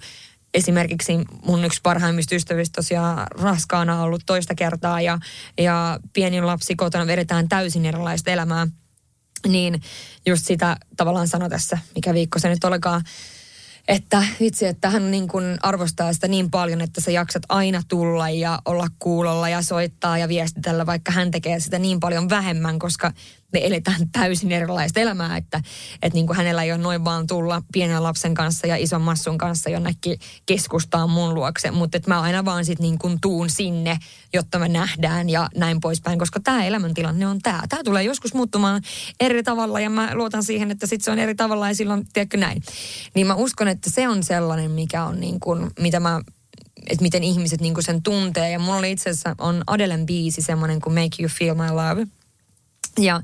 esimerkiksi 0.55 1.13
mun 1.47 1.65
yksi 1.65 1.81
parhaimmista 1.83 2.35
ystävistä 2.35 2.77
tosiaan 2.77 3.27
raskaana 3.31 4.03
ollut 4.03 4.23
toista 4.27 4.55
kertaa 4.55 5.01
ja, 5.01 5.19
ja 5.59 6.01
pienin 6.13 6.47
lapsi 6.47 6.77
kotona 6.77 7.07
vedetään 7.07 7.49
täysin 7.49 7.87
erilaista 7.87 8.31
elämää, 8.31 8.67
niin 9.47 9.83
just 10.27 10.47
sitä 10.47 10.77
tavallaan 10.97 11.29
sanotessa, 11.29 11.79
mikä 11.95 12.15
viikko 12.15 12.39
se 12.39 12.49
nyt 12.49 12.65
olekaan, 12.65 13.03
että 13.89 14.25
vitsi, 14.41 14.67
että 14.67 14.91
hän 14.91 15.11
niin 15.11 15.29
kuin 15.29 15.59
arvostaa 15.63 16.13
sitä 16.13 16.29
niin 16.29 16.51
paljon, 16.51 16.81
että 16.81 17.01
sä 17.01 17.11
jaksat 17.11 17.43
aina 17.49 17.83
tulla 17.89 18.31
ja 18.31 18.59
olla 18.65 18.87
kuulolla 18.99 19.49
ja 19.49 19.63
soittaa 19.63 20.19
ja 20.19 20.29
viestitellä, 20.29 20.87
vaikka 20.87 21.13
hän 21.13 21.31
tekee 21.31 21.61
sitä 21.61 21.79
niin 21.79 22.01
paljon 22.01 22.29
vähemmän, 22.29 22.79
koska 22.79 23.13
me 23.55 23.67
eletään 23.67 24.11
täysin 24.13 24.53
erilaista 24.53 25.01
elämää, 25.01 25.37
että, 25.37 25.61
että 26.03 26.15
niin 26.15 26.27
kuin 26.27 26.37
hänellä 26.37 26.63
ei 26.63 26.73
ole 26.73 26.81
noin 26.81 27.05
vaan 27.05 27.27
tulla 27.27 27.63
pienen 27.73 28.03
lapsen 28.03 28.35
kanssa 28.35 28.67
ja 28.67 28.77
ison 28.77 29.03
massun 29.03 29.39
kanssa 29.39 29.71
jonnekin 29.71 30.19
keskustaan 30.47 31.11
mun 31.11 31.35
luokse, 31.35 31.71
mutta 31.71 31.97
että 31.97 32.11
mä 32.11 32.21
aina 32.21 32.45
vaan 32.45 32.65
sit 32.65 32.79
niin 32.79 32.99
kuin 32.99 33.19
tuun 33.21 33.51
sinne, 33.51 33.99
jotta 34.33 34.59
me 34.59 34.69
nähdään 34.69 35.31
ja 35.31 35.49
näin 35.57 35.81
poispäin, 35.81 36.19
koska 36.19 36.41
tämä 36.41 36.65
elämäntilanne 36.65 37.27
on 37.27 37.39
tämä. 37.43 37.63
Tämä 37.69 37.85
tulee 37.85 38.03
joskus 38.03 38.35
muuttumaan 38.35 38.83
eri 39.21 39.43
tavalla 39.43 39.81
ja 39.81 39.91
mä 39.91 40.11
luotan 40.15 40.43
siihen, 40.43 40.71
että 40.71 40.87
sit 40.87 41.03
se 41.03 41.11
on 41.11 41.19
eri 41.19 41.35
tavalla 41.35 41.69
ja 41.69 41.75
silloin, 41.75 42.07
tiedätkö 42.13 42.37
näin. 42.37 42.63
Niin 43.15 43.27
mä 43.27 43.35
uskon, 43.35 43.69
että 43.69 43.91
se 43.91 44.09
on 44.09 44.23
sellainen, 44.23 44.71
mikä 44.71 45.05
on 45.05 45.21
niin 45.21 45.41
kuin, 45.41 45.71
mitä 45.81 46.01
mä 46.01 46.21
että 46.91 47.03
miten 47.03 47.25
ihmiset 47.25 47.61
niin 47.61 47.75
kuin 47.75 47.85
sen 47.85 48.03
tuntee. 48.03 48.51
Ja 48.51 48.59
mulla 48.59 48.79
oli 48.79 48.93
itse 48.93 49.11
asiassa 49.11 49.35
on 49.39 49.65
Adelen 49.67 50.07
biisi 50.07 50.43
semmoinen 50.43 50.81
kuin 50.81 50.95
Make 50.95 51.23
You 51.23 51.31
Feel 51.39 51.55
My 51.55 51.71
Love. 51.71 52.07
Ja 52.99 53.23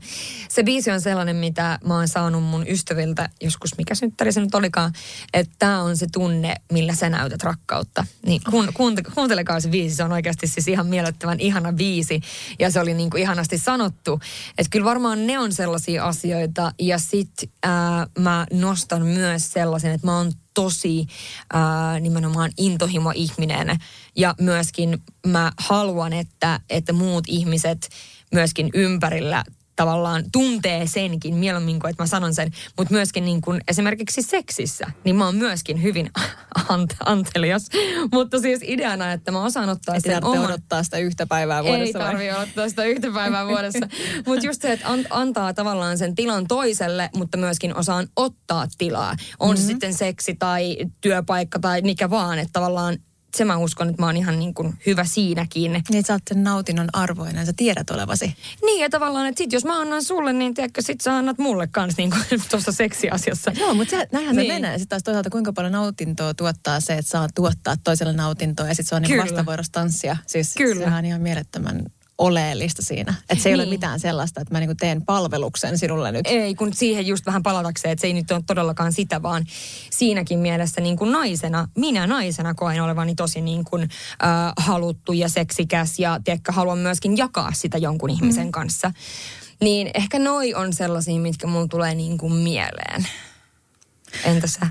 se 0.48 0.62
biisi 0.62 0.90
on 0.90 1.00
sellainen, 1.00 1.36
mitä 1.36 1.78
mä 1.84 1.94
oon 1.94 2.08
saanut 2.08 2.42
mun 2.42 2.68
ystäviltä 2.68 3.28
joskus, 3.40 3.78
mikä 3.78 3.94
synttäri 3.94 4.32
se 4.32 4.40
nyt 4.40 4.54
olikaan, 4.54 4.92
että 5.34 5.54
tämä 5.58 5.82
on 5.82 5.96
se 5.96 6.06
tunne, 6.12 6.54
millä 6.72 6.94
sä 6.94 7.10
näytät 7.10 7.42
rakkautta. 7.42 8.06
Niin 8.26 8.40
kun, 8.50 8.68
kuunte, 8.74 9.02
kuuntelekaa 9.14 9.60
se 9.60 9.68
biisi, 9.68 9.96
se 9.96 10.04
on 10.04 10.12
oikeasti 10.12 10.46
siis 10.46 10.68
ihan 10.68 10.86
miellyttävän 10.86 11.40
ihana 11.40 11.72
biisi. 11.72 12.20
Ja 12.58 12.70
se 12.70 12.80
oli 12.80 12.94
niin 12.94 13.10
kuin 13.10 13.22
ihanasti 13.22 13.58
sanottu. 13.58 14.20
Että 14.58 14.70
kyllä 14.70 14.84
varmaan 14.84 15.26
ne 15.26 15.38
on 15.38 15.52
sellaisia 15.52 16.04
asioita. 16.04 16.72
Ja 16.78 16.98
sit 16.98 17.32
ää, 17.62 18.06
mä 18.18 18.46
nostan 18.52 19.06
myös 19.06 19.52
sellaisen, 19.52 19.92
että 19.92 20.06
mä 20.06 20.16
oon 20.16 20.32
tosi 20.54 21.06
ää, 21.52 22.00
nimenomaan 22.00 22.50
intohimo-ihminen. 22.56 23.78
Ja 24.16 24.34
myöskin 24.40 25.02
mä 25.26 25.52
haluan, 25.58 26.12
että, 26.12 26.60
että 26.70 26.92
muut 26.92 27.24
ihmiset 27.28 27.88
myöskin 28.32 28.70
ympärillä 28.74 29.44
tavallaan 29.80 30.24
tuntee 30.32 30.86
senkin 30.86 31.34
mieluummin 31.34 31.80
kuin, 31.80 31.90
että 31.90 32.02
mä 32.02 32.06
sanon 32.06 32.34
sen, 32.34 32.50
mutta 32.76 32.94
myöskin 32.94 33.24
niin 33.24 33.40
kuin 33.40 33.60
esimerkiksi 33.68 34.22
seksissä, 34.22 34.86
niin 35.04 35.16
mä 35.16 35.24
oon 35.24 35.36
myöskin 35.36 35.82
hyvin 35.82 36.10
ant- 36.72 36.96
antelias. 37.06 37.68
Mutta 38.12 38.40
siis 38.40 38.60
ideana, 38.62 39.12
että 39.12 39.32
mä 39.32 39.44
osaan 39.44 39.68
ottaa 39.68 39.94
Ei 39.94 40.00
sen 40.00 40.24
oman... 40.24 40.44
odottaa 40.44 40.82
sitä 40.82 40.98
yhtä 40.98 41.26
päivää 41.26 41.64
vuodessa. 41.64 41.98
Ei 41.98 42.04
tarvitse 42.04 42.36
ottaa 42.36 42.68
sitä 42.68 42.84
yhtä 42.84 43.10
päivää 43.14 43.46
vuodessa. 43.46 43.88
mutta 44.26 44.46
just 44.46 44.62
se, 44.62 44.72
että 44.72 44.88
an- 44.88 45.06
antaa 45.10 45.54
tavallaan 45.54 45.98
sen 45.98 46.14
tilan 46.14 46.46
toiselle, 46.46 47.10
mutta 47.16 47.38
myöskin 47.38 47.76
osaan 47.76 48.08
ottaa 48.16 48.66
tilaa. 48.78 49.16
On 49.38 49.48
mm-hmm. 49.48 49.62
se 49.62 49.66
sitten 49.66 49.94
seksi 49.94 50.34
tai 50.34 50.76
työpaikka 51.00 51.58
tai 51.58 51.82
mikä 51.82 52.10
vaan, 52.10 52.38
että 52.38 52.52
tavallaan 52.52 52.98
se 53.36 53.44
mä 53.44 53.56
uskon, 53.56 53.88
että 53.88 54.02
mä 54.02 54.06
oon 54.06 54.16
ihan 54.16 54.38
niin 54.38 54.54
kuin 54.54 54.74
hyvä 54.86 55.04
siinäkin. 55.04 55.72
Niin, 55.72 55.76
että 55.76 56.02
sä 56.06 56.12
oot 56.12 56.22
sen 56.28 56.44
nautinnon 56.44 56.88
arvoinen, 56.92 57.46
sä 57.46 57.52
tiedät 57.56 57.90
olevasi. 57.90 58.36
Niin, 58.62 58.80
ja 58.80 58.90
tavallaan, 58.90 59.26
että 59.26 59.38
sit 59.38 59.52
jos 59.52 59.64
mä 59.64 59.80
annan 59.80 60.04
sulle, 60.04 60.32
niin 60.32 60.54
tiedätkö, 60.54 60.82
sit 60.82 61.00
sä 61.00 61.16
annat 61.16 61.38
mulle 61.38 61.66
kans 61.66 61.96
niin 61.96 62.10
kuin 62.10 62.22
tuossa 62.50 62.72
seksiasiassa. 62.72 63.52
Joo, 63.58 63.74
mutta 63.74 63.90
se, 63.90 64.08
näinhän 64.12 64.36
Niin. 64.36 64.46
se 64.46 64.52
menee. 64.52 64.78
Sitten 64.78 64.88
taas 64.88 65.02
toisaalta 65.02 65.30
kuinka 65.30 65.52
paljon 65.52 65.72
nautintoa 65.72 66.34
tuottaa 66.34 66.80
se, 66.80 66.92
että 66.92 67.10
saa 67.10 67.28
tuottaa 67.34 67.76
toiselle 67.84 68.12
nautintoa 68.12 68.66
ja 68.66 68.74
sitten 68.74 68.88
se 68.88 68.94
on 68.94 69.02
niin 69.02 69.22
vastavuorostanssia. 69.22 70.16
Siis 70.26 70.54
Kyllä. 70.54 70.84
sehän 70.84 70.98
on 70.98 71.04
ihan 71.04 71.20
mielettömän 71.20 71.82
oleellista 72.20 72.82
siinä. 72.82 73.14
Että 73.30 73.42
se 73.42 73.48
ei 73.48 73.56
niin. 73.56 73.64
ole 73.64 73.70
mitään 73.70 74.00
sellaista, 74.00 74.40
että 74.40 74.54
mä 74.54 74.60
niinku 74.60 74.74
teen 74.74 75.04
palveluksen 75.04 75.78
sinulle 75.78 76.12
nyt. 76.12 76.26
Ei, 76.26 76.54
kun 76.54 76.74
siihen 76.74 77.06
just 77.06 77.26
vähän 77.26 77.42
palatakseen, 77.42 77.92
että 77.92 78.00
se 78.00 78.06
ei 78.06 78.12
nyt 78.12 78.30
ole 78.30 78.42
todellakaan 78.46 78.92
sitä, 78.92 79.22
vaan 79.22 79.46
siinäkin 79.90 80.38
mielessä 80.38 80.80
niin 80.80 80.96
kuin 80.96 81.12
naisena, 81.12 81.68
minä 81.76 82.06
naisena 82.06 82.54
koen 82.54 82.82
olevani 82.82 83.14
tosi 83.14 83.40
niin 83.40 83.64
kuin, 83.64 83.82
äh, 83.82 84.52
haluttu 84.56 85.12
ja 85.12 85.28
seksikäs 85.28 85.98
ja 85.98 86.20
tiedätkö, 86.24 86.52
haluan 86.52 86.78
myöskin 86.78 87.16
jakaa 87.16 87.52
sitä 87.54 87.78
jonkun 87.78 88.10
ihmisen 88.10 88.46
mm. 88.46 88.52
kanssa. 88.52 88.92
Niin 89.60 89.90
ehkä 89.94 90.18
noi 90.18 90.54
on 90.54 90.72
sellaisia, 90.72 91.20
mitkä 91.20 91.46
mulla 91.46 91.68
tulee 91.68 91.94
niin 91.94 92.18
kuin 92.18 92.32
mieleen. 92.32 93.06
Entä 94.24 94.46
sä? 94.46 94.66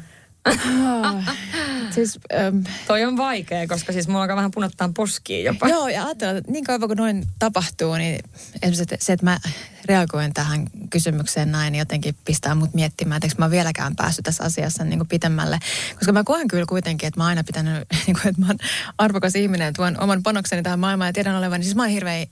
Siis, 1.95 2.19
ähm, 2.33 2.57
Toi 2.87 3.05
on 3.05 3.17
vaikea, 3.17 3.67
koska 3.67 3.93
siis 3.93 4.07
mulla 4.07 4.21
alkaa 4.21 4.35
vähän 4.35 4.51
punottaa 4.51 4.89
poskiin 4.95 5.45
jopa. 5.45 5.67
Joo, 5.67 5.87
ja 5.87 6.05
ajatellaan, 6.05 6.37
että 6.37 6.51
niin 6.51 6.63
kauan 6.63 6.87
kuin 6.87 6.97
noin 6.97 7.27
tapahtuu, 7.39 7.95
niin 7.95 8.19
esimerkiksi 8.61 9.05
se, 9.05 9.13
että 9.13 9.25
mä 9.25 9.39
reagoin 9.85 10.33
tähän 10.33 10.67
kysymykseen 10.89 11.51
näin, 11.51 11.71
niin 11.71 11.79
jotenkin 11.79 12.15
pistää 12.25 12.55
mut 12.55 12.73
miettimään, 12.73 13.17
että 13.17 13.25
eikö 13.25 13.35
mä 13.37 13.51
vieläkään 13.51 13.95
päässyt 13.95 14.23
tässä 14.23 14.43
asiassa 14.43 14.83
niin 14.83 14.99
kuin 14.99 15.07
pitemmälle. 15.07 15.59
Koska 15.95 16.11
mä 16.11 16.23
koen 16.23 16.47
kyllä 16.47 16.65
kuitenkin, 16.65 17.07
että 17.07 17.19
mä 17.19 17.23
oon 17.23 17.29
aina 17.29 17.43
pitänyt, 17.43 17.87
niin 18.07 18.17
kuin, 18.21 18.27
että 18.27 18.41
mä 18.41 18.47
oon 18.47 18.57
arvokas 18.97 19.35
ihminen, 19.35 19.67
että 19.67 19.77
tuon 19.77 19.99
oman 19.99 20.23
panokseni 20.23 20.63
tähän 20.63 20.79
maailmaan 20.79 21.09
ja 21.09 21.13
tiedän 21.13 21.35
olevan, 21.35 21.59
niin 21.59 21.65
siis 21.65 21.75
mä 21.75 21.83
oon 21.83 21.91
hirveä, 21.91 22.25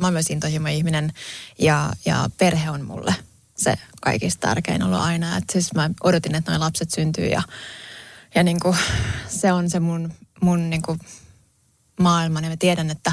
mä 0.00 0.06
oon 0.06 0.12
myös 0.12 0.30
intohimo 0.30 0.68
ihminen 0.68 1.12
ja, 1.58 1.90
ja 2.04 2.30
perhe 2.38 2.70
on 2.70 2.84
mulle 2.84 3.14
se 3.56 3.74
kaikista 4.00 4.48
tärkein 4.48 4.82
ollut 4.82 5.00
aina. 5.00 5.36
Että 5.36 5.52
siis 5.52 5.74
mä 5.74 5.90
odotin, 6.02 6.34
että 6.34 6.50
noin 6.50 6.60
lapset 6.60 6.90
syntyy 6.90 7.26
ja, 7.26 7.42
ja 8.34 8.42
niin 8.42 8.60
kuin, 8.60 8.76
se 9.28 9.52
on 9.52 9.70
se 9.70 9.80
mun, 9.80 10.12
mun 10.40 10.70
niin 10.70 10.82
kuin 10.82 10.98
maailman 12.00 12.44
ja 12.44 12.50
mä 12.50 12.56
tiedän, 12.56 12.90
että, 12.90 13.12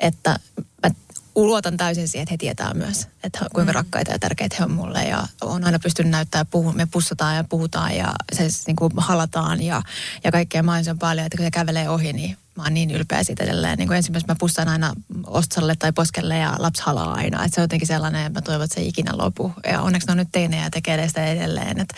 että 0.00 0.38
mä 0.82 0.90
luotan 1.34 1.76
täysin 1.76 2.08
siihen, 2.08 2.22
että 2.22 2.32
he 2.32 2.36
tietää 2.36 2.74
myös, 2.74 3.08
että 3.24 3.38
kuinka 3.52 3.72
mm. 3.72 3.74
rakkaita 3.74 4.12
ja 4.12 4.18
tärkeitä 4.18 4.56
he 4.58 4.64
on 4.64 4.70
mulle. 4.70 5.04
Ja 5.04 5.28
on 5.40 5.64
aina 5.64 5.78
pystynyt 5.78 6.10
näyttämään, 6.10 6.46
puhu, 6.46 6.72
me 6.72 6.86
pussataan 6.86 7.36
ja 7.36 7.44
puhutaan 7.44 7.96
ja 7.96 8.14
se 8.32 8.48
niin 8.66 8.76
kuin 8.76 8.92
halataan 8.96 9.62
ja, 9.62 9.82
ja 10.24 10.32
kaikkea 10.32 10.62
on 10.90 10.98
paljon, 10.98 11.26
että 11.26 11.36
kun 11.36 11.46
se 11.46 11.50
kävelee 11.50 11.88
ohi, 11.88 12.12
niin 12.12 12.36
mä 12.58 12.64
oon 12.64 12.74
niin 12.74 12.90
ylpeä 12.90 13.24
siitä 13.24 13.44
edelleen. 13.44 13.78
Niin 13.78 13.88
kuin 13.88 13.96
ensimmäisenä 13.96 14.32
mä 14.32 14.38
pussaan 14.38 14.68
aina 14.68 14.94
ostsalle 15.26 15.76
tai 15.76 15.92
poskelle 15.92 16.38
ja 16.38 16.54
lapsi 16.58 16.82
halaa 16.82 17.12
aina. 17.12 17.44
Että 17.44 17.54
se 17.54 17.60
on 17.60 17.64
jotenkin 17.64 17.88
sellainen, 17.88 18.26
että 18.26 18.38
mä 18.38 18.42
toivon, 18.42 18.64
että 18.64 18.74
se 18.74 18.80
ei 18.80 18.88
ikinä 18.88 19.12
lopu. 19.14 19.52
Ja 19.70 19.82
onneksi 19.82 20.06
ne 20.06 20.10
on 20.10 20.16
nyt 20.16 20.32
teinejä 20.32 20.62
ja 20.62 20.70
tekee 20.70 21.08
sitä 21.08 21.26
edelleen. 21.26 21.80
Että, 21.80 21.94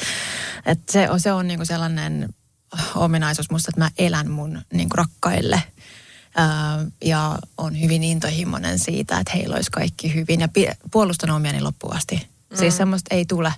että 0.66 0.92
se 0.92 1.10
on, 1.10 1.20
se 1.20 1.32
on 1.32 1.48
niin 1.48 1.58
kuin 1.58 1.66
sellainen 1.66 2.34
ominaisuus 2.94 3.50
musta, 3.50 3.70
että 3.70 3.80
mä 3.80 3.90
elän 3.98 4.30
mun 4.30 4.62
niin 4.72 4.88
kuin 4.88 4.98
rakkaille– 4.98 5.62
ja 7.04 7.38
on 7.58 7.80
hyvin 7.80 8.04
intohimoinen 8.04 8.78
siitä, 8.78 9.18
että 9.18 9.32
heillä 9.34 9.56
olisi 9.56 9.70
kaikki 9.70 10.14
hyvin 10.14 10.40
ja 10.40 10.48
puolustan 10.92 11.30
omiani 11.30 11.60
loppuun 11.60 11.96
asti. 11.96 12.16
Siis 12.16 12.30
mm. 12.50 12.56
Siis 12.56 12.76
semmoista 12.76 13.14
ei 13.14 13.24
tule 13.24 13.52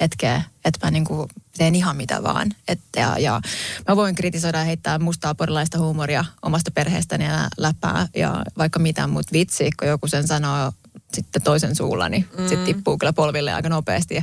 hetkeä, 0.00 0.42
että 0.64 0.86
mä 0.86 0.90
niinku 0.90 1.28
teen 1.58 1.74
ihan 1.74 1.96
mitä 1.96 2.22
vaan. 2.22 2.50
Et, 2.68 2.80
ja, 2.96 3.18
ja 3.18 3.40
mä 3.88 3.96
voin 3.96 4.14
kritisoida 4.14 4.58
ja 4.58 4.64
heittää 4.64 4.98
mustaa 4.98 5.34
porilaista 5.34 5.78
huumoria 5.78 6.24
omasta 6.42 6.70
perheestäni 6.70 7.24
ja 7.24 7.48
läppää 7.56 8.06
ja 8.16 8.44
vaikka 8.58 8.78
mitä, 8.78 9.06
mutta 9.06 9.32
vitsi, 9.32 9.70
kun 9.78 9.88
joku 9.88 10.06
sen 10.06 10.26
sanoo 10.26 10.72
sitten 11.12 11.42
toisen 11.42 11.76
suulla, 11.76 12.08
niin 12.08 12.28
mm. 12.38 12.48
sitten 12.48 12.64
tippuu 12.64 12.98
kyllä 12.98 13.12
polville 13.12 13.52
aika 13.52 13.68
nopeasti. 13.68 14.14
Ja, 14.14 14.22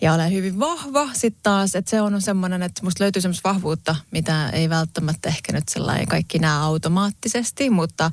ja 0.00 0.12
olen 0.12 0.32
hyvin 0.32 0.60
vahva 0.60 1.08
sitten 1.12 1.42
taas, 1.42 1.74
että 1.74 1.90
se 1.90 2.00
on 2.00 2.22
semmoinen, 2.22 2.62
että 2.62 2.80
musta 2.84 3.04
löytyy 3.04 3.22
semmoista 3.22 3.48
vahvuutta, 3.48 3.96
mitä 4.10 4.48
ei 4.48 4.70
välttämättä 4.70 5.28
ehkä 5.28 5.52
nyt 5.52 5.68
sellainen 5.68 6.06
kaikki 6.06 6.38
näe 6.38 6.58
automaattisesti, 6.58 7.70
mutta 7.70 8.10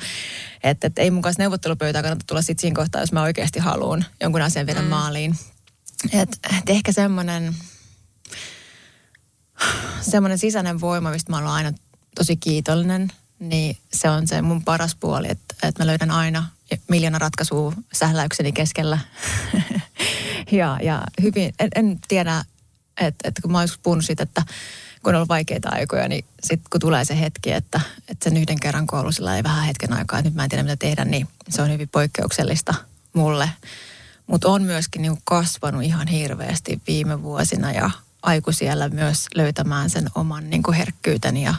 että 0.64 0.88
et 0.88 1.00
ei 1.00 1.12
mun 1.12 1.22
kanssa 1.22 1.42
neuvottelupöytää 1.44 2.02
kannata 2.02 2.26
tulla 2.28 2.42
sitten 2.42 2.62
siinä 2.62 2.76
kohtaa, 2.76 3.02
jos 3.02 3.12
mä 3.12 3.22
oikeasti 3.22 3.60
haluan 3.60 4.06
jonkun 4.22 4.42
asian 4.42 4.66
viedä 4.66 4.82
mm. 4.82 4.88
maaliin. 4.88 5.36
Että 6.12 6.38
et 6.58 6.70
ehkä 6.70 6.92
semmoinen, 6.92 7.56
semmoinen 10.02 10.38
sisäinen 10.38 10.82
voima, 10.82 11.12
mistä 11.12 11.32
mä 11.32 11.38
olen 11.38 11.50
aina 11.50 11.72
tosi 12.16 12.36
kiitollinen, 12.36 13.12
niin 13.40 13.78
se 13.94 14.10
on 14.10 14.28
se 14.28 14.42
mun 14.42 14.64
paras 14.64 14.96
puoli, 14.96 15.28
että, 15.30 15.56
että 15.64 15.84
mä 15.84 15.88
löydän 15.88 16.12
aina 16.12 16.46
miljoona 16.90 17.20
ratkaisua 17.20 17.74
sähläykseni 17.94 18.52
keskellä. 18.52 19.00
ja, 20.52 20.80
ja 20.84 21.04
hyvin, 21.22 21.54
en, 21.60 21.70
en 21.76 22.00
tiedä, 22.08 22.46
että, 23.02 23.28
että 23.28 23.42
kun 23.42 23.52
mä 23.52 23.60
olisin 23.60 23.80
puhunut 23.84 24.06
siitä, 24.06 24.24
että 24.24 24.44
kun 25.04 25.14
on 25.14 25.16
ollut 25.16 25.30
vaikeita 25.30 25.70
aikoja, 25.72 26.08
niin 26.08 26.26
sitten 26.44 26.70
kun 26.70 26.80
tulee 26.80 27.06
se 27.06 27.20
hetki, 27.20 27.52
että, 27.52 27.82
että 28.10 28.30
sen 28.30 28.38
yhden 28.38 28.60
kerran 28.60 28.88
koulussa 28.88 29.36
ei 29.36 29.44
vähän 29.44 29.66
hetken 29.66 29.94
aikaa, 29.94 30.20
että 30.20 30.30
nyt 30.30 30.36
mä 30.36 30.44
en 30.44 30.50
tiedä 30.50 30.64
mitä 30.64 30.76
tehdä, 30.76 31.06
niin 31.06 31.28
se 31.50 31.62
on 31.62 31.72
hyvin 31.72 31.90
poikkeuksellista 31.90 32.74
mulle. 33.14 33.50
Mutta 34.28 34.50
on 34.50 34.64
myöskin 34.64 35.02
niin 35.02 35.22
kasvanut 35.24 35.84
ihan 35.84 36.08
hirveästi 36.08 36.82
viime 36.88 37.24
vuosina 37.24 37.72
ja 37.72 37.92
aikuisiellä 38.24 38.90
myös 38.90 39.28
löytämään 39.36 39.90
sen 39.90 40.10
oman 40.16 40.50
niin 40.50 40.64
kuin 40.64 40.78
herkkyyteni 40.78 41.44
ja 41.44 41.56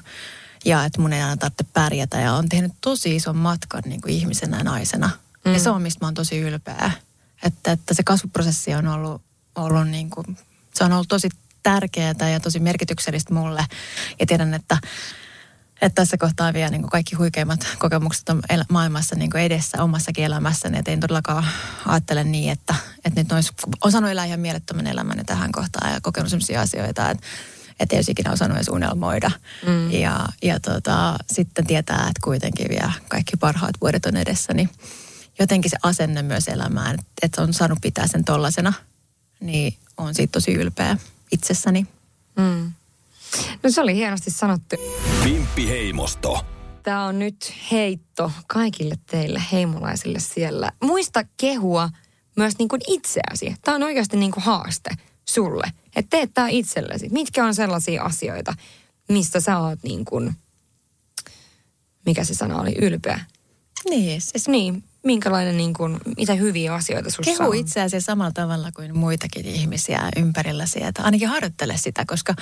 ja 0.64 0.84
että 0.84 1.00
mun 1.00 1.12
ei 1.12 1.22
aina 1.22 1.36
tarvitse 1.36 1.64
pärjätä 1.72 2.20
ja 2.20 2.32
on 2.32 2.48
tehnyt 2.48 2.72
tosi 2.80 3.16
ison 3.16 3.36
matkan 3.36 3.82
niin 3.86 4.00
kuin 4.00 4.14
ihmisenä 4.14 4.58
ja 4.58 4.64
naisena. 4.64 5.10
Mm. 5.44 5.52
Ja 5.52 5.58
se 5.58 5.70
on, 5.70 5.82
mistä 5.82 6.04
mä 6.04 6.06
oon 6.06 6.14
tosi 6.14 6.38
ylpeä. 6.38 6.90
Että, 7.42 7.72
että 7.72 7.94
se 7.94 8.02
kasvuprosessi 8.02 8.74
on 8.74 8.88
ollut, 8.88 9.22
ollut 9.54 9.88
niin 9.88 10.10
kuin, 10.10 10.38
se 10.74 10.84
on 10.84 10.92
ollut 10.92 11.08
tosi 11.08 11.28
tärkeää 11.62 12.28
ja 12.32 12.40
tosi 12.40 12.60
merkityksellistä 12.60 13.34
mulle. 13.34 13.66
Ja 14.20 14.26
tiedän, 14.26 14.54
että, 14.54 14.78
että 15.82 15.94
tässä 16.02 16.16
kohtaa 16.16 16.52
vielä 16.52 16.70
niin 16.70 16.80
kuin 16.82 16.90
kaikki 16.90 17.16
huikeimmat 17.16 17.66
kokemukset 17.78 18.28
on 18.28 18.42
maailmassa 18.70 19.16
niin 19.16 19.30
kuin 19.30 19.42
edessä 19.42 19.82
omassakin 19.82 20.24
elämässäni. 20.24 20.78
Että 20.78 20.90
en 20.90 21.00
todellakaan 21.00 21.46
ajattele 21.86 22.24
niin, 22.24 22.52
että, 22.52 22.74
että 23.04 23.20
nyt 23.20 23.32
olisi 23.32 23.52
osannut 23.84 24.10
elää 24.10 24.24
ihan 24.24 24.40
mielettömän 24.40 24.86
elämän 24.86 25.26
tähän 25.26 25.52
kohtaan 25.52 25.92
ja 25.92 26.00
kokenut 26.00 26.30
sellaisia 26.30 26.60
asioita, 26.60 27.10
että 27.10 27.26
että 27.80 27.96
ei 27.96 27.98
olisi 27.98 28.12
ikinä 28.12 28.32
osannut 28.32 28.56
edes 28.56 28.68
unelmoida. 28.68 29.30
Mm. 29.66 29.90
Ja, 29.90 30.28
ja 30.42 30.60
tota, 30.60 31.18
sitten 31.32 31.66
tietää, 31.66 32.00
että 32.00 32.20
kuitenkin 32.24 32.68
vielä 32.68 32.92
kaikki 33.08 33.36
parhaat 33.36 33.74
vuodet 33.80 34.06
on 34.06 34.16
edessä, 34.16 34.54
niin 34.54 34.70
jotenkin 35.38 35.70
se 35.70 35.76
asenne 35.82 36.22
myös 36.22 36.48
elämään, 36.48 36.98
että 37.22 37.42
on 37.42 37.54
saanut 37.54 37.78
pitää 37.82 38.06
sen 38.06 38.24
tollasena, 38.24 38.72
niin 39.40 39.74
on 39.96 40.14
siitä 40.14 40.32
tosi 40.32 40.54
ylpeä 40.54 40.96
itsessäni. 41.32 41.86
Mm. 42.36 42.72
No 43.62 43.70
se 43.70 43.80
oli 43.80 43.94
hienosti 43.94 44.30
sanottu. 44.30 44.76
Vimppi 45.24 45.68
Heimosto. 45.68 46.44
Tämä 46.82 47.04
on 47.04 47.18
nyt 47.18 47.54
heitto 47.72 48.32
kaikille 48.46 48.94
teille 49.10 49.42
heimolaisille 49.52 50.20
siellä. 50.20 50.72
Muista 50.82 51.24
kehua 51.36 51.88
myös 52.36 52.58
niin 52.58 52.68
kuin 52.68 52.80
itseäsi. 52.88 53.56
Tämä 53.64 53.74
on 53.74 53.82
oikeasti 53.82 54.16
niin 54.16 54.32
kuin 54.32 54.44
haaste 54.44 54.90
sulle. 55.28 55.72
Että 55.96 56.16
teet 56.16 56.30
tämä 56.34 56.48
itsellesi. 56.48 57.08
Mitkä 57.08 57.44
on 57.44 57.54
sellaisia 57.54 58.02
asioita, 58.02 58.54
mistä 59.08 59.40
sä 59.40 59.58
oot 59.58 59.78
niin 59.82 60.04
kuin, 60.04 60.34
mikä 62.06 62.24
se 62.24 62.34
sana 62.34 62.60
oli, 62.60 62.74
ylpeä? 62.78 63.20
Niin, 63.90 64.20
siis... 64.20 64.48
Niin, 64.48 64.84
minkälainen, 65.02 65.56
niin 65.56 65.74
kuin, 65.74 65.98
mitä 66.16 66.34
hyviä 66.34 66.74
asioita 66.74 67.10
sussa 67.10 67.32
Kehu 67.38 67.50
on? 67.50 67.56
itseäsi 67.56 68.00
samalla 68.00 68.32
tavalla 68.32 68.72
kuin 68.72 68.98
muitakin 68.98 69.46
ihmisiä 69.46 70.08
ympärillä 70.16 70.66
sieltä. 70.66 71.02
Ainakin 71.02 71.28
harjoittele 71.28 71.76
sitä, 71.76 72.04
koska 72.06 72.34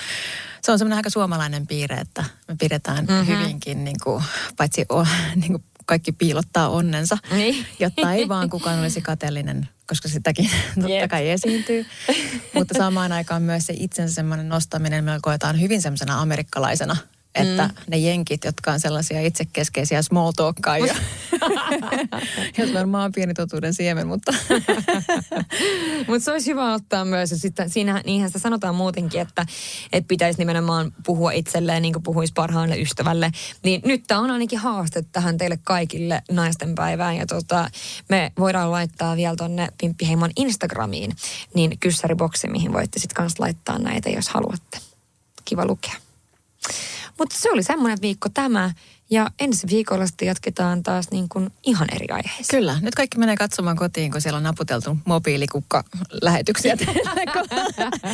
se 0.63 0.73
on 0.73 0.79
semmoinen 0.79 0.97
aika 0.97 1.11
suomalainen 1.11 1.67
piirre, 1.67 1.97
että 1.97 2.25
me 2.49 2.57
pidetään 2.61 3.05
mm-hmm. 3.05 3.27
hyvinkin, 3.27 3.85
niin 3.85 3.97
kuin, 4.05 4.25
paitsi 4.57 4.85
o, 4.89 5.07
niin 5.41 5.53
kuin 5.53 5.65
kaikki 5.87 6.13
piilottaa 6.13 6.69
onnensa, 6.69 7.19
niin. 7.31 7.67
jotta 7.79 8.13
ei 8.13 8.29
vaan 8.29 8.51
kukaan 8.55 8.81
olisi 8.81 9.01
kateellinen, 9.01 9.69
koska 9.87 10.09
sitäkin 10.09 10.51
totta 10.75 10.91
yep. 10.91 11.11
kai 11.11 11.31
esiintyy. 11.31 11.87
Mutta 12.55 12.75
samaan 12.79 13.13
aikaan 13.13 13.43
myös 13.43 13.67
se 13.67 13.75
itsensä 13.77 14.15
semmoinen 14.15 14.49
nostaminen 14.49 15.05
me 15.05 15.19
koetaan 15.23 15.61
hyvin 15.61 15.83
semmoisena 15.83 16.21
amerikkalaisena 16.21 16.97
että 17.35 17.67
mm. 17.67 17.75
ne 17.87 17.97
jenkit, 17.97 18.45
jotka 18.45 18.73
on 18.73 18.81
sellaisia 18.81 19.21
itsekeskeisiä 19.21 20.03
small 20.03 20.33
talkkaajia, 20.37 20.95
jos 22.59 22.75
varmaan 22.75 23.05
on 23.05 23.13
pieni 23.13 23.35
totuuden 23.35 23.75
siemen, 23.75 24.07
mutta... 24.07 24.35
mutta 26.09 26.25
se 26.25 26.33
olisi 26.33 26.51
hyvä 26.51 26.75
ottaa 26.75 27.05
myös, 27.05 27.31
sitten 27.37 27.71
siinä, 27.71 28.03
niinhän 28.07 28.29
sitä 28.29 28.39
sanotaan 28.39 28.75
muutenkin, 28.75 29.21
että, 29.21 29.47
että 29.93 30.09
pitäisi 30.09 30.39
nimenomaan 30.39 30.93
puhua 31.07 31.33
itselleen 31.33 31.83
niin 31.83 31.93
kuin 31.93 32.03
puhuisi 32.03 32.33
parhaalle 32.33 32.81
ystävälle. 32.81 33.31
Niin 33.63 33.81
nyt 33.85 34.05
tämä 34.07 34.21
on 34.21 34.31
ainakin 34.31 34.59
haaste 34.59 35.05
tähän 35.13 35.39
teille 35.39 35.59
kaikille 35.65 36.23
naisten 36.31 36.75
päivään, 36.75 37.17
ja 37.17 37.27
tota, 37.27 37.71
me 38.09 38.33
voidaan 38.39 38.71
laittaa 38.71 39.17
vielä 39.17 39.37
tonne 39.37 39.69
Pimppiheimon 39.81 40.31
Instagramiin, 40.37 41.17
niin 41.55 41.79
kyssäriboksi, 41.79 42.49
mihin 42.49 42.73
voitte 42.73 42.99
sitten 42.99 43.15
kanssa 43.15 43.43
laittaa 43.43 43.79
näitä, 43.79 44.11
jos 44.11 44.29
haluatte. 44.29 44.79
Kiva 45.45 45.67
lukea. 45.67 45.95
Mutta 47.21 47.37
se 47.39 47.51
oli 47.51 47.63
semmoinen 47.63 47.99
viikko 48.03 48.29
tämä. 48.29 48.73
Ja 49.11 49.31
ensi 49.39 49.67
viikolla 49.67 50.07
sitten 50.07 50.29
jatketaan 50.29 50.83
taas 50.83 51.11
niin 51.11 51.29
kuin 51.29 51.51
ihan 51.63 51.89
eri 51.95 52.07
aiheessa. 52.11 52.57
Kyllä. 52.57 52.79
Nyt 52.81 52.95
kaikki 52.95 53.19
menee 53.19 53.37
katsomaan 53.37 53.77
kotiin, 53.77 54.13
kun 54.13 54.21
siellä 54.21 54.37
on 54.37 54.43
naputeltu 54.43 54.99
mobiilikukka-lähetyksiä. 55.05 56.77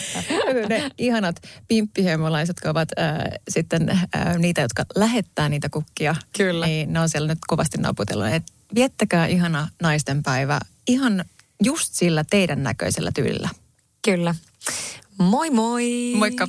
ne 0.68 0.90
ihanat 0.98 1.36
pimppiheimolaiset, 1.68 2.56
jotka 2.56 2.70
ovat 2.70 2.88
äh, 2.98 3.18
sitten 3.48 3.90
äh, 3.90 4.38
niitä, 4.38 4.60
jotka 4.60 4.84
lähettää 4.94 5.48
niitä 5.48 5.68
kukkia. 5.68 6.14
Kyllä. 6.36 6.66
Niin 6.66 6.92
ne 6.92 7.00
on 7.00 7.08
siellä 7.08 7.28
nyt 7.28 7.38
kovasti 7.46 7.78
naputellut. 7.78 8.26
Et 8.26 8.44
viettäkää 8.74 9.26
ihana 9.26 9.68
naistenpäivä 9.82 10.60
ihan 10.88 11.24
just 11.62 11.94
sillä 11.94 12.24
teidän 12.30 12.62
näköisellä 12.62 13.10
tyylillä. 13.14 13.48
Kyllä. 14.04 14.34
Moi 15.18 15.50
moi! 15.50 16.12
Moikka! 16.16 16.48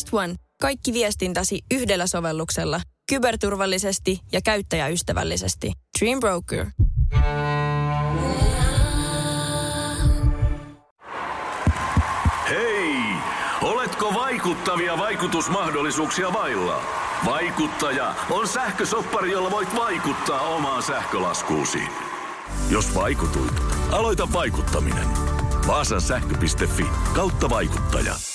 First 0.00 0.14
One. 0.14 0.34
Kaikki 0.60 0.92
viestintäsi 0.92 1.62
yhdellä 1.70 2.06
sovelluksella. 2.06 2.80
Kyberturvallisesti 3.08 4.20
ja 4.32 4.40
käyttäjäystävällisesti. 4.44 5.72
Dream 5.98 6.20
Broker. 6.20 6.66
Hei! 12.48 12.94
Oletko 13.62 14.14
vaikuttavia 14.14 14.98
vaikutusmahdollisuuksia 14.98 16.32
vailla? 16.32 16.82
Vaikuttaja 17.24 18.14
on 18.30 18.48
sähkösoppari, 18.48 19.30
jolla 19.30 19.50
voit 19.50 19.74
vaikuttaa 19.76 20.40
omaan 20.40 20.82
sähkölaskuusi. 20.82 21.82
Jos 22.70 22.94
vaikutuit, 22.94 23.54
aloita 23.90 24.28
vaikuttaminen. 24.32 25.06
Vaasan 25.66 26.00
sähkö.fi 26.00 26.86
kautta 27.14 27.50
vaikuttaja. 27.50 28.29